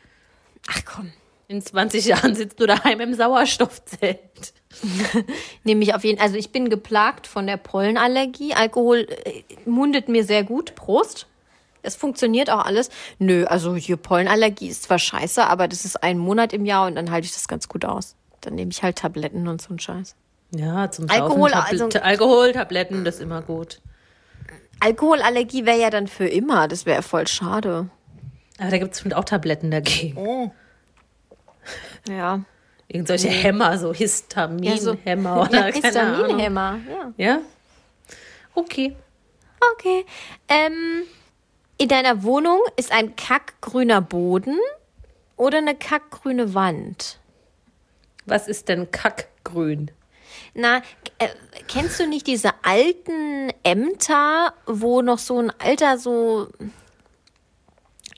Ach 0.69 0.83
komm. 0.85 1.13
In 1.53 1.61
20 1.61 2.07
Jahren 2.07 2.34
sitzt 2.34 2.59
du 2.61 2.66
daheim 2.66 2.98
im 3.00 3.12
Sauerstoffzelt. 3.12 4.55
Nehme 5.64 5.82
ich 5.82 5.94
auf 5.94 6.03
jeden 6.03 6.18
also 6.18 6.36
ich 6.36 6.50
bin 6.50 6.70
geplagt 6.70 7.26
von 7.26 7.46
der 7.46 7.59
Pollenallergie. 7.59 8.55
Alkohol 8.55 9.07
äh, 9.24 9.42
mundet 9.66 10.09
mir 10.09 10.24
sehr 10.24 10.44
gut. 10.44 10.74
Prost. 10.76 11.26
Das 11.82 11.94
funktioniert 11.94 12.48
auch 12.48 12.64
alles. 12.64 12.88
Nö, 13.18 13.44
also 13.44 13.76
hier 13.76 13.98
Pollenallergie 13.98 14.68
ist 14.68 14.84
zwar 14.84 14.98
scheiße, 14.98 15.46
aber 15.46 15.68
das 15.68 15.84
ist 15.84 16.03
ein 16.03 16.16
Monat 16.16 16.55
im 16.55 16.64
Jahr 16.64 16.86
und 16.86 16.94
dann 16.94 17.11
halte 17.11 17.26
ich 17.26 17.34
das 17.34 17.48
ganz 17.48 17.68
gut 17.68 17.84
aus. 17.84 18.16
Dann 18.40 18.55
nehme 18.55 18.70
ich 18.70 18.82
halt 18.82 18.96
Tabletten 18.96 19.46
und 19.46 19.61
so 19.61 19.74
ein 19.74 19.78
Scheiß. 19.78 20.16
Ja, 20.55 20.90
zum 20.90 21.11
Alkohol, 21.11 21.50
Saufen, 21.50 21.66
also- 21.70 21.88
Tabl 21.88 22.07
Alkohol, 22.07 22.53
Tabletten, 22.53 23.05
das 23.05 23.16
ist 23.16 23.20
immer 23.20 23.42
gut. 23.42 23.82
Alkoholallergie 24.80 25.66
wäre 25.66 25.78
ja 25.78 25.90
dann 25.90 26.07
für 26.07 26.26
immer. 26.26 26.66
Das 26.66 26.86
wäre 26.86 27.03
voll 27.03 27.26
schade. 27.26 27.90
Aber 28.59 28.70
da 28.70 28.78
gibt 28.78 28.92
es 28.92 29.00
bestimmt 29.00 29.16
auch 29.16 29.24
Tabletten 29.24 29.70
dagegen. 29.70 30.16
Ja. 32.09 32.40
Irgendwelche 32.88 33.28
Hämmer, 33.28 33.78
so 33.78 33.94
Histaminhämmer 33.94 35.36
ja, 35.36 35.42
oder 35.42 35.72
keine 35.72 36.00
Ahnung. 36.00 36.16
Histaminhämmer, 36.16 36.80
ja. 36.88 37.12
Ja? 37.16 37.38
Okay. 38.55 38.94
Okay. 39.74 40.05
Ähm, 40.48 41.05
in 41.78 41.88
deiner 41.88 42.22
Wohnung 42.22 42.61
ist 42.76 42.92
ein 42.92 43.16
kackgrüner 43.16 44.00
Boden 44.00 44.59
oder 45.36 45.59
eine 45.59 45.74
kackgrüne 45.74 46.55
Wand? 46.55 47.18
Was 48.26 48.46
ist 48.46 48.68
denn 48.68 48.90
Kackgrün? 48.90 49.90
Na, 50.55 50.82
äh, 51.18 51.28
kennst 51.66 51.98
du 51.98 52.07
nicht 52.07 52.26
diese 52.26 52.50
alten 52.62 53.50
Ämter, 53.64 54.55
wo 54.66 55.03
noch 55.03 55.18
so 55.18 55.38
ein 55.38 55.53
alter, 55.59 55.98
so 55.98 56.48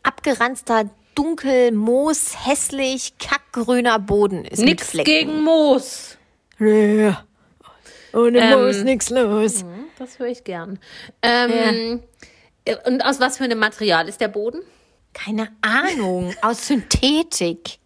abgeranzter, 0.02 0.90
dunkel, 1.14 1.72
moos, 1.72 2.34
hässlich, 2.46 3.14
kackgrüner 3.18 3.98
Boden 3.98 4.44
ist? 4.44 4.60
Nix 4.62 4.92
gegen 4.92 5.42
Moos. 5.42 6.16
Ja. 6.58 7.24
Ohne 8.12 8.38
Ähm, 8.38 8.60
Moos 8.62 8.82
nix 8.84 9.10
los. 9.10 9.62
Hm, 9.62 9.86
Das 9.98 10.18
höre 10.18 10.28
ich 10.28 10.44
gern. 10.44 10.78
Ähm, 11.22 12.00
äh, 12.64 12.76
Und 12.86 13.02
aus 13.04 13.18
was 13.20 13.38
für 13.38 13.44
einem 13.44 13.58
Material 13.58 14.08
ist 14.08 14.20
der 14.20 14.28
Boden? 14.28 14.60
Keine 15.12 15.48
Ahnung. 15.62 16.34
Aus 16.42 16.66
Synthetik. 16.68 17.78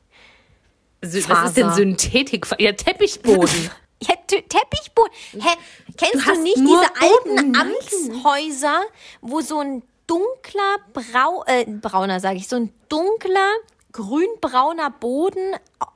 Sü- 1.02 1.22
Faser. 1.22 1.28
Was 1.42 1.48
ist 1.50 1.56
denn 1.56 1.72
Synthetik? 1.72 2.46
Ja, 2.58 2.72
Teppichboden. 2.72 3.70
Ja, 4.00 4.14
Teppichboden. 4.28 5.12
Hä, 5.32 5.56
kennst 5.96 6.14
du, 6.14 6.30
hast 6.30 6.40
nicht 6.42 6.56
diese 6.56 6.88
alten. 7.00 7.56
Amtshäuser, 7.56 8.82
wo 9.20 9.40
so 9.40 9.58
ein 9.58 9.82
dunkler 10.08 10.76
Brau 10.92 11.44
äh, 11.46 11.64
brauner, 11.66 12.18
sage 12.18 12.38
ich, 12.38 12.48
so 12.48 12.56
ein 12.56 12.72
dunkler 12.88 13.48
grünbrauner 13.92 14.90
Boden 14.90 15.54
au- 15.78 15.86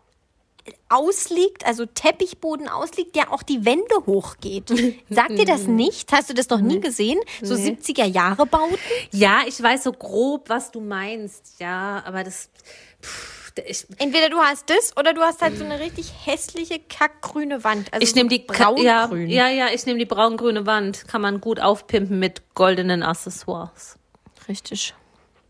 ausliegt, 0.88 1.66
also 1.66 1.86
Teppichboden 1.86 2.68
ausliegt, 2.68 3.16
der 3.16 3.32
auch 3.32 3.42
die 3.42 3.64
Wände 3.64 3.94
hochgeht. 4.06 4.68
Sagt 5.10 5.30
dir 5.38 5.44
das 5.44 5.66
nicht? 5.66 6.12
Hast 6.12 6.30
du 6.30 6.34
das 6.34 6.48
noch 6.50 6.60
nie 6.60 6.78
gesehen? 6.80 7.18
So 7.42 7.54
70er 7.54 8.04
Jahre 8.04 8.46
Bauten? 8.46 8.76
ja, 9.10 9.40
ich 9.46 9.60
weiß 9.60 9.82
so 9.84 9.92
grob, 9.92 10.48
was 10.48 10.70
du 10.70 10.80
meinst. 10.80 11.58
Ja, 11.58 12.02
aber 12.06 12.22
das. 12.24 12.48
Pff, 13.02 13.52
ich, 13.66 13.86
Entweder 13.98 14.30
du 14.30 14.38
hast 14.38 14.70
das 14.70 14.96
oder 14.96 15.12
du 15.12 15.20
hast 15.20 15.42
halt 15.42 15.58
so 15.58 15.64
eine 15.64 15.78
richtig 15.80 16.10
hässliche 16.24 16.78
kackgrüne 16.78 17.62
Wand. 17.64 17.92
Also 17.92 18.02
ich 18.02 18.14
nehme 18.14 18.30
die 18.30 18.46
Ka- 18.46 18.74
ja, 18.78 19.06
braungrün. 19.06 19.28
ja, 19.28 19.48
ja, 19.48 19.66
ich 19.74 19.84
nehme 19.84 19.98
die 19.98 20.06
braungrüne 20.06 20.64
Wand. 20.64 21.06
Kann 21.06 21.20
man 21.20 21.40
gut 21.40 21.60
aufpimpen 21.60 22.18
mit 22.18 22.54
goldenen 22.54 23.02
Accessoires. 23.02 23.98
Richtig. 24.52 24.92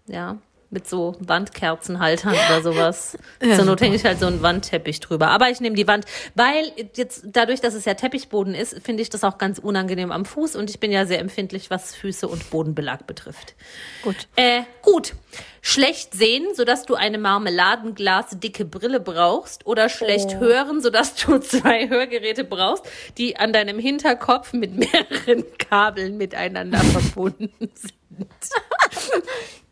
Ja, 0.06 0.38
mit 0.70 0.88
so 0.88 1.16
Wandkerzenhaltern 1.18 2.34
oder 2.34 2.62
sowas. 2.62 3.18
Zur 3.40 3.64
Not 3.64 3.80
hänge 3.80 3.96
ich 3.96 4.04
halt 4.04 4.20
so 4.20 4.26
einen 4.26 4.42
Wandteppich 4.42 5.00
drüber. 5.00 5.28
Aber 5.28 5.50
ich 5.50 5.60
nehme 5.60 5.74
die 5.74 5.88
Wand, 5.88 6.06
weil 6.36 6.72
jetzt 6.94 7.24
dadurch, 7.26 7.60
dass 7.60 7.74
es 7.74 7.84
ja 7.84 7.94
Teppichboden 7.94 8.54
ist, 8.54 8.80
finde 8.82 9.02
ich 9.02 9.10
das 9.10 9.24
auch 9.24 9.38
ganz 9.38 9.58
unangenehm 9.58 10.12
am 10.12 10.24
Fuß 10.24 10.54
und 10.54 10.70
ich 10.70 10.78
bin 10.78 10.92
ja 10.92 11.04
sehr 11.04 11.18
empfindlich, 11.18 11.68
was 11.68 11.96
Füße 11.96 12.28
und 12.28 12.48
Bodenbelag 12.50 13.06
betrifft. 13.08 13.54
Gut. 14.02 14.28
Äh, 14.36 14.62
gut. 14.82 15.14
Schlecht 15.60 16.14
sehen, 16.14 16.46
sodass 16.54 16.86
du 16.86 16.94
eine 16.94 17.18
marmeladenglasdicke 17.18 18.64
Brille 18.64 18.98
brauchst 19.00 19.66
oder 19.66 19.88
schlecht 19.88 20.40
hören, 20.40 20.80
sodass 20.80 21.16
du 21.16 21.38
zwei 21.40 21.88
Hörgeräte 21.88 22.44
brauchst, 22.44 22.84
die 23.18 23.36
an 23.36 23.52
deinem 23.52 23.78
Hinterkopf 23.80 24.54
mit 24.54 24.74
mehreren 24.74 25.44
Kabeln 25.58 26.16
miteinander 26.16 26.78
verbunden 26.78 27.52
sind. 27.58 27.92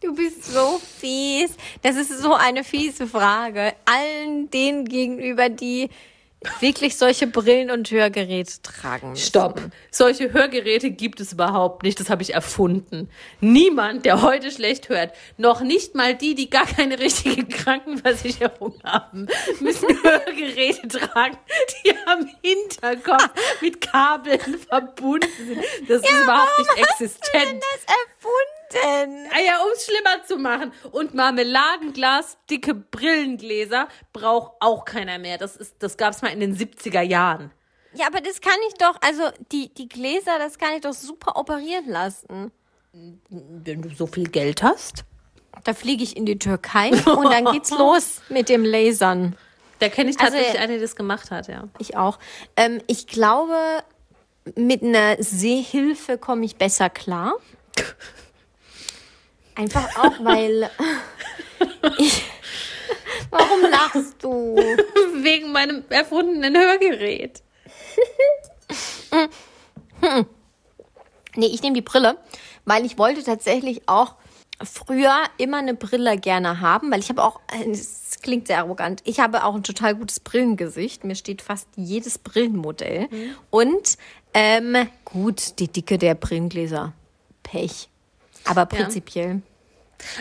Du 0.00 0.14
bist 0.14 0.44
so 0.44 0.80
fies. 0.98 1.50
Das 1.82 1.96
ist 1.96 2.20
so 2.20 2.32
eine 2.32 2.64
fiese 2.64 3.06
Frage. 3.06 3.74
Allen 3.84 4.50
denen 4.50 4.86
gegenüber, 4.86 5.50
die 5.50 5.90
wirklich 6.60 6.96
solche 6.96 7.26
Brillen 7.26 7.70
und 7.70 7.90
Hörgeräte 7.90 8.62
tragen 8.62 9.10
müssen. 9.10 9.26
Stopp. 9.26 9.60
Solche 9.90 10.32
Hörgeräte 10.32 10.90
gibt 10.90 11.20
es 11.20 11.34
überhaupt 11.34 11.82
nicht. 11.82 12.00
Das 12.00 12.08
habe 12.08 12.22
ich 12.22 12.32
erfunden. 12.32 13.10
Niemand, 13.40 14.06
der 14.06 14.22
heute 14.22 14.50
schlecht 14.50 14.88
hört, 14.88 15.12
noch 15.36 15.60
nicht 15.60 15.94
mal 15.94 16.14
die, 16.14 16.34
die 16.34 16.48
gar 16.48 16.66
keine 16.66 16.98
richtige 16.98 17.44
Krankenversicherung 17.44 18.74
haben, 18.84 19.26
müssen 19.60 19.88
Hörgeräte 20.02 20.88
tragen, 20.88 21.36
die 21.84 21.92
am 22.06 22.26
Hinterkopf 22.42 23.28
mit 23.60 23.80
Kabeln 23.82 24.58
verbunden 24.66 25.28
sind. 25.36 25.62
Das 25.88 26.00
ist 26.02 26.22
überhaupt 26.22 26.58
nicht 26.58 26.90
existent. 26.90 27.62
Das 27.62 27.96
erfunden. 27.96 28.59
Ah 28.74 29.40
ja, 29.44 29.62
um 29.62 29.70
es 29.74 29.84
schlimmer 29.84 30.24
zu 30.26 30.36
machen. 30.36 30.72
Und 30.92 31.14
Marmeladenglas, 31.14 32.38
dicke 32.48 32.74
Brillengläser 32.74 33.88
braucht 34.12 34.52
auch 34.60 34.84
keiner 34.84 35.18
mehr. 35.18 35.38
Das, 35.38 35.56
ist, 35.56 35.76
das 35.80 35.96
gab 35.96 36.12
es 36.14 36.22
mal 36.22 36.28
in 36.28 36.40
den 36.40 36.56
70er 36.56 37.02
Jahren. 37.02 37.50
Ja, 37.94 38.06
aber 38.06 38.20
das 38.20 38.40
kann 38.40 38.54
ich 38.68 38.74
doch, 38.74 38.96
also 39.00 39.24
die, 39.50 39.74
die 39.74 39.88
Gläser, 39.88 40.38
das 40.38 40.58
kann 40.58 40.74
ich 40.74 40.82
doch 40.82 40.92
super 40.92 41.36
operieren 41.36 41.88
lassen. 41.88 42.52
Wenn 42.92 43.82
du 43.82 43.90
so 43.94 44.06
viel 44.06 44.28
Geld 44.28 44.62
hast. 44.62 45.04
Da 45.64 45.74
fliege 45.74 46.02
ich 46.04 46.16
in 46.16 46.26
die 46.26 46.38
Türkei 46.38 46.90
und 46.90 47.30
dann 47.30 47.46
geht's 47.46 47.70
los 47.78 48.22
mit 48.28 48.48
dem 48.48 48.64
Lasern. 48.64 49.36
Da 49.80 49.88
kenne 49.88 50.10
ich 50.10 50.20
Also, 50.20 50.32
tatsächlich 50.32 50.60
eine, 50.60 50.74
die 50.74 50.80
das 50.80 50.94
gemacht 50.94 51.30
hat, 51.30 51.48
ja. 51.48 51.64
Ich 51.78 51.96
auch. 51.96 52.18
Ähm, 52.56 52.80
ich 52.86 53.06
glaube, 53.06 53.56
mit 54.54 54.82
einer 54.82 55.16
Sehhilfe 55.22 56.18
komme 56.18 56.44
ich 56.44 56.56
besser 56.56 56.90
klar. 56.90 57.34
Einfach 59.61 59.94
auch, 59.98 60.24
weil 60.24 60.70
ich. 61.98 62.24
Warum 63.28 63.61
lachst 63.70 64.14
du? 64.22 64.56
Wegen 65.22 65.52
meinem 65.52 65.84
erfundenen 65.90 66.56
Hörgerät. 66.56 67.42
Nee, 71.36 71.46
ich 71.46 71.62
nehme 71.62 71.74
die 71.74 71.82
Brille, 71.82 72.16
weil 72.64 72.86
ich 72.86 72.96
wollte 72.96 73.22
tatsächlich 73.22 73.82
auch 73.86 74.14
früher 74.64 75.14
immer 75.36 75.58
eine 75.58 75.74
Brille 75.74 76.18
gerne 76.18 76.61
haben, 76.61 76.90
weil 76.90 77.00
ich 77.00 77.11
habe 77.11 77.22
auch, 77.22 77.40
es 77.70 78.18
klingt 78.22 78.46
sehr 78.46 78.58
arrogant, 78.58 79.02
ich 79.04 79.20
habe 79.20 79.44
auch 79.44 79.54
ein 79.54 79.62
total 79.62 79.94
gutes 79.94 80.20
Brillengesicht. 80.20 81.04
Mir 81.04 81.16
steht 81.16 81.42
fast 81.42 81.68
jedes 81.76 82.16
Brillenmodell. 82.18 83.08
Und 83.50 83.98
ähm, 84.32 84.88
gut, 85.04 85.58
die 85.58 85.68
Dicke 85.68 85.98
der 85.98 86.14
Brillengläser. 86.14 86.94
Pech. 87.42 87.90
Aber 88.44 88.66
prinzipiell. 88.66 89.42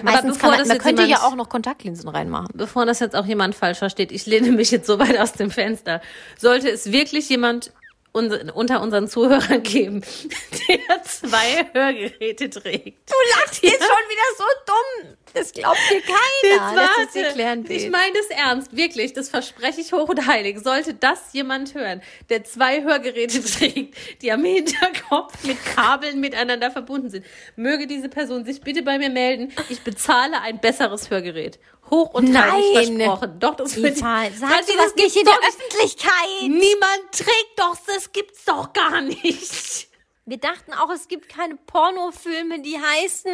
Meistens 0.04 0.34
bevor 0.36 0.40
kann 0.42 0.50
man, 0.52 0.60
das 0.60 0.68
man 0.68 0.76
jetzt 0.78 0.84
könnte 0.84 1.02
ja 1.04 1.08
jemand- 1.08 1.24
auch 1.26 1.36
noch 1.36 1.50
Kontaktlinsen 1.50 2.10
reinmachen. 2.10 2.48
Bevor 2.54 2.86
das 2.86 3.00
jetzt 3.00 3.16
auch 3.16 3.26
jemand 3.26 3.56
falsch 3.56 3.80
versteht, 3.80 4.12
ich 4.12 4.26
lehne 4.26 4.52
mich 4.52 4.72
jetzt 4.72 4.88
so 4.88 5.00
weit 5.00 5.18
aus 5.18 5.34
dem 5.34 5.52
Fenster. 5.52 6.02
Sollte 6.38 6.70
es 6.70 6.92
wirklich 6.92 7.30
jemand 7.30 7.72
unter 8.12 8.82
unseren 8.82 9.08
Zuhörern 9.08 9.62
geben, 9.64 10.02
der 10.68 11.04
zwei 11.04 11.68
Hörgeräte 11.74 12.50
trägt? 12.50 13.10
Du 13.10 13.14
lachst 13.40 13.62
jetzt 13.64 13.80
schon 13.80 14.10
wieder 14.10 14.38
so 14.38 14.44
dumm. 14.66 15.16
Das 15.34 15.52
glaubt 15.52 15.78
dir 15.92 16.02
keiner. 16.02 16.76
du 16.76 17.04
es 17.04 17.12
dir 17.14 17.32
klären 17.32 17.66
ich 17.70 17.90
meine 17.90 18.14
das 18.14 18.38
ernst, 18.38 18.76
wirklich, 18.76 19.14
das 19.14 19.30
verspreche 19.30 19.82
ich 19.82 19.92
hoch 19.94 20.10
und 20.10 20.28
heilig. 20.28 20.60
Sollte 20.60 20.94
das 20.94 21.34
jemand 21.34 21.74
hören, 21.74 22.02
der 22.30 22.44
zwei 22.44 22.84
Hörgeräte 22.84 23.44
trägt, 23.46 23.96
die 24.22 24.32
am 24.32 24.44
Hinterkopf 24.44 25.44
mit 25.44 25.58
Kabeln 25.76 26.20
miteinander 26.20 26.72
verbunden 26.72 27.10
sind, 27.10 27.26
möge 27.56 27.88
diese 27.88 28.10
Person 28.10 28.46
sich 28.46 28.62
bitte 28.62 28.82
bei 28.82 28.98
mir 28.98 29.10
melden. 29.10 29.54
Ich 29.70 29.82
bezahle 29.82 30.42
ein 30.42 30.60
besseres 30.60 31.10
Hörgerät. 31.10 31.60
Hoch 31.90 32.14
und 32.14 32.38
heilig 32.38 32.90
Nein. 32.90 32.98
versprochen. 32.98 33.40
Doch, 33.40 33.56
das 33.56 33.76
wird 33.82 33.98
sag 33.98 34.34
sowas 34.36 34.66
das 34.78 34.96
nicht 34.96 35.16
in 35.16 35.26
der. 35.26 35.34
Öffentlichkeit. 35.34 36.42
Niemand 36.44 37.12
trägt 37.12 37.54
doch, 37.58 37.76
das 37.88 38.12
gibt's 38.12 38.46
doch 38.46 38.74
gar 38.74 39.02
nicht. 39.02 39.88
Wir 40.26 40.38
dachten 40.38 40.74
auch, 40.74 40.92
es 40.92 41.08
gibt 41.08 41.28
keine 41.28 41.56
Pornofilme, 41.56 42.62
die 42.62 42.78
heißen 42.78 43.32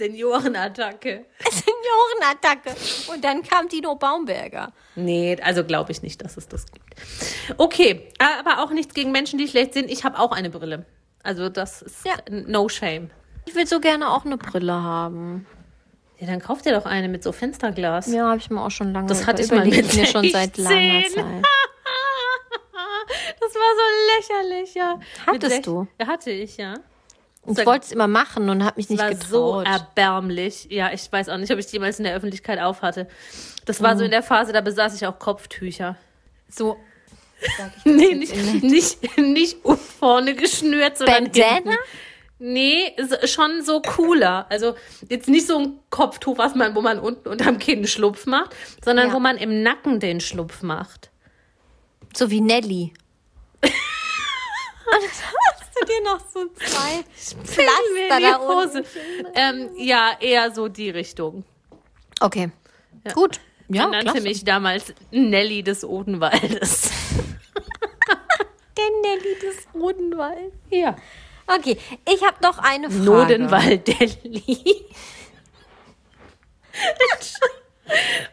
Seniorenattacke. 0.00 1.26
Seniorenattacke. 1.50 2.74
Und 3.12 3.22
dann 3.22 3.42
kam 3.42 3.68
Tino 3.68 3.94
Baumberger. 3.94 4.72
Nee, 4.96 5.36
also 5.42 5.62
glaube 5.64 5.92
ich 5.92 6.02
nicht, 6.02 6.22
dass 6.24 6.36
es 6.36 6.48
das 6.48 6.66
gibt. 6.72 6.84
Okay, 7.58 8.08
aber 8.18 8.62
auch 8.62 8.70
nichts 8.70 8.94
gegen 8.94 9.12
Menschen, 9.12 9.38
die 9.38 9.46
schlecht 9.48 9.74
sind. 9.74 9.90
Ich 9.90 10.04
habe 10.04 10.18
auch 10.18 10.32
eine 10.32 10.50
Brille. 10.50 10.86
Also 11.22 11.48
das 11.48 11.82
ist 11.82 12.04
Ja. 12.06 12.14
no 12.28 12.68
shame. 12.68 13.10
Ich 13.46 13.54
will 13.54 13.66
so 13.66 13.80
gerne 13.80 14.10
auch 14.10 14.24
eine 14.24 14.36
Brille 14.38 14.72
haben. 14.72 15.46
Ja, 16.18 16.26
dann 16.26 16.40
kauft 16.40 16.66
ihr 16.66 16.72
doch 16.72 16.84
eine 16.86 17.08
mit 17.08 17.22
so 17.22 17.32
Fensterglas. 17.32 18.06
Ja, 18.12 18.28
habe 18.28 18.38
ich 18.38 18.50
mir 18.50 18.62
auch 18.62 18.70
schon 18.70 18.92
lange 18.92 19.08
Das 19.08 19.26
hatte 19.26 19.42
ich 19.42 19.50
mal 19.50 19.64
mit 19.66 19.94
mir 19.94 20.06
schon 20.06 20.28
seit 20.30 20.56
16. 20.56 20.64
langer 20.64 21.08
Zeit. 21.08 21.44
Das 23.40 23.54
war 23.54 23.62
so 23.74 24.36
lächerlich, 24.46 24.74
ja. 24.74 24.98
Hattest 25.26 25.66
du? 25.66 25.86
Ja, 25.98 26.06
hatte 26.06 26.30
ich, 26.30 26.56
ja. 26.58 26.74
Und 27.42 27.58
ich 27.58 27.64
wollte 27.66 27.86
es 27.86 27.92
immer 27.92 28.06
machen 28.06 28.48
und 28.50 28.64
habe 28.64 28.74
mich 28.76 28.90
nicht 28.90 29.00
war 29.00 29.14
so 29.16 29.58
getraut. 29.58 29.66
erbärmlich. 29.66 30.66
Ja, 30.70 30.92
ich 30.92 31.10
weiß 31.10 31.28
auch 31.30 31.38
nicht, 31.38 31.50
ob 31.52 31.58
ich 31.58 31.66
die 31.66 31.72
jemals 31.72 31.98
in 31.98 32.04
der 32.04 32.14
Öffentlichkeit 32.14 32.58
aufhatte. 32.60 33.08
Das 33.64 33.82
war 33.82 33.94
Mhm. 33.94 33.98
so 33.98 34.04
in 34.04 34.10
der 34.10 34.22
Phase, 34.22 34.52
da 34.52 34.60
besaß 34.60 34.94
ich 34.94 35.06
auch 35.06 35.18
Kopftücher. 35.18 35.96
so 36.48 36.76
Nee, 37.84 38.14
nicht, 38.14 38.34
nicht, 38.62 39.16
nicht 39.18 39.56
vorne 39.98 40.34
geschnürt, 40.34 40.98
sondern 40.98 41.24
Bandana? 41.24 41.54
hinten. 41.54 41.70
Nee, 42.42 42.94
schon 43.24 43.62
so 43.62 43.80
cooler. 43.82 44.46
Also 44.50 44.74
jetzt 45.08 45.28
nicht 45.28 45.46
so 45.46 45.58
ein 45.58 45.78
Kopftuch, 45.90 46.36
was 46.38 46.54
man, 46.54 46.74
wo 46.74 46.82
man 46.82 46.98
unten 46.98 47.28
unterm 47.28 47.58
Kinn 47.58 47.78
einen 47.80 47.86
Schlupf 47.86 48.26
macht, 48.26 48.54
sondern 48.84 49.08
Ja. 49.08 49.14
wo 49.14 49.18
man 49.20 49.36
im 49.38 49.62
Nacken 49.62 50.00
den 50.00 50.20
Schlupf 50.20 50.62
macht. 50.62 51.10
So 52.14 52.30
wie 52.30 52.40
Nelly. 52.42 52.92
Du 55.80 55.86
dir 55.86 56.02
noch 56.04 56.20
so 56.32 56.46
zwei 56.54 57.04
Pflaster 57.44 58.20
da 58.20 58.38
Hose. 58.40 58.84
Ähm, 59.34 59.70
ja, 59.76 60.12
eher 60.20 60.50
so 60.52 60.68
die 60.68 60.90
Richtung. 60.90 61.44
Okay. 62.20 62.50
Gut. 63.14 63.40
Ja, 63.68 63.82
Man 63.84 63.92
nannte 63.92 64.12
klasse. 64.12 64.22
mich 64.22 64.44
damals 64.44 64.92
Nelly 65.10 65.62
des 65.62 65.84
Odenwaldes. 65.84 66.90
Der 68.76 68.84
Nelly 69.02 69.38
des 69.40 69.66
Odenwald. 69.74 70.52
Ja. 70.70 70.96
Okay, 71.46 71.76
ich 72.08 72.22
habe 72.24 72.36
noch 72.42 72.58
eine 72.58 72.90
Frage. 72.90 73.04
Nodenwald-Delli. 73.04 74.84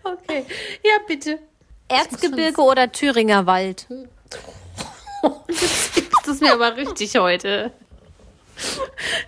okay. 0.04 0.46
Ja, 0.84 0.94
bitte. 1.08 1.40
Erzgebirge 1.88 2.62
oder 2.62 2.92
Thüringer 2.92 3.46
Wald? 3.46 3.88
Du 6.28 6.34
es 6.34 6.42
mir 6.42 6.52
aber 6.52 6.76
richtig 6.76 7.18
heute. 7.18 7.72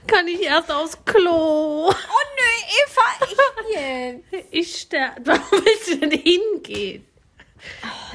Kann 0.05 0.27
ich 0.27 0.41
erst 0.41 0.69
aufs 0.69 0.97
Klo? 1.05 1.87
Oh 1.87 1.93
nö, 1.93 2.49
Eva, 2.83 3.25
ich 3.25 3.73
jetzt. 3.73 4.47
Ich 4.51 4.81
sterbe. 4.81 5.21
Warum 5.27 5.63
willst 5.63 5.87
du 5.87 5.97
denn 5.97 6.11
hingehen? 6.11 7.05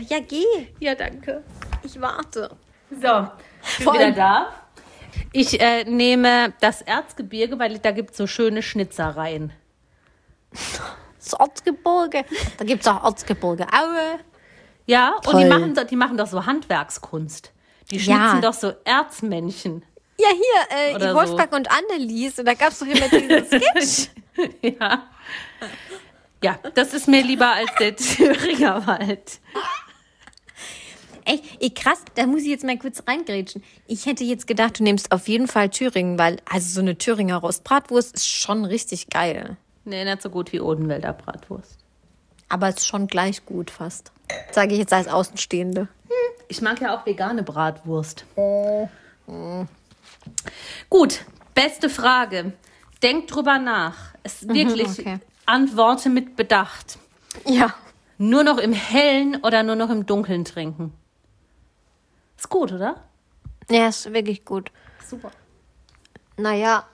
Ja, 0.06 0.18
geh. 0.20 0.44
Ja, 0.80 0.94
danke. 0.94 1.42
Ich 1.82 1.98
warte. 1.98 2.54
So, 2.90 2.98
bin 2.98 3.84
Vor 3.84 3.94
wieder 3.94 4.10
da. 4.10 4.52
Ich 5.32 5.58
äh, 5.62 5.84
nehme 5.84 6.52
das 6.60 6.82
Erzgebirge, 6.82 7.58
weil 7.58 7.78
da 7.78 7.90
gibt 7.90 8.10
es 8.10 8.18
so 8.18 8.26
schöne 8.26 8.60
Schnitzereien. 8.60 9.50
Das 11.18 11.32
Erzgebirge. 11.32 12.26
Da 12.58 12.64
gibt 12.66 12.82
es 12.82 12.88
auch 12.88 13.02
Erzgebirge 13.02 13.66
Aue. 13.72 14.20
Ja, 14.84 15.14
und 15.14 15.24
Toll. 15.24 15.42
die 15.42 15.48
machen, 15.48 15.74
die 15.88 15.96
machen 15.96 16.18
doch 16.18 16.26
so 16.26 16.44
Handwerkskunst. 16.44 17.53
Die 17.90 18.00
schnitzen 18.00 18.10
Ja. 18.20 18.40
doch 18.40 18.54
so 18.54 18.72
Erzmännchen. 18.84 19.82
Ja, 20.18 20.28
hier, 20.30 21.00
äh, 21.08 21.14
Wolfgang 21.14 21.52
und 21.52 21.68
Annelies. 21.70 22.38
Und 22.38 22.46
da 22.46 22.54
gab 22.54 22.70
es 22.70 22.78
doch 22.78 22.86
immer 22.86 23.08
diesen 23.08 23.46
Sketch. 23.46 24.10
Ja. 24.62 25.08
Ja, 26.42 26.58
das 26.74 26.92
ist 26.92 27.06
mir 27.08 27.22
lieber 27.22 27.52
als 27.52 27.70
der 27.78 27.94
Thüringer 27.94 28.84
Wald. 28.86 29.38
Ey, 31.24 31.40
ey, 31.60 31.70
krass, 31.70 32.00
da 32.16 32.26
muss 32.26 32.42
ich 32.42 32.48
jetzt 32.48 32.64
mal 32.64 32.76
kurz 32.78 33.02
reingrätschen. 33.06 33.62
Ich 33.86 34.04
hätte 34.04 34.24
jetzt 34.24 34.46
gedacht, 34.46 34.78
du 34.78 34.82
nimmst 34.82 35.10
auf 35.12 35.26
jeden 35.28 35.48
Fall 35.48 35.70
Thüringen, 35.70 36.18
weil 36.18 36.36
also 36.50 36.68
so 36.68 36.80
eine 36.80 36.98
Thüringer 36.98 37.36
Rostbratwurst 37.38 38.14
ist 38.14 38.28
schon 38.28 38.64
richtig 38.66 39.08
geil. 39.08 39.56
Nee, 39.84 40.04
nicht 40.04 40.20
so 40.20 40.28
gut 40.28 40.52
wie 40.52 40.60
Odenwälder 40.60 41.12
Bratwurst. 41.14 41.78
Aber 42.50 42.68
ist 42.68 42.86
schon 42.86 43.06
gleich 43.06 43.46
gut 43.46 43.70
fast. 43.70 44.12
Sage 44.50 44.72
ich 44.74 44.78
jetzt 44.80 44.92
als 44.92 45.08
Außenstehende. 45.08 45.88
Ich 46.54 46.62
mag 46.62 46.80
ja 46.80 46.96
auch 46.96 47.04
vegane 47.04 47.42
Bratwurst. 47.42 48.26
Gut, 50.88 51.24
beste 51.52 51.90
Frage. 51.90 52.52
Denk 53.02 53.26
drüber 53.26 53.58
nach. 53.58 54.14
Es 54.22 54.46
wirklich 54.46 55.00
okay. 55.00 55.18
antworte 55.46 56.10
mit 56.10 56.36
Bedacht. 56.36 57.00
Ja. 57.44 57.74
Nur 58.18 58.44
noch 58.44 58.58
im 58.58 58.72
Hellen 58.72 59.42
oder 59.42 59.64
nur 59.64 59.74
noch 59.74 59.90
im 59.90 60.06
Dunkeln 60.06 60.44
trinken? 60.44 60.92
Ist 62.38 62.48
gut, 62.48 62.70
oder? 62.70 63.02
Ja, 63.68 63.88
ist 63.88 64.12
wirklich 64.12 64.44
gut. 64.44 64.70
Super. 65.04 65.32
Naja, 66.36 66.84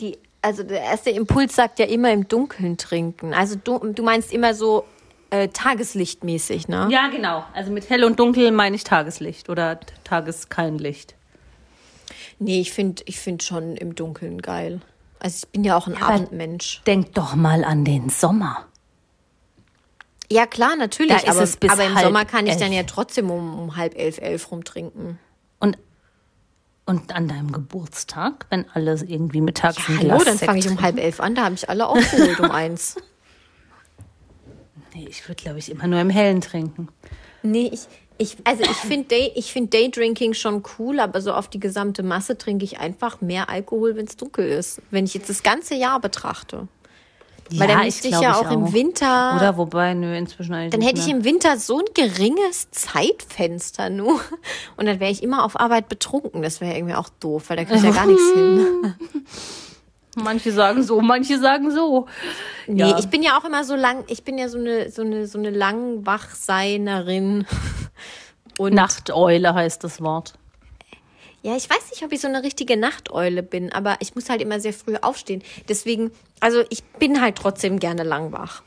die, 0.00 0.18
also 0.42 0.64
der 0.64 0.80
erste 0.80 1.10
Impuls 1.10 1.54
sagt 1.54 1.78
ja 1.78 1.86
immer 1.86 2.12
im 2.12 2.26
Dunkeln 2.26 2.76
trinken. 2.76 3.34
Also 3.34 3.54
du, 3.54 3.78
du 3.78 4.02
meinst 4.02 4.32
immer 4.32 4.52
so 4.52 4.84
äh, 5.30 5.48
tageslichtmäßig, 5.48 6.68
ne? 6.68 6.88
Ja, 6.90 7.08
genau. 7.08 7.44
Also 7.54 7.70
mit 7.70 7.90
hell 7.90 8.04
und 8.04 8.18
dunkel 8.18 8.50
meine 8.52 8.76
ich 8.76 8.84
Tageslicht 8.84 9.48
oder 9.48 9.80
Tages 10.04 10.48
kein 10.48 10.78
Licht. 10.78 11.14
Nee, 12.38 12.60
ich 12.60 12.72
finde 12.72 13.02
ich 13.06 13.18
find 13.18 13.42
schon 13.42 13.76
im 13.76 13.94
Dunkeln 13.94 14.42
geil. 14.42 14.80
Also 15.20 15.44
ich 15.44 15.48
bin 15.52 15.64
ja 15.64 15.76
auch 15.76 15.86
ein 15.86 16.00
Abendmensch. 16.00 16.82
Denk 16.86 17.14
doch 17.14 17.34
mal 17.34 17.64
an 17.64 17.84
den 17.84 18.10
Sommer. 18.10 18.66
Ja, 20.30 20.46
klar, 20.46 20.76
natürlich. 20.76 21.12
Da 21.22 21.32
ist 21.32 21.62
aber, 21.62 21.72
aber 21.72 21.84
im 21.84 21.96
Sommer 21.96 22.24
kann 22.24 22.46
ich 22.46 22.54
dann 22.54 22.72
elf. 22.72 22.74
ja 22.74 22.82
trotzdem 22.82 23.30
um, 23.30 23.58
um 23.58 23.76
halb 23.76 23.96
elf, 23.96 24.18
elf 24.18 24.50
rumtrinken. 24.50 25.18
Und, 25.60 25.78
und 26.86 27.14
an 27.14 27.28
deinem 27.28 27.52
Geburtstag, 27.52 28.46
wenn 28.50 28.68
alles 28.72 29.02
irgendwie 29.02 29.40
mittags 29.40 29.88
ein 29.88 29.98
Hallo, 29.98 30.08
Glas 30.08 30.24
dann 30.24 30.38
Sekt 30.38 30.46
fange 30.46 30.58
ich 30.60 30.68
um 30.68 30.80
halb 30.80 30.98
elf 30.98 31.20
an, 31.20 31.34
da 31.34 31.44
habe 31.44 31.54
ich 31.54 31.68
alle 31.68 31.86
aufgeholt 31.86 32.40
um 32.40 32.50
eins. 32.50 32.96
Nee, 34.94 35.06
ich 35.08 35.28
würde, 35.28 35.42
glaube 35.42 35.58
ich, 35.58 35.70
immer 35.70 35.86
nur 35.86 36.00
im 36.00 36.10
Hellen 36.10 36.40
trinken. 36.40 36.88
Nee, 37.42 37.70
ich, 37.72 37.80
ich 38.16 38.36
also 38.44 38.62
ich 38.62 38.68
finde 38.88 39.08
Day, 39.08 39.32
ich 39.34 39.52
find 39.52 39.74
Daydrinking 39.74 40.34
schon 40.34 40.62
cool, 40.78 41.00
aber 41.00 41.20
so 41.20 41.32
auf 41.32 41.48
die 41.48 41.60
gesamte 41.60 42.02
Masse 42.02 42.38
trinke 42.38 42.64
ich 42.64 42.78
einfach 42.78 43.20
mehr 43.20 43.50
Alkohol, 43.50 43.96
wenn 43.96 44.06
es 44.06 44.16
dunkel 44.16 44.48
ist. 44.48 44.80
Wenn 44.90 45.04
ich 45.04 45.14
jetzt 45.14 45.28
das 45.28 45.42
ganze 45.42 45.74
Jahr 45.74 46.00
betrachte. 46.00 46.68
Weil 47.50 47.68
dann 47.68 47.84
müsste 47.84 48.08
ich, 48.08 48.12
glaub 48.12 48.22
ja 48.22 48.34
auch 48.36 48.50
im 48.50 48.72
Winter. 48.72 49.34
Oder 49.36 49.58
wobei, 49.58 49.92
nö, 49.92 50.16
inzwischen 50.16 50.54
eigentlich 50.54 50.70
dann 50.70 50.80
hätte 50.80 51.00
ich 51.00 51.08
im 51.08 51.24
Winter 51.24 51.58
so 51.58 51.78
ein 51.78 51.84
geringes 51.92 52.70
Zeitfenster 52.70 53.90
nur. 53.90 54.18
Und 54.76 54.86
dann 54.86 54.98
wäre 54.98 55.10
ich 55.10 55.22
immer 55.22 55.44
auf 55.44 55.60
Arbeit 55.60 55.88
betrunken. 55.88 56.40
Das 56.42 56.60
wäre 56.60 56.74
irgendwie 56.74 56.94
auch 56.94 57.10
doof, 57.20 57.44
weil 57.48 57.58
da 57.58 57.64
kriege 57.64 57.78
ich 57.78 57.84
ja 57.84 57.90
gar 57.90 58.06
nichts 58.06 58.32
hin. 58.32 58.94
Manche 60.16 60.52
sagen 60.52 60.82
so, 60.82 61.00
manche 61.00 61.38
sagen 61.38 61.70
so. 61.70 62.06
Nee, 62.66 62.80
Ja. 62.90 62.98
ich 62.98 63.08
bin 63.08 63.22
ja 63.22 63.38
auch 63.38 63.44
immer 63.44 63.64
so 63.64 63.74
lang, 63.74 64.04
ich 64.08 64.24
bin 64.24 64.38
ja 64.38 64.48
so 64.48 64.58
eine, 64.58 64.90
so 64.90 65.02
eine, 65.02 65.26
so 65.26 65.38
eine 65.38 65.50
Langwachseinerin. 65.50 67.46
Und 68.58 68.74
Nachteule 68.74 69.54
heißt 69.54 69.82
das 69.82 70.00
Wort. 70.00 70.34
ja, 71.42 71.56
ich 71.56 71.68
weiß 71.68 71.90
nicht, 71.90 72.02
ob 72.04 72.12
ich 72.12 72.20
so 72.20 72.28
eine 72.28 72.42
richtige 72.42 72.76
Nachteule 72.76 73.42
bin, 73.42 73.72
aber 73.72 73.96
ich 74.00 74.14
muss 74.14 74.30
halt 74.30 74.40
immer 74.40 74.60
sehr 74.60 74.72
früh 74.72 74.96
aufstehen. 75.02 75.42
Deswegen, 75.68 76.10
also 76.40 76.62
ich 76.70 76.84
bin 76.84 77.20
halt 77.20 77.36
trotzdem 77.36 77.78
gerne 77.80 78.02
lang 78.04 78.32
wach. 78.32 78.62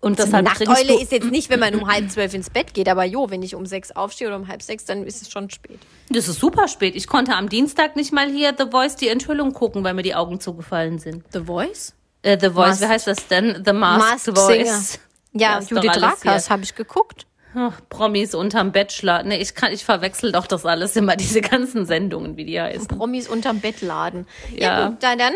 Und 0.00 0.18
Eine 0.20 0.26
deshalb 0.26 0.46
trinkst 0.46 0.68
Nachteule 0.68 1.02
ist 1.02 1.10
jetzt 1.10 1.30
nicht, 1.30 1.50
wenn 1.50 1.58
man 1.58 1.74
um 1.74 1.88
halb 1.88 2.08
zwölf 2.10 2.32
ins 2.32 2.50
Bett 2.50 2.72
geht, 2.72 2.88
aber 2.88 3.04
jo, 3.04 3.30
wenn 3.30 3.42
ich 3.42 3.54
um 3.56 3.66
sechs 3.66 3.90
aufstehe 3.90 4.28
oder 4.28 4.36
um 4.36 4.46
halb 4.46 4.62
sechs, 4.62 4.84
dann 4.84 5.04
ist 5.04 5.22
es 5.22 5.30
schon 5.30 5.50
spät. 5.50 5.80
das 6.08 6.28
ist 6.28 6.38
super 6.38 6.68
spät. 6.68 6.94
Ich 6.94 7.08
konnte 7.08 7.34
am 7.34 7.48
Dienstag 7.48 7.96
nicht 7.96 8.12
mal 8.12 8.30
hier 8.30 8.54
The 8.56 8.66
Voice 8.70 8.94
die 8.96 9.08
Enthüllung 9.08 9.52
gucken, 9.52 9.82
weil 9.82 9.94
mir 9.94 10.02
die 10.04 10.14
Augen 10.14 10.38
zugefallen 10.40 10.98
sind. 11.00 11.24
The 11.32 11.40
Voice? 11.44 11.94
Äh, 12.22 12.38
The 12.40 12.50
Voice, 12.50 12.54
Masked- 12.68 12.80
wie 12.82 12.86
heißt 12.92 13.06
das 13.08 13.26
denn? 13.26 13.62
The 13.66 13.72
Masked, 13.72 14.28
Masked 14.28 14.38
Voice. 14.38 15.00
Ja, 15.32 15.56
Das 15.56 15.70
Judith 15.70 15.90
hier. 16.22 16.32
habe 16.48 16.62
ich 16.62 16.74
geguckt. 16.76 17.26
Ach, 17.54 17.80
Promis 17.88 18.34
unterm 18.34 18.70
Bachelor. 18.72 19.22
Nee, 19.24 19.38
ich 19.38 19.54
kann, 19.54 19.72
ich 19.72 19.84
verwechsel 19.84 20.30
doch 20.32 20.46
das 20.46 20.64
alles 20.64 20.94
immer, 20.96 21.16
diese 21.16 21.40
ganzen 21.40 21.86
Sendungen, 21.86 22.36
wie 22.36 22.44
die 22.44 22.60
heißen. 22.60 22.86
Promis 22.86 23.26
unterm 23.28 23.60
Bett 23.60 23.80
laden. 23.82 24.26
Ja, 24.54 24.80
Ja. 24.80 24.88
gut, 24.90 25.02
dann, 25.02 25.18
dann 25.18 25.34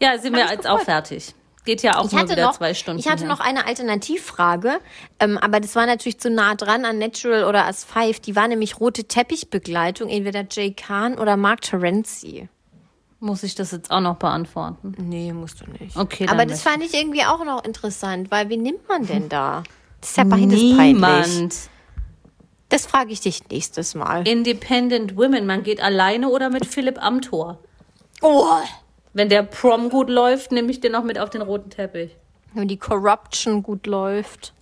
Ja, 0.00 0.18
sind 0.18 0.34
wir 0.36 0.46
jetzt 0.50 0.66
auch 0.68 0.80
fertig. 0.80 1.34
Geht 1.64 1.82
ja 1.82 1.98
auch 1.98 2.06
Ich 2.06 2.12
nur 2.12 2.28
wieder 2.28 2.46
noch, 2.46 2.56
zwei 2.56 2.72
Stunden. 2.72 3.00
ich 3.00 3.08
hatte 3.08 3.24
her. 3.24 3.28
noch 3.28 3.40
eine 3.40 3.66
Alternativfrage, 3.66 4.80
ähm, 5.18 5.36
aber 5.38 5.60
das 5.60 5.76
war 5.76 5.84
natürlich 5.84 6.18
zu 6.18 6.30
nah 6.30 6.54
dran 6.54 6.84
an 6.86 6.98
Natural 6.98 7.44
oder 7.44 7.66
As 7.66 7.84
Five. 7.84 8.18
Die 8.20 8.34
war 8.34 8.48
nämlich 8.48 8.80
rote 8.80 9.04
Teppichbegleitung, 9.04 10.08
entweder 10.08 10.44
Jay 10.50 10.72
Kahn 10.72 11.18
oder 11.18 11.36
Mark 11.36 11.60
Terenzi. 11.60 12.48
Muss 13.22 13.42
ich 13.42 13.54
das 13.54 13.72
jetzt 13.72 13.90
auch 13.90 14.00
noch 14.00 14.16
beantworten? 14.16 14.94
Nee, 14.96 15.34
musst 15.34 15.60
du 15.60 15.70
nicht. 15.70 15.94
Okay, 15.94 16.26
aber 16.28 16.46
das 16.46 16.62
fand 16.62 16.82
ich 16.82 16.94
irgendwie 16.94 17.24
auch 17.24 17.44
noch 17.44 17.62
interessant, 17.64 18.30
weil 18.30 18.48
wie 18.48 18.56
nimmt 18.56 18.88
man 18.88 19.06
denn 19.06 19.28
da? 19.28 19.62
Das 20.00 20.10
ist 20.12 20.16
ja 20.16 20.24
beides 20.24 20.48
peinlich. 20.48 20.76
Niemand. 20.78 21.54
Das 22.70 22.86
frage 22.86 23.12
ich 23.12 23.20
dich 23.20 23.46
nächstes 23.50 23.94
Mal. 23.94 24.26
Independent 24.26 25.16
Women. 25.18 25.44
Man 25.44 25.62
geht 25.62 25.82
alleine 25.82 26.30
oder 26.30 26.48
mit 26.48 26.64
Philipp 26.64 27.02
Amthor. 27.04 27.58
Oh, 28.22 28.46
Wenn 29.12 29.28
der 29.28 29.42
Prom 29.42 29.90
gut 29.90 30.08
läuft, 30.08 30.52
nehme 30.52 30.70
ich 30.70 30.80
den 30.80 30.92
noch 30.92 31.04
mit 31.04 31.18
auf 31.18 31.30
den 31.30 31.42
roten 31.42 31.70
Teppich. 31.70 32.16
wenn 32.54 32.68
die 32.68 32.76
Corruption 32.78 33.62
gut 33.62 33.86
läuft. 33.86 34.52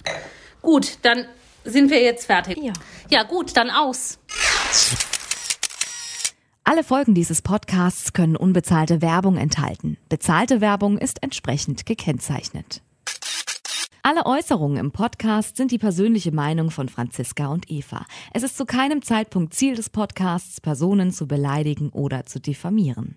Gut, 0.62 0.98
dann 1.02 1.26
sind 1.64 1.90
wir 1.90 2.02
jetzt 2.02 2.26
fertig. 2.26 2.58
Ja. 2.60 2.72
Ja, 3.10 3.22
gut, 3.24 3.56
dann 3.56 3.70
aus. 3.70 4.18
Alle 6.64 6.84
Folgen 6.84 7.14
dieses 7.14 7.40
Podcasts 7.40 8.12
können 8.12 8.36
unbezahlte 8.36 9.00
Werbung 9.00 9.36
enthalten. 9.38 9.96
Bezahlte 10.08 10.60
Werbung 10.60 10.98
ist 10.98 11.22
entsprechend 11.22 11.86
gekennzeichnet. 11.86 12.82
Alle 14.02 14.26
Äußerungen 14.26 14.76
im 14.78 14.92
Podcast 14.92 15.56
sind 15.56 15.70
die 15.70 15.78
persönliche 15.78 16.32
Meinung 16.32 16.70
von 16.70 16.88
Franziska 16.88 17.48
und 17.48 17.70
Eva. 17.70 18.06
Es 18.32 18.42
ist 18.42 18.56
zu 18.56 18.64
keinem 18.64 19.02
Zeitpunkt 19.02 19.54
Ziel 19.54 19.74
des 19.74 19.90
Podcasts, 19.90 20.60
Personen 20.60 21.10
zu 21.10 21.26
beleidigen 21.26 21.90
oder 21.90 22.24
zu 22.24 22.38
diffamieren. 22.40 23.16